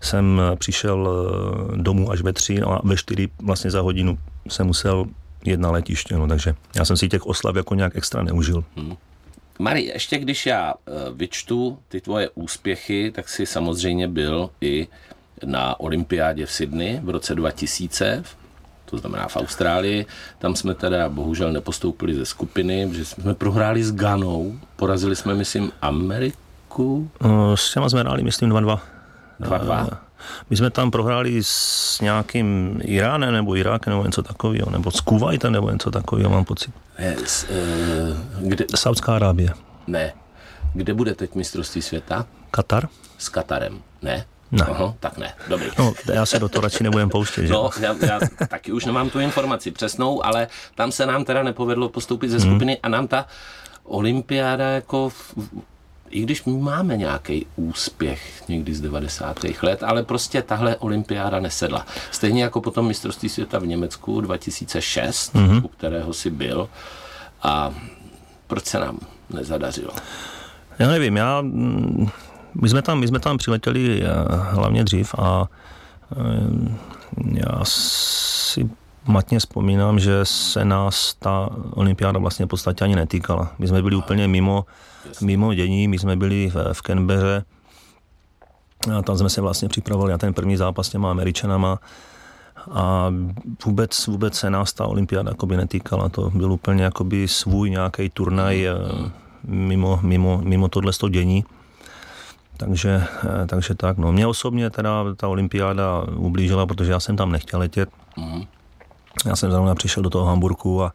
jsem 0.00 0.40
eh, 0.40 0.56
přišel 0.56 1.08
eh, 1.08 1.82
domů 1.82 2.10
až 2.10 2.20
ve 2.20 2.32
tři 2.32 2.60
no 2.60 2.72
a 2.72 2.80
ve 2.84 2.96
čtyři 2.96 3.28
vlastně 3.42 3.70
za 3.70 3.80
hodinu 3.80 4.18
jsem 4.48 4.66
musel 4.66 5.06
jet 5.44 5.60
na 5.60 5.70
letiště, 5.70 6.14
no, 6.14 6.28
takže 6.28 6.54
já 6.76 6.84
jsem 6.84 6.96
si 6.96 7.08
těch 7.08 7.26
oslav 7.26 7.56
jako 7.56 7.74
nějak 7.74 7.96
extra 7.96 8.22
neužil. 8.22 8.64
Hmm. 8.76 8.96
Mari, 9.58 9.82
ještě 9.82 10.18
když 10.18 10.46
já 10.46 10.74
vyčtu 11.14 11.78
ty 11.88 12.00
tvoje 12.00 12.30
úspěchy, 12.34 13.12
tak 13.14 13.28
si 13.28 13.46
samozřejmě 13.46 14.08
byl 14.08 14.50
i 14.60 14.88
na 15.44 15.80
olympiádě 15.80 16.46
v 16.46 16.52
Sydney 16.52 17.00
v 17.02 17.08
roce 17.08 17.34
2000 17.34 18.24
to 18.92 18.98
znamená 18.98 19.28
v 19.28 19.36
Austrálii. 19.36 20.06
Tam 20.38 20.56
jsme 20.56 20.74
teda 20.74 21.08
bohužel 21.08 21.52
nepostoupili 21.52 22.14
ze 22.14 22.26
skupiny, 22.26 22.88
že 22.92 23.04
jsme 23.04 23.34
prohráli 23.34 23.84
s 23.84 23.92
Ganou, 23.92 24.58
porazili 24.76 25.16
jsme, 25.16 25.34
myslím, 25.34 25.72
Ameriku. 25.82 27.10
No, 27.20 27.56
s 27.56 27.72
těma 27.72 27.88
jsme 27.88 28.00
hráli, 28.00 28.22
myslím, 28.22 28.50
2-2. 28.50 28.78
2-2. 29.40 29.88
Eh, 29.92 29.96
my 30.50 30.56
jsme 30.56 30.70
tam 30.70 30.90
prohráli 30.90 31.38
s 31.42 32.00
nějakým 32.00 32.80
Iránem 32.84 33.32
nebo 33.32 33.56
Irákem 33.56 33.92
nebo 33.92 34.04
něco 34.04 34.22
takového, 34.22 34.70
nebo 34.70 34.90
s 34.90 35.00
Kuwaitem 35.00 35.52
nebo 35.52 35.70
něco 35.70 35.90
takového, 35.90 36.30
mám 36.30 36.44
pocit. 36.44 36.74
Ne, 36.98 37.16
s, 37.24 37.46
uh, 37.48 38.48
kde... 38.48 38.64
Saudská 38.74 39.16
Arábie. 39.16 39.50
Ne. 39.86 40.12
Kde 40.74 40.94
bude 40.94 41.14
teď 41.14 41.34
mistrovství 41.34 41.82
světa? 41.82 42.26
Katar. 42.50 42.88
S 43.18 43.28
Katarem, 43.28 43.80
ne? 44.02 44.24
Ne. 44.52 44.64
Aha, 44.64 44.94
tak 45.00 45.18
ne, 45.18 45.34
dobrý. 45.48 45.66
No, 45.78 45.92
já 46.12 46.26
se 46.26 46.38
do 46.38 46.48
toho 46.48 46.62
radši 46.62 46.84
nebudem 46.84 47.08
pouštět. 47.08 47.48
No, 47.48 47.70
já, 47.80 47.96
já 48.06 48.20
taky 48.48 48.72
už 48.72 48.84
nemám 48.84 49.10
tu 49.10 49.20
informaci 49.20 49.70
přesnou, 49.70 50.26
ale 50.26 50.48
tam 50.74 50.92
se 50.92 51.06
nám 51.06 51.24
teda 51.24 51.42
nepovedlo 51.42 51.88
postoupit 51.88 52.28
ze 52.28 52.40
skupiny 52.40 52.72
hmm. 52.72 52.80
a 52.82 52.88
nám 52.88 53.08
ta 53.08 53.26
olympiáda 53.84 54.68
jako 54.68 55.12
i 56.12 56.22
když 56.22 56.44
my 56.44 56.52
máme 56.52 56.96
nějaký 56.96 57.46
úspěch 57.56 58.48
někdy 58.48 58.74
z 58.74 58.80
90. 58.80 59.38
let, 59.62 59.82
ale 59.82 60.02
prostě 60.02 60.42
tahle 60.42 60.76
olympiáda 60.76 61.40
nesedla. 61.40 61.86
Stejně 62.10 62.42
jako 62.42 62.60
potom 62.60 62.86
mistrovství 62.86 63.28
světa 63.28 63.58
v 63.58 63.66
Německu 63.66 64.20
2006, 64.20 65.34
mm-hmm. 65.34 65.64
u 65.64 65.68
kterého 65.68 66.12
si 66.12 66.30
byl. 66.30 66.68
A 67.42 67.74
proč 68.46 68.64
se 68.64 68.80
nám 68.80 68.98
nezadařilo? 69.30 69.92
Já 70.78 70.88
nevím, 70.88 71.16
já 71.16 71.40
mm, 71.40 72.08
my 72.60 72.68
jsme 72.68 72.82
tam, 72.82 73.00
my 73.00 73.08
jsme 73.08 73.18
tam 73.18 73.38
přiletěli 73.38 74.02
eh, 74.02 74.08
hlavně 74.50 74.84
dřív 74.84 75.14
a 75.18 75.48
eh, 76.12 76.76
já 77.34 77.60
si 77.64 78.70
matně 79.06 79.38
vzpomínám, 79.38 79.98
že 79.98 80.20
se 80.22 80.64
nás 80.64 81.14
ta 81.14 81.48
olympiáda 81.70 82.18
vlastně 82.18 82.46
v 82.46 82.48
podstatě 82.48 82.84
ani 82.84 82.96
netýkala. 82.96 83.52
My 83.58 83.68
jsme 83.68 83.82
byli 83.82 83.96
úplně 83.96 84.28
mimo, 84.28 84.64
mimo 85.20 85.54
dění, 85.54 85.88
my 85.88 85.98
jsme 85.98 86.16
byli 86.16 86.50
v, 86.50 86.72
v 86.72 86.82
Canberře 86.82 87.44
a 88.98 89.02
tam 89.02 89.18
jsme 89.18 89.30
se 89.30 89.40
vlastně 89.40 89.68
připravovali 89.68 90.12
na 90.12 90.18
ten 90.18 90.34
první 90.34 90.56
zápas 90.56 90.86
s 90.86 90.90
těma 90.90 91.10
Američanama 91.10 91.78
a 92.70 93.14
vůbec, 93.66 94.06
vůbec 94.06 94.34
se 94.34 94.50
nás 94.50 94.72
ta 94.72 94.86
olympiáda 94.86 95.30
jakoby 95.30 95.56
netýkala. 95.56 96.08
To 96.08 96.30
byl 96.30 96.52
úplně 96.52 96.84
jakoby 96.84 97.28
svůj 97.28 97.70
nějaký 97.70 98.10
turnaj 98.10 98.66
eh, 98.66 98.74
mimo, 99.44 100.00
mimo, 100.02 100.40
mimo 100.44 100.68
tohle 100.68 100.92
dění. 101.10 101.44
Takže, 102.66 103.04
eh, 103.24 103.46
takže 103.46 103.74
tak, 103.74 103.98
no. 103.98 104.12
Mě 104.12 104.26
osobně 104.26 104.70
teda 104.70 105.04
ta 105.16 105.28
olympiáda 105.28 106.02
ublížila, 106.16 106.66
protože 106.66 106.92
já 106.92 107.00
jsem 107.00 107.16
tam 107.16 107.32
nechtěl 107.32 107.60
letět. 107.60 107.88
Mm. 108.16 108.42
Já 109.26 109.36
jsem 109.36 109.50
zrovna 109.50 109.74
přišel 109.74 110.02
do 110.02 110.10
toho 110.10 110.26
Hamburku 110.26 110.82
a 110.82 110.92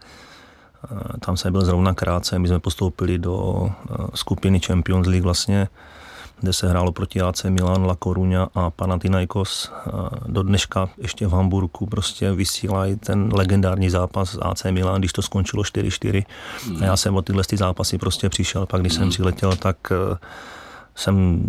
tam 1.20 1.38
jsem 1.38 1.52
byl 1.52 1.66
zrovna 1.66 1.94
krátce. 1.94 2.40
My 2.40 2.48
jsme 2.48 2.60
postoupili 2.60 3.18
do 3.18 3.68
eh, 3.70 3.94
skupiny 4.16 4.60
Champions 4.60 5.08
League 5.08 5.24
vlastně 5.24 5.68
kde 6.40 6.54
se 6.54 6.70
hrálo 6.70 6.92
proti 6.92 7.22
AC 7.22 7.44
Milan, 7.44 7.86
La 7.86 7.96
Coruña 7.96 8.48
a 8.56 8.70
Panathinaikos. 8.70 9.72
Do 10.28 10.44
dneška 10.44 10.90
ještě 10.98 11.28
v 11.28 11.32
Hamburgu 11.32 11.86
prostě 11.86 12.32
vysílají 12.32 12.96
ten 12.96 13.30
legendární 13.34 13.90
zápas 13.90 14.38
AC 14.42 14.64
Milan, 14.72 15.02
když 15.02 15.14
to 15.14 15.22
skončilo 15.22 15.64
4-4. 15.64 16.26
Mm. 16.68 16.84
A 16.84 16.86
já 16.86 16.98
jsem 16.98 17.16
o 17.16 17.22
tyhle 17.22 17.44
ty 17.44 17.58
zápasy 17.58 17.98
prostě 17.98 18.30
přišel, 18.30 18.66
pak 18.66 18.82
když 18.82 18.94
mm. 18.94 18.96
jsem 18.96 19.04
hmm. 19.04 19.12
přiletěl, 19.12 19.56
tak 19.56 19.78
eh, 19.92 20.18
jsem, 20.98 21.44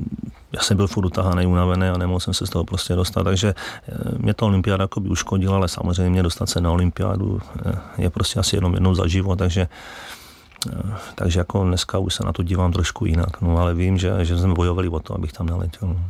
já 0.53 0.63
jsem 0.63 0.77
byl 0.77 0.87
furt 0.87 1.05
utahaný, 1.05 1.47
unavený 1.47 1.89
a 1.89 1.99
nemohl 1.99 2.21
jsem 2.21 2.35
se 2.35 2.47
z 2.47 2.51
toho 2.51 2.65
prostě 2.65 2.95
dostat, 2.95 3.25
takže 3.25 3.55
eh, 3.89 3.95
mě 4.19 4.35
to 4.35 4.47
olympiáda 4.47 4.85
jako 4.85 5.01
by 5.01 5.09
uškodila, 5.09 5.57
ale 5.57 5.69
samozřejmě 5.69 6.23
dostat 6.23 6.49
se 6.49 6.61
na 6.61 6.71
olympiádu 6.71 7.41
eh, 7.67 7.73
je 7.99 8.11
prostě 8.11 8.41
asi 8.41 8.57
jenom 8.57 8.75
jednou 8.75 8.95
za 8.95 9.07
život, 9.07 9.37
takže 9.39 9.69
takže 11.15 11.41
jako 11.41 11.65
dneska 11.65 11.99
už 11.99 12.15
se 12.15 12.25
na 12.27 12.33
to 12.33 12.43
dívám 12.43 12.73
trošku 12.73 13.07
jinak, 13.07 13.41
no 13.41 13.59
ale 13.59 13.75
vím, 13.75 13.99
že, 13.99 14.13
že 14.23 14.39
jsme 14.39 14.55
bojovali 14.55 14.89
o 14.89 15.01
to, 15.01 15.15
abych 15.15 15.33
tam 15.33 15.47
neletěl. 15.47 15.89
No. 15.89 16.01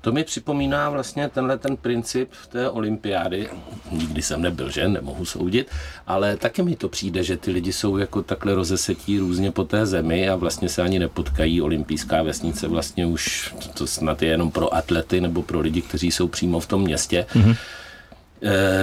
To 0.00 0.12
mi 0.12 0.24
připomíná 0.24 0.90
vlastně 0.90 1.28
tenhle 1.28 1.58
ten 1.58 1.76
princip 1.76 2.30
té 2.48 2.70
olympiády. 2.70 3.48
Nikdy 3.90 4.22
jsem 4.22 4.42
nebyl, 4.42 4.70
že? 4.70 4.88
Nemohu 4.88 5.24
soudit, 5.24 5.70
ale 6.06 6.36
taky 6.36 6.62
mi 6.62 6.76
to 6.76 6.88
přijde, 6.88 7.22
že 7.22 7.36
ty 7.36 7.50
lidi 7.50 7.72
jsou 7.72 7.96
jako 7.96 8.22
takhle 8.22 8.54
rozesetí 8.54 9.18
různě 9.18 9.50
po 9.50 9.64
té 9.64 9.86
zemi 9.86 10.28
a 10.28 10.36
vlastně 10.36 10.68
se 10.68 10.82
ani 10.82 10.98
nepotkají. 10.98 11.62
Olympijská 11.62 12.22
vesnice 12.22 12.68
vlastně 12.68 13.06
už 13.06 13.54
to 13.74 13.86
snad 13.86 14.22
je 14.22 14.28
jenom 14.28 14.50
pro 14.50 14.74
atlety 14.74 15.20
nebo 15.20 15.42
pro 15.42 15.60
lidi, 15.60 15.82
kteří 15.82 16.10
jsou 16.10 16.28
přímo 16.28 16.60
v 16.60 16.66
tom 16.66 16.82
městě. 16.82 17.26
Mm-hmm. 17.34 17.56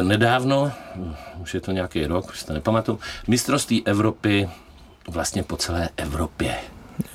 nedávno, 0.01 0.71
už 1.41 1.53
je 1.53 1.61
to 1.61 1.71
nějaký 1.71 2.05
rok, 2.05 2.29
už 2.29 2.43
to 2.43 2.53
nepamatuju, 2.53 2.99
mistrovství 3.27 3.87
Evropy 3.87 4.49
vlastně 5.09 5.43
po 5.43 5.57
celé 5.57 5.89
Evropě. 5.97 6.55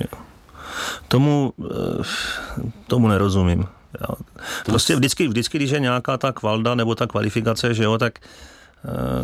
Jo. 0.01 0.20
Tomu, 1.09 1.53
eh, 1.61 2.05
tomu 2.86 3.09
nerozumím. 3.09 3.68
Prostě 4.66 4.97
vždycky, 4.97 5.28
vždycky, 5.28 5.59
když 5.59 5.70
je 5.70 5.80
nějaká 5.80 6.16
ta 6.16 6.32
kvalda 6.32 6.74
nebo 6.74 6.95
ta 6.95 7.07
kvalifikace, 7.07 7.74
že 7.74 7.84
jo, 7.84 7.99
tak 7.99 8.18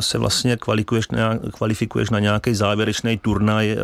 se 0.00 0.18
vlastně 0.18 0.56
kvalifikuješ 0.56 1.08
na, 1.08 1.38
kvalifikuješ 1.38 2.10
na 2.10 2.18
nějaký 2.18 2.54
závěrečný 2.54 3.18
turnaj, 3.18 3.70
eh, 3.70 3.76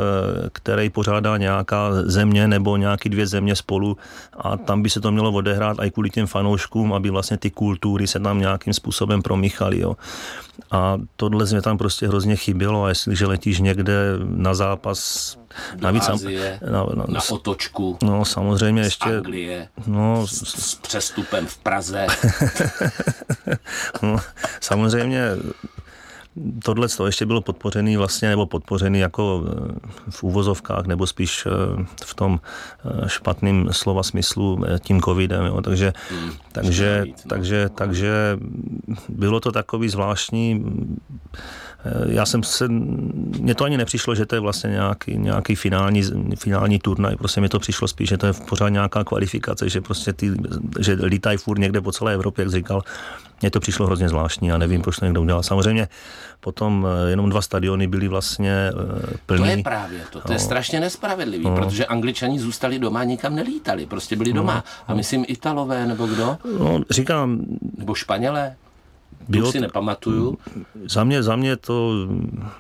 který 0.53 0.91
pořádá 0.91 1.37
nějaká 1.37 1.91
země 2.05 2.49
nebo 2.49 2.77
nějaký 2.77 3.09
dvě 3.09 3.27
země 3.27 3.57
spolu 3.57 3.97
a 4.37 4.57
tam 4.57 4.83
by 4.83 4.91
se 4.91 5.01
to 5.01 5.13
mělo 5.13 5.33
odehrát 5.33 5.77
i 5.81 5.91
kvůli 5.91 6.11
těm 6.11 6.27
fanouškům, 6.27 6.93
aby 6.93 7.11
vlastně 7.11 7.37
ty 7.37 7.51
kultury 7.51 8.07
se 8.07 8.21
tam 8.21 8.39
nějakým 8.39 8.73
způsobem 8.73 9.23
promíchaly. 9.23 9.79
Jo. 9.79 9.97
A 10.71 10.99
tohle 11.17 11.45
mě 11.51 11.63
tam 11.63 11.79
prostě 11.79 12.09
hrozně 12.09 12.37
chybělo 12.37 12.85
a 12.85 12.89
jestliže 12.89 13.27
letíš 13.27 13.61
někde 13.61 13.95
na 14.23 14.55
zápas 14.55 15.37
do 15.75 15.83
Navíc 15.83 16.09
Azie, 16.09 16.61
na, 16.71 16.87
na, 16.95 17.05
na 17.09 17.21
otočku. 17.31 17.99
No 18.03 18.25
samozřejmě 18.25 18.83
z 18.83 18.87
ještě. 18.87 19.17
Anglie, 19.17 19.69
no, 19.87 20.27
s, 20.27 20.43
s 20.43 20.75
přestupem 20.75 21.47
v 21.47 21.59
Praze. 21.59 22.07
no, 24.03 24.17
samozřejmě 24.61 25.23
tohle 26.65 26.89
to 26.89 27.07
ještě 27.07 27.27
bylo 27.27 27.41
podpořený 27.41 27.97
vlastně, 27.97 28.29
nebo 28.29 28.47
podpořený 28.47 28.99
jako 28.99 29.45
eh, 29.47 30.11
v 30.11 30.23
úvozovkách, 30.23 30.87
nebo 30.87 31.07
spíš 31.07 31.47
eh, 31.47 31.51
v 32.05 32.15
tom 32.15 32.41
eh, 32.41 33.09
špatným 33.09 33.69
slova 33.73 34.03
smyslu 34.03 34.65
tím 34.81 35.01
covidem, 35.01 35.45
jo. 35.45 35.61
takže, 35.61 35.93
hmm, 36.11 36.31
takže, 36.53 37.05
no. 37.07 37.15
takže, 37.29 37.69
takže 37.75 38.39
bylo 39.09 39.41
to 39.41 39.53
takový 39.53 39.89
zvláštní 39.89 40.65
já 42.07 42.27
jsem 42.27 42.43
se, 42.43 42.69
mně 42.69 43.55
to 43.55 43.65
ani 43.65 43.77
nepřišlo, 43.77 44.15
že 44.15 44.27
to 44.27 44.35
je 44.35 44.41
vlastně 44.41 44.71
nějaký, 44.71 45.19
nějaký 45.19 45.55
finální, 45.55 46.03
finální 46.37 46.79
turnaj, 46.79 47.17
prostě 47.17 47.41
mi 47.41 47.49
to 47.49 47.59
přišlo 47.59 47.89
spíš, 47.89 48.09
že 48.09 48.19
to 48.19 48.27
je 48.27 48.33
pořád 48.33 48.69
nějaká 48.69 49.05
kvalifikace, 49.05 49.69
že 49.69 49.81
prostě 49.81 50.13
ty, 50.13 50.33
že 50.81 50.93
lítají 50.93 51.39
furt 51.39 51.59
někde 51.59 51.81
po 51.81 51.93
celé 51.93 52.15
Evropě, 52.15 52.43
jak 52.43 52.53
říkal, 52.53 52.83
mně 53.41 53.51
to 53.51 53.61
přišlo 53.61 53.87
hrozně 53.87 54.09
zvláštní 54.09 54.53
a 54.53 54.59
nevím, 54.59 54.83
proč 54.83 54.97
to 54.97 55.05
někdo 55.05 55.23
udělal. 55.23 55.43
Samozřejmě 55.43 55.89
potom 56.41 56.87
eh, 57.07 57.11
jenom 57.11 57.31
dva 57.31 57.43
stadiony 57.43 57.87
byly 57.87 58.09
vlastně 58.09 58.55
plný. 59.27 59.43
Eh, 59.43 59.53
to 59.53 59.57
je 59.57 59.63
právě 59.63 60.01
to, 60.13 60.21
to 60.21 60.29
no. 60.29 60.35
je 60.35 60.39
strašně 60.39 60.81
nespravedlivý, 60.81 61.45
no. 61.45 61.57
protože 61.57 61.87
angličani 61.87 62.39
zůstali 62.39 62.79
doma, 62.79 63.05
nikam 63.05 63.35
nelítali, 63.35 63.87
prostě 63.87 64.17
byli 64.17 64.33
doma. 64.33 64.55
No. 64.55 64.63
A 64.87 64.95
myslím 64.95 65.25
Italové 65.29 65.87
nebo 65.87 66.07
kdo? 66.07 66.39
No, 66.59 66.81
říkám... 66.91 67.41
Nebo 67.79 67.95
Španělé? 67.95 68.57
Bylo 69.29 69.53
si 69.53 69.61
nepamatuju. 69.61 70.39
Za 70.89 71.05
mě, 71.05 71.23
za 71.23 71.37
mě 71.37 71.57
to 71.57 71.93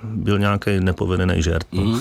byl 0.03 0.39
nějaký 0.39 0.81
nepovedený 0.81 1.43
žert. 1.43 1.67
No. 1.73 1.83
Mm. 1.83 2.01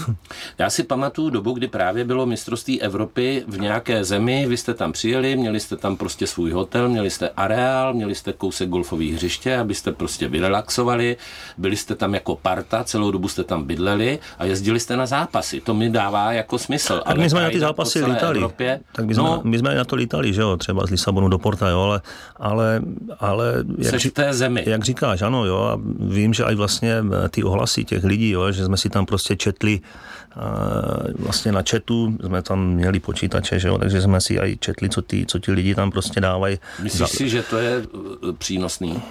Já 0.58 0.70
si 0.70 0.84
pamatuju 0.84 1.30
dobu, 1.30 1.52
kdy 1.52 1.68
právě 1.68 2.04
bylo 2.04 2.26
mistrovství 2.26 2.82
Evropy 2.82 3.44
v 3.48 3.60
nějaké 3.60 4.04
zemi, 4.04 4.46
vy 4.48 4.58
jste 4.58 4.74
tam 4.74 4.92
přijeli, 4.92 5.36
měli 5.36 5.60
jste 5.60 5.78
tam 5.78 5.98
prostě 5.98 6.28
svůj 6.28 6.52
hotel, 6.52 6.90
měli 6.90 7.10
jste 7.10 7.30
areál, 7.30 7.94
měli 7.94 8.16
jste 8.16 8.34
kousek 8.34 8.70
golfových 8.70 9.14
hřiště, 9.14 9.58
abyste 9.58 9.92
prostě 9.92 10.28
vyrelaxovali, 10.28 11.18
byli 11.58 11.76
jste 11.76 11.96
tam 11.96 12.14
jako 12.14 12.36
parta, 12.36 12.84
celou 12.84 13.12
dobu 13.12 13.28
jste 13.28 13.44
tam 13.44 13.64
bydleli 13.64 14.20
a 14.40 14.46
jezdili 14.46 14.80
jste 14.80 14.98
na 14.98 15.06
zápasy. 15.06 15.62
To 15.62 15.74
mi 15.74 15.90
dává 15.90 16.32
jako 16.32 16.58
smysl. 16.58 17.02
Tak 17.06 17.18
my 17.18 17.30
jsme 17.30 17.44
na 17.44 17.50
ty 17.50 17.60
zápasy 17.60 18.06
lítali. 18.06 18.38
Evropě, 18.38 18.80
tak 18.92 19.06
my 19.06 19.14
jsme, 19.14 19.24
no, 19.24 19.42
my 19.44 19.60
jsme 19.60 19.76
na 19.76 19.86
to 19.86 19.96
lítali, 19.96 20.34
že 20.34 20.42
jo, 20.42 20.58
třeba 20.58 20.86
z 20.88 20.90
Lisabonu 20.90 21.28
do 21.28 21.38
Porta, 21.40 21.70
jo, 21.70 21.82
ale, 21.82 22.02
ale, 22.38 22.82
ale 23.20 23.54
jak, 23.78 24.02
v 24.02 24.12
té 24.12 24.34
zemi 24.34 24.49
zemi. 24.50 24.64
Jak 24.68 24.84
říkáš, 24.84 25.22
ano, 25.22 25.46
jo, 25.46 25.58
a 25.58 25.80
vím, 26.00 26.34
že 26.34 26.44
i 26.44 26.56
vlastně 26.56 26.96
eh, 27.26 27.30
ty 27.30 27.44
ohlasy 27.44 27.86
těch 27.86 28.04
lidí, 28.04 28.30
jo, 28.30 28.52
že 28.52 28.66
jsme 28.66 28.78
si 28.78 28.90
tam 28.90 29.06
prostě 29.06 29.36
četli 29.36 29.82
eh, 29.82 31.14
vlastně 31.20 31.52
na 31.52 31.64
chatu, 31.70 32.18
jsme 32.26 32.42
tam 32.42 32.68
měli 32.68 33.00
počítače, 33.00 33.60
že 33.60 33.68
jo, 33.68 33.78
takže 33.78 34.02
jsme 34.02 34.22
si 34.22 34.34
i 34.34 34.58
četli, 34.58 34.90
co 34.90 35.02
ty, 35.02 35.26
co 35.26 35.40
ti 35.40 35.52
lidi 35.52 35.76
tam 35.76 35.92
prostě 35.92 36.22
dávají. 36.22 36.60
Myslíš 36.84 37.00
za... 37.00 37.08
si, 37.08 37.30
že 37.30 37.44
to 37.44 37.58
je 37.58 37.82
eh, 37.84 38.34
přínosný? 38.38 39.02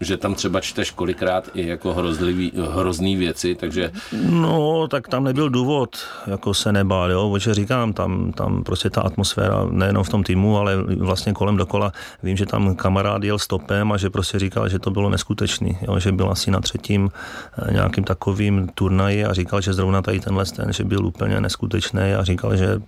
Že 0.00 0.16
tam 0.16 0.34
třeba 0.34 0.60
čteš 0.60 0.90
kolikrát 0.90 1.48
i 1.54 1.66
jako 1.66 1.94
hrozlivý, 1.94 2.52
hrozný 2.72 3.16
věci, 3.16 3.54
takže... 3.54 3.90
No, 4.30 4.88
tak 4.88 5.08
tam 5.08 5.24
nebyl 5.24 5.50
důvod 5.50 5.96
jako 6.26 6.54
se 6.54 6.72
nebál, 6.72 7.10
jo, 7.10 7.30
protože 7.32 7.54
říkám, 7.54 7.92
tam, 7.92 8.32
tam 8.32 8.64
prostě 8.64 8.90
ta 8.90 9.00
atmosféra, 9.00 9.66
nejenom 9.70 10.04
v 10.04 10.08
tom 10.08 10.22
týmu, 10.22 10.58
ale 10.58 10.76
vlastně 10.82 11.32
kolem 11.32 11.56
dokola, 11.56 11.92
vím, 12.22 12.36
že 12.36 12.46
tam 12.46 12.74
kamarád 12.76 13.24
jel 13.24 13.38
stopem 13.38 13.92
a 13.92 13.96
že 13.96 14.10
prostě 14.10 14.38
říkal, 14.38 14.68
že 14.68 14.78
to 14.78 14.90
bylo 14.90 15.10
neskutečný, 15.10 15.78
jo, 15.82 15.98
že 15.98 16.12
byl 16.12 16.30
asi 16.30 16.50
na 16.50 16.60
třetím 16.60 17.10
eh, 17.58 17.72
nějakým 17.72 18.04
takovým 18.04 18.68
turnaji 18.74 19.24
a 19.24 19.32
říkal, 19.32 19.60
že 19.60 19.72
zrovna 19.72 20.02
tady 20.02 20.20
tenhle 20.20 20.44
ten, 20.44 20.72
že 20.72 20.84
byl 20.84 21.06
úplně 21.06 21.40
neskutečný 21.40 22.14
a 22.18 22.24
říkal, 22.24 22.56
že, 22.56 22.80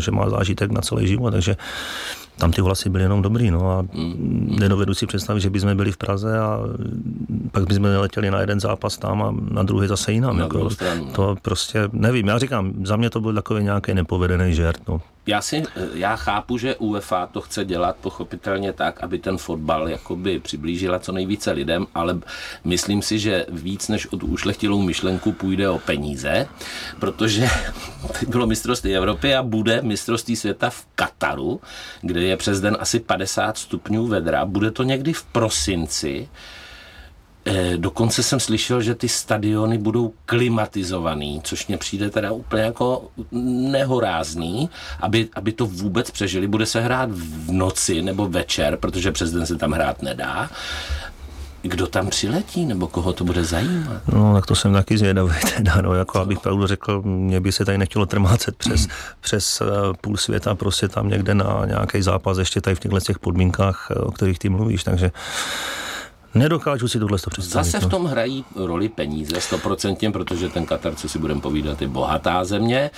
že 0.00 0.10
má 0.10 0.30
zážitek 0.30 0.70
na 0.70 0.80
celý 0.80 1.08
život, 1.08 1.30
takže 1.30 1.56
tam 2.38 2.52
ty 2.52 2.60
hlasy 2.60 2.88
byly 2.90 3.04
jenom 3.04 3.22
dobrý, 3.22 3.50
no 3.50 3.70
a 3.70 3.82
mm. 3.82 4.56
nedovedu 4.60 4.94
si 4.94 5.06
představit, 5.06 5.40
že 5.40 5.50
bychom 5.50 5.76
byli 5.76 5.92
v 5.92 5.96
Praze 5.96 6.38
a 6.38 6.60
pak 7.52 7.66
bychom 7.66 7.82
neletěli 7.82 8.30
na 8.30 8.40
jeden 8.40 8.60
zápas 8.60 8.98
tam 8.98 9.22
a 9.22 9.34
na 9.50 9.62
druhý 9.62 9.88
zase 9.88 10.12
jinam. 10.12 10.36
Na 10.36 10.42
jako, 10.42 10.70
stranu, 10.70 11.04
no. 11.04 11.12
To 11.12 11.36
prostě 11.42 11.88
nevím, 11.92 12.28
já 12.28 12.38
říkám, 12.38 12.72
za 12.84 12.96
mě 12.96 13.10
to 13.10 13.20
byl 13.20 13.34
takový 13.34 13.64
nějaký 13.64 13.94
nepovedený 13.94 14.54
žert, 14.54 14.88
no 14.88 15.00
já, 15.26 15.40
si, 15.42 15.62
já 15.94 16.16
chápu, 16.16 16.58
že 16.58 16.76
UEFA 16.76 17.26
to 17.26 17.40
chce 17.40 17.64
dělat 17.64 17.96
pochopitelně 18.00 18.72
tak, 18.72 19.02
aby 19.02 19.18
ten 19.18 19.38
fotbal 19.38 19.88
jakoby 19.88 20.40
přiblížila 20.40 20.98
co 20.98 21.12
nejvíce 21.12 21.50
lidem, 21.52 21.86
ale 21.94 22.18
myslím 22.64 23.02
si, 23.02 23.18
že 23.18 23.46
víc 23.48 23.88
než 23.88 24.06
od 24.06 24.22
ušlechtilou 24.22 24.82
myšlenku 24.82 25.32
půjde 25.32 25.68
o 25.68 25.78
peníze, 25.78 26.48
protože 27.00 27.48
bylo 28.28 28.46
mistrovství 28.46 28.96
Evropy 28.96 29.34
a 29.34 29.42
bude 29.42 29.82
mistrovství 29.82 30.36
světa 30.36 30.70
v 30.70 30.86
Kataru, 30.94 31.60
kde 32.00 32.22
je 32.22 32.36
přes 32.36 32.60
den 32.60 32.76
asi 32.80 33.00
50 33.00 33.58
stupňů 33.58 34.06
vedra. 34.06 34.44
Bude 34.44 34.70
to 34.70 34.82
někdy 34.82 35.12
v 35.12 35.22
prosinci. 35.22 36.28
Eh, 37.46 37.76
dokonce 37.76 38.22
jsem 38.22 38.40
slyšel, 38.40 38.82
že 38.82 38.94
ty 38.94 39.08
stadiony 39.08 39.78
budou 39.78 40.12
klimatizovaný, 40.26 41.40
což 41.44 41.66
mně 41.66 41.78
přijde 41.78 42.10
teda 42.10 42.32
úplně 42.32 42.62
jako 42.62 43.04
nehorázný, 43.70 44.70
aby, 45.00 45.28
aby 45.34 45.52
to 45.52 45.66
vůbec 45.66 46.10
přežili. 46.10 46.46
Bude 46.46 46.66
se 46.66 46.80
hrát 46.80 47.10
v 47.12 47.52
noci 47.52 48.02
nebo 48.02 48.28
večer, 48.28 48.76
protože 48.76 49.12
přes 49.12 49.32
den 49.32 49.46
se 49.46 49.56
tam 49.56 49.72
hrát 49.72 50.02
nedá. 50.02 50.50
Kdo 51.62 51.86
tam 51.86 52.08
přiletí, 52.08 52.66
nebo 52.66 52.86
koho 52.86 53.12
to 53.12 53.24
bude 53.24 53.44
zajímat? 53.44 54.02
No, 54.12 54.34
tak 54.34 54.46
to 54.46 54.54
jsem 54.54 54.72
taky 54.72 54.98
zvědavý, 54.98 55.34
teda, 55.56 55.80
no, 55.80 55.94
jako 55.94 56.18
abych 56.20 56.40
pravdu 56.40 56.66
řekl, 56.66 57.02
mě 57.02 57.40
by 57.40 57.52
se 57.52 57.64
tady 57.64 57.78
nechtělo 57.78 58.06
trmácet 58.06 58.56
přes, 58.56 58.86
mm. 58.86 58.92
přes 59.20 59.60
uh, 59.60 59.68
půl 60.00 60.16
světa, 60.16 60.54
prostě 60.54 60.88
tam 60.88 61.08
někde 61.08 61.34
na 61.34 61.62
nějaký 61.66 62.02
zápas, 62.02 62.38
ještě 62.38 62.60
tady 62.60 62.76
v 62.76 62.80
těchto 62.80 63.00
těch 63.00 63.18
podmínkách, 63.18 63.90
o 63.96 64.12
kterých 64.12 64.38
ty 64.38 64.48
mluvíš, 64.48 64.84
takže 64.84 65.10
Nedokážu 66.34 66.88
si 66.88 66.98
tohle 66.98 67.18
představit. 67.18 67.64
Zase 67.64 67.78
v 67.80 67.82
no. 67.82 67.88
tom 67.88 68.04
hrají 68.04 68.44
roli 68.56 68.88
peníze, 68.88 69.40
stoprocentně, 69.40 70.10
protože 70.10 70.48
ten 70.48 70.66
Katar, 70.66 70.94
co 70.94 71.08
si 71.08 71.18
budeme 71.18 71.40
povídat, 71.40 71.82
je 71.82 71.88
bohatá 71.88 72.44
země, 72.44 72.90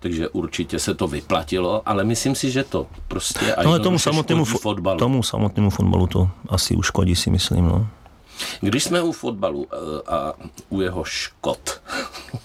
takže 0.00 0.28
určitě 0.28 0.78
se 0.78 0.94
to 0.94 1.08
vyplatilo, 1.08 1.82
ale 1.86 2.04
myslím 2.04 2.34
si, 2.34 2.50
že 2.50 2.64
to 2.64 2.86
prostě 3.08 3.54
no, 3.64 3.68
ale 3.68 3.80
tomu 3.80 3.98
samotnému 3.98 4.44
fotbalu. 4.44 4.98
Tomu 4.98 5.22
samotnému 5.22 5.70
fotbalu 5.70 6.06
to 6.06 6.30
asi 6.48 6.76
uškodí, 6.76 7.16
si 7.16 7.30
myslím. 7.30 7.64
No. 7.64 7.86
Když 8.60 8.84
jsme 8.84 9.02
u 9.02 9.12
fotbalu 9.12 9.66
eh, 9.72 9.76
a 10.06 10.32
u 10.68 10.80
jeho 10.80 11.04
škod, 11.04 11.80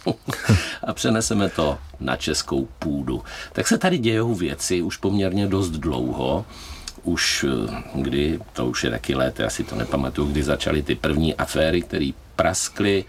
a 0.84 0.94
přeneseme 0.94 1.50
to 1.50 1.78
na 2.00 2.16
českou 2.16 2.68
půdu. 2.80 3.24
Tak 3.54 3.68
se 3.68 3.78
tady 3.78 3.98
dějou 3.98 4.36
věci 4.36 4.82
už 4.82 4.98
poměrně 4.98 5.48
dost 5.48 5.70
dlouho, 5.70 6.46
už 7.06 7.46
eh, 7.50 7.84
kdy, 7.96 8.40
to 8.54 8.66
už 8.66 8.84
je 8.84 8.90
taky 8.90 9.16
let, 9.16 9.40
já 9.40 9.50
si 9.50 9.64
to 9.64 9.76
nepamatuju, 9.76 10.28
kdy 10.28 10.44
začaly 10.44 10.84
ty 10.84 10.96
první 10.96 11.36
aféry, 11.36 11.82
které 11.82 12.10
praskly, 12.36 13.06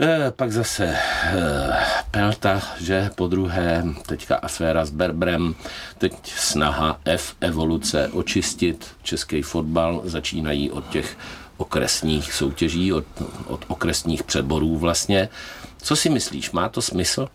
E, 0.00 0.30
pak 0.30 0.52
zase 0.52 0.84
e, 0.84 0.98
Pelta, 2.10 2.62
že 2.80 3.10
po 3.14 3.26
druhé, 3.28 3.84
teďka 4.06 4.36
aféra 4.36 4.84
s 4.84 4.90
Berbrem, 4.90 5.54
teď 5.98 6.12
snaha 6.24 7.00
F 7.04 7.34
evoluce 7.40 8.08
očistit 8.08 8.86
český 9.02 9.42
fotbal, 9.42 10.00
začínají 10.04 10.70
od 10.70 10.88
těch 10.88 11.16
okresních 11.56 12.32
soutěží, 12.32 12.92
od, 12.92 13.04
od 13.46 13.64
okresních 13.68 14.22
předborů 14.22 14.76
vlastně. 14.76 15.28
Co 15.82 15.96
si 15.96 16.10
myslíš, 16.10 16.50
má 16.50 16.68
to 16.68 16.82
smysl? 16.82 17.28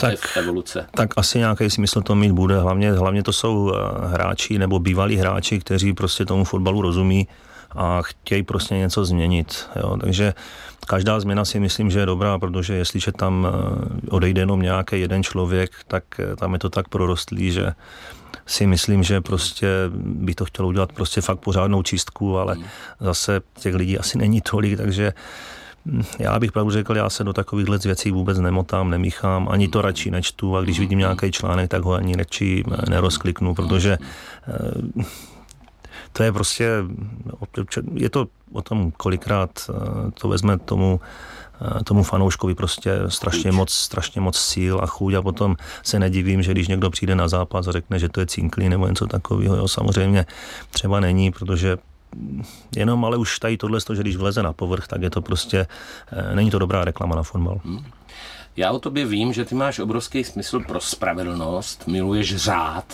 Ta 0.00 0.10
tak, 0.10 0.36
evoluce. 0.36 0.86
Tak 0.90 1.10
asi 1.16 1.38
nějaký 1.38 1.70
smysl 1.70 2.02
to 2.02 2.14
mít 2.14 2.32
bude. 2.32 2.58
Hlavně, 2.58 2.92
hlavně 2.92 3.22
to 3.22 3.32
jsou 3.32 3.72
eh, 3.74 4.08
hráči 4.08 4.58
nebo 4.58 4.78
bývalí 4.78 5.16
hráči, 5.16 5.58
kteří 5.58 5.92
prostě 5.92 6.26
tomu 6.26 6.44
fotbalu 6.44 6.82
rozumí 6.82 7.28
a 7.76 8.02
chtějí 8.02 8.42
prostě 8.42 8.74
něco 8.74 9.04
změnit. 9.04 9.68
Jo. 9.76 9.96
Takže 10.00 10.34
každá 10.86 11.20
změna 11.20 11.44
si 11.44 11.60
myslím, 11.60 11.90
že 11.90 12.00
je 12.00 12.06
dobrá, 12.06 12.38
protože 12.38 12.74
jestliže 12.74 13.12
tam 13.12 13.46
eh, 13.46 14.10
odejde 14.10 14.40
jenom 14.40 14.62
nějaký 14.62 15.00
jeden 15.00 15.22
člověk, 15.22 15.70
tak 15.88 16.04
eh, 16.18 16.36
tam 16.36 16.52
je 16.52 16.58
to 16.58 16.70
tak 16.70 16.88
prorostlý, 16.88 17.52
že 17.52 17.72
si 18.46 18.66
myslím, 18.66 19.02
že 19.02 19.20
prostě 19.20 19.68
by 19.96 20.34
to 20.34 20.44
chtělo 20.44 20.68
udělat 20.68 20.92
prostě 20.92 21.20
fakt 21.20 21.38
pořádnou 21.38 21.82
čistku, 21.82 22.38
ale 22.38 22.54
hmm. 22.54 22.64
zase 23.00 23.40
těch 23.58 23.74
lidí 23.74 23.98
asi 23.98 24.18
není 24.18 24.40
tolik, 24.40 24.76
takže 24.76 25.12
já 26.18 26.38
bych 26.38 26.52
pravdu 26.52 26.70
řekl, 26.70 26.96
já 26.96 27.10
se 27.10 27.24
do 27.24 27.32
takových 27.32 27.68
věcí 27.84 28.10
vůbec 28.10 28.38
nemotám, 28.38 28.90
nemíchám, 28.90 29.48
ani 29.50 29.68
to 29.68 29.82
radši 29.82 30.10
nečtu 30.10 30.56
a 30.56 30.60
když 30.62 30.80
vidím 30.80 30.98
nějaký 30.98 31.32
článek, 31.32 31.70
tak 31.70 31.82
ho 31.82 31.92
ani 31.92 32.16
radši 32.16 32.64
eh, 32.66 32.90
nerozkliknu, 32.90 33.54
protože 33.54 33.98
to 36.12 36.22
je 36.22 36.32
prostě, 36.32 36.70
je 37.94 38.10
to 38.10 38.26
o 38.52 38.62
tom, 38.62 38.90
kolikrát 38.90 39.50
eh, 39.70 40.10
to 40.20 40.28
vezme 40.28 40.58
tomu 40.58 41.00
eh, 41.60 41.84
tomu 41.84 42.02
fanouškovi 42.02 42.54
prostě 42.54 42.92
strašně 43.08 43.52
moc, 43.52 43.72
strašně 43.72 44.20
moc 44.20 44.38
síl 44.38 44.80
a 44.82 44.86
chuť 44.86 45.14
a 45.14 45.22
potom 45.22 45.56
se 45.82 45.98
nedivím, 45.98 46.42
že 46.42 46.52
když 46.52 46.68
někdo 46.68 46.90
přijde 46.90 47.14
na 47.14 47.28
zápas 47.28 47.68
a 47.68 47.72
řekne, 47.72 47.98
že 47.98 48.08
to 48.08 48.20
je 48.20 48.26
cinklý 48.26 48.68
nebo 48.68 48.86
něco 48.86 49.06
takového, 49.06 49.56
jo, 49.56 49.68
samozřejmě 49.68 50.26
třeba 50.70 51.00
není, 51.00 51.30
protože 51.30 51.76
jenom 52.76 53.04
ale 53.04 53.16
už 53.16 53.38
tady 53.38 53.56
tohle, 53.56 53.80
že 53.94 54.02
když 54.02 54.16
vleze 54.16 54.42
na 54.42 54.52
povrch, 54.52 54.86
tak 54.86 55.02
je 55.02 55.10
to 55.10 55.22
prostě, 55.22 55.66
eh, 56.12 56.36
není 56.36 56.50
to 56.50 56.58
dobrá 56.58 56.84
reklama 56.84 57.16
na 57.16 57.22
fotbal. 57.22 57.60
Hmm. 57.64 57.84
Já 58.56 58.70
o 58.70 58.78
tobě 58.78 59.06
vím, 59.06 59.32
že 59.32 59.44
ty 59.44 59.54
máš 59.54 59.78
obrovský 59.78 60.24
smysl 60.24 60.60
pro 60.60 60.80
spravedlnost, 60.80 61.86
miluješ 61.86 62.36
řád, 62.36 62.84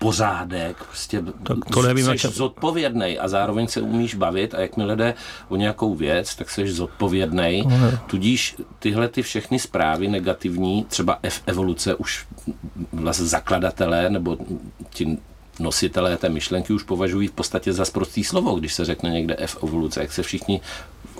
pořádek, 0.00 0.84
prostě 0.84 1.22
tak 1.42 1.58
to 1.72 1.82
nevím, 1.82 2.06
jsi 2.06 2.18
čem... 2.18 2.30
zodpovědný 2.30 3.18
a 3.18 3.28
zároveň 3.28 3.66
se 3.66 3.80
umíš 3.80 4.14
bavit 4.14 4.54
a 4.54 4.60
jakmile 4.60 4.96
jde 4.96 5.14
o 5.48 5.56
nějakou 5.56 5.94
věc, 5.94 6.34
tak 6.34 6.50
jsi 6.50 6.72
zodpovědný. 6.72 7.62
No, 7.66 7.98
Tudíž 8.06 8.56
tyhle 8.78 9.08
ty 9.08 9.22
všechny 9.22 9.58
zprávy 9.58 10.08
negativní, 10.08 10.84
třeba 10.84 11.18
F 11.22 11.42
evoluce 11.46 11.94
už 11.94 12.26
vlastně 12.92 13.26
zakladatelé 13.26 14.10
nebo 14.10 14.36
ti 14.90 15.18
nositelé 15.60 16.16
té 16.16 16.28
myšlenky 16.28 16.72
už 16.72 16.82
považují 16.82 17.28
v 17.28 17.32
podstatě 17.32 17.72
za 17.72 17.84
sprostý 17.84 18.24
slovo, 18.24 18.54
když 18.54 18.74
se 18.74 18.84
řekne 18.84 19.10
někde 19.10 19.36
F 19.38 19.58
evoluce, 19.62 20.00
jak 20.00 20.12
se 20.12 20.22
všichni 20.22 20.60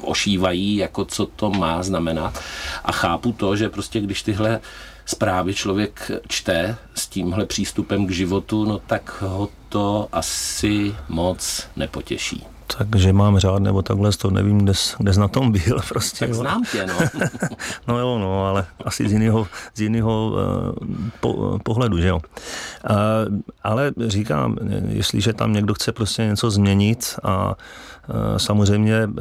ošívají, 0.03 0.77
jako 0.77 1.05
co 1.05 1.27
to 1.27 1.51
má 1.51 1.83
znamenat. 1.83 2.41
A 2.85 2.93
chápu 2.93 3.33
to, 3.33 3.57
že 3.57 3.69
prostě 3.69 4.01
když 4.01 4.23
tyhle 4.23 4.61
zprávy 5.07 5.55
člověk 5.55 6.11
čte 6.29 6.77
s 6.95 7.07
tímhle 7.07 7.47
přístupem 7.47 8.07
k 8.07 8.11
životu, 8.11 8.65
no 8.65 8.79
tak 8.79 9.23
ho 9.23 9.49
to 9.69 10.09
asi 10.13 10.95
moc 11.09 11.67
nepotěší. 11.77 12.47
Takže 12.79 13.13
mám 13.13 13.39
řád, 13.39 13.63
nebo 13.63 13.83
takhle, 13.83 14.13
to 14.13 14.31
nevím, 14.31 14.59
kde, 14.59 14.73
kde 14.99 15.13
na 15.13 15.29
tom 15.29 15.53
byl 15.53 15.79
prostě. 15.89 16.19
Tak 16.19 16.29
jo. 16.29 16.35
znám 16.35 16.63
tě, 16.73 16.87
no. 16.87 16.95
no 17.89 17.99
jo, 17.99 18.19
no, 18.19 18.47
ale 18.47 18.67
asi 18.85 19.09
z 19.09 19.13
jiného, 19.13 19.47
z 19.75 19.81
jiného 19.81 20.31
uh, 20.31 20.89
po, 21.21 21.59
pohledu, 21.63 21.99
že 21.99 22.09
jo. 22.09 22.21
Uh, 22.91 23.39
ale 23.63 23.93
říkám, 24.07 24.57
jestliže 24.89 25.33
tam 25.33 25.53
někdo 25.53 25.75
chce 25.75 25.93
prostě 25.93 26.23
něco 26.23 26.51
změnit 26.51 27.15
a 27.23 27.49
uh, 27.49 28.15
samozřejmě 28.37 29.07
uh, 29.07 29.15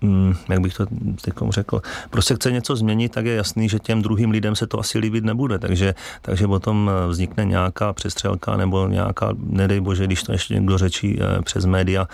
mm, 0.00 0.34
jak 0.48 0.60
bych 0.60 0.74
to 0.74 0.86
teď 1.20 1.34
řekl, 1.50 1.82
prostě 2.10 2.34
chce 2.34 2.52
něco 2.52 2.76
změnit, 2.76 3.12
tak 3.12 3.26
je 3.26 3.34
jasný, 3.34 3.68
že 3.68 3.78
těm 3.78 4.02
druhým 4.02 4.30
lidem 4.30 4.56
se 4.56 4.66
to 4.66 4.80
asi 4.80 4.98
líbit 4.98 5.24
nebude, 5.24 5.58
takže, 5.58 5.94
takže 6.22 6.46
potom 6.46 6.90
eh, 6.90 7.08
vznikne 7.08 7.44
nějaká 7.44 7.92
přestřelka 7.92 8.56
nebo 8.56 8.88
nějaká, 8.88 9.34
nedej 9.38 9.80
bože, 9.80 10.06
když 10.06 10.22
to 10.22 10.32
ještě 10.32 10.54
někdo 10.54 10.78
řečí 10.78 11.18
eh, 11.20 11.42
přes 11.42 11.64
média, 11.64 12.08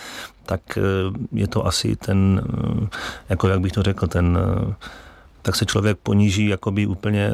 tak 0.46 0.60
eh, 0.78 0.80
je 1.32 1.48
to 1.48 1.66
asi 1.66 1.96
ten, 1.96 2.42
jako 3.28 3.48
jak 3.48 3.60
bych 3.60 3.72
to 3.72 3.82
řekl, 3.82 4.06
ten 4.06 4.38
tak 5.44 5.56
se 5.56 5.66
člověk 5.66 5.98
poníží 6.02 6.48
jakoby 6.48 6.86
úplně 6.86 7.32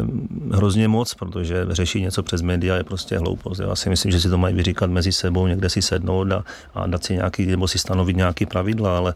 hrozně 0.53 0.89
moc, 0.89 1.15
protože 1.15 1.67
řešit 1.71 2.01
něco 2.01 2.23
přes 2.23 2.43
média 2.43 2.77
je 2.77 2.85
prostě 2.85 3.19
hloupost. 3.19 3.59
Já 3.59 3.77
si 3.77 3.91
myslím, 3.91 4.13
že 4.13 4.21
si 4.21 4.29
to 4.29 4.39
mají 4.39 4.55
vyříkat 4.55 4.91
mezi 4.91 5.13
sebou, 5.13 5.47
někde 5.47 5.69
si 5.69 5.83
sednout 5.83 6.33
a, 6.33 6.45
a 6.75 6.87
dát 6.87 7.05
si 7.05 7.15
nějaký, 7.15 7.47
nebo 7.47 7.69
si 7.69 7.79
stanovit 7.79 8.17
nějaký 8.17 8.47
pravidla, 8.47 8.97
ale 8.97 9.15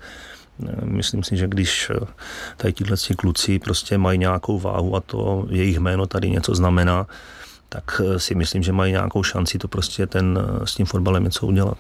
Myslím 0.85 1.23
si, 1.23 1.37
že 1.37 1.49
když 1.49 1.91
eh, 1.91 2.07
tady 2.57 2.73
tyhle 2.73 2.97
kluci 3.17 3.59
prostě 3.59 3.99
mají 3.99 4.19
nějakou 4.19 4.59
váhu 4.59 4.97
a 4.97 5.01
to 5.01 5.47
jejich 5.51 5.79
jméno 5.79 6.07
tady 6.07 6.31
něco 6.31 6.55
znamená, 6.55 7.07
tak 7.75 8.01
eh, 8.05 8.19
si 8.19 8.35
myslím, 8.35 8.63
že 8.63 8.73
mají 8.73 8.93
nějakou 8.93 9.23
šanci 9.23 9.59
to 9.59 9.69
prostě 9.69 10.07
ten, 10.07 10.39
eh, 10.39 10.67
s 10.67 10.75
tím 10.75 10.87
fotbalem 10.87 11.25
něco 11.25 11.47
udělat. 11.47 11.79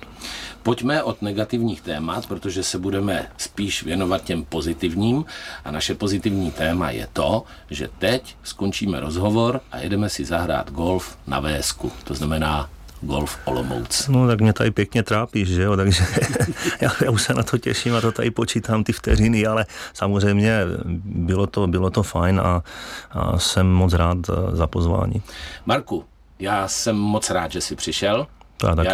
Pojďme 0.62 1.02
od 1.02 1.22
negativních 1.22 1.80
témat, 1.80 2.26
protože 2.26 2.62
se 2.62 2.78
budeme 2.78 3.26
spíš 3.36 3.82
věnovat 3.82 4.24
těm 4.24 4.44
pozitivním 4.44 5.24
a 5.64 5.70
naše 5.70 5.94
pozitivní 5.94 6.50
téma 6.50 6.90
je 6.90 7.08
to, 7.12 7.44
že 7.70 7.88
teď 7.98 8.36
skončíme 8.42 9.00
rozhovor 9.00 9.60
a 9.72 9.78
jedeme 9.78 10.08
si 10.08 10.24
zahrát 10.24 10.70
golf 10.70 11.18
na 11.26 11.40
Vésku. 11.40 11.92
To 12.04 12.14
znamená 12.14 12.70
Golf 13.04 13.38
Olomouc. 13.44 14.08
No 14.08 14.26
tak 14.26 14.40
mě 14.40 14.52
tady 14.52 14.70
pěkně 14.70 15.02
trápíš, 15.02 15.48
že 15.48 15.62
jo, 15.62 15.76
takže 15.76 16.04
já, 16.80 16.90
já 17.04 17.10
už 17.10 17.22
se 17.22 17.34
na 17.34 17.42
to 17.42 17.58
těším 17.58 17.94
a 17.94 18.00
to 18.00 18.12
tady 18.12 18.30
počítám 18.30 18.84
ty 18.84 18.92
vteřiny, 18.92 19.46
ale 19.46 19.66
samozřejmě 19.94 20.60
bylo 21.04 21.46
to, 21.46 21.66
bylo 21.66 21.90
to 21.90 22.02
fajn 22.02 22.40
a, 22.40 22.62
a 23.10 23.38
jsem 23.38 23.66
moc 23.66 23.92
rád 23.92 24.18
za 24.52 24.66
pozvání. 24.66 25.22
Marku, 25.66 26.04
já 26.38 26.68
jsem 26.68 26.96
moc 26.96 27.30
rád, 27.30 27.52
že 27.52 27.60
jsi 27.60 27.76
přišel. 27.76 28.26
Já 28.62 28.74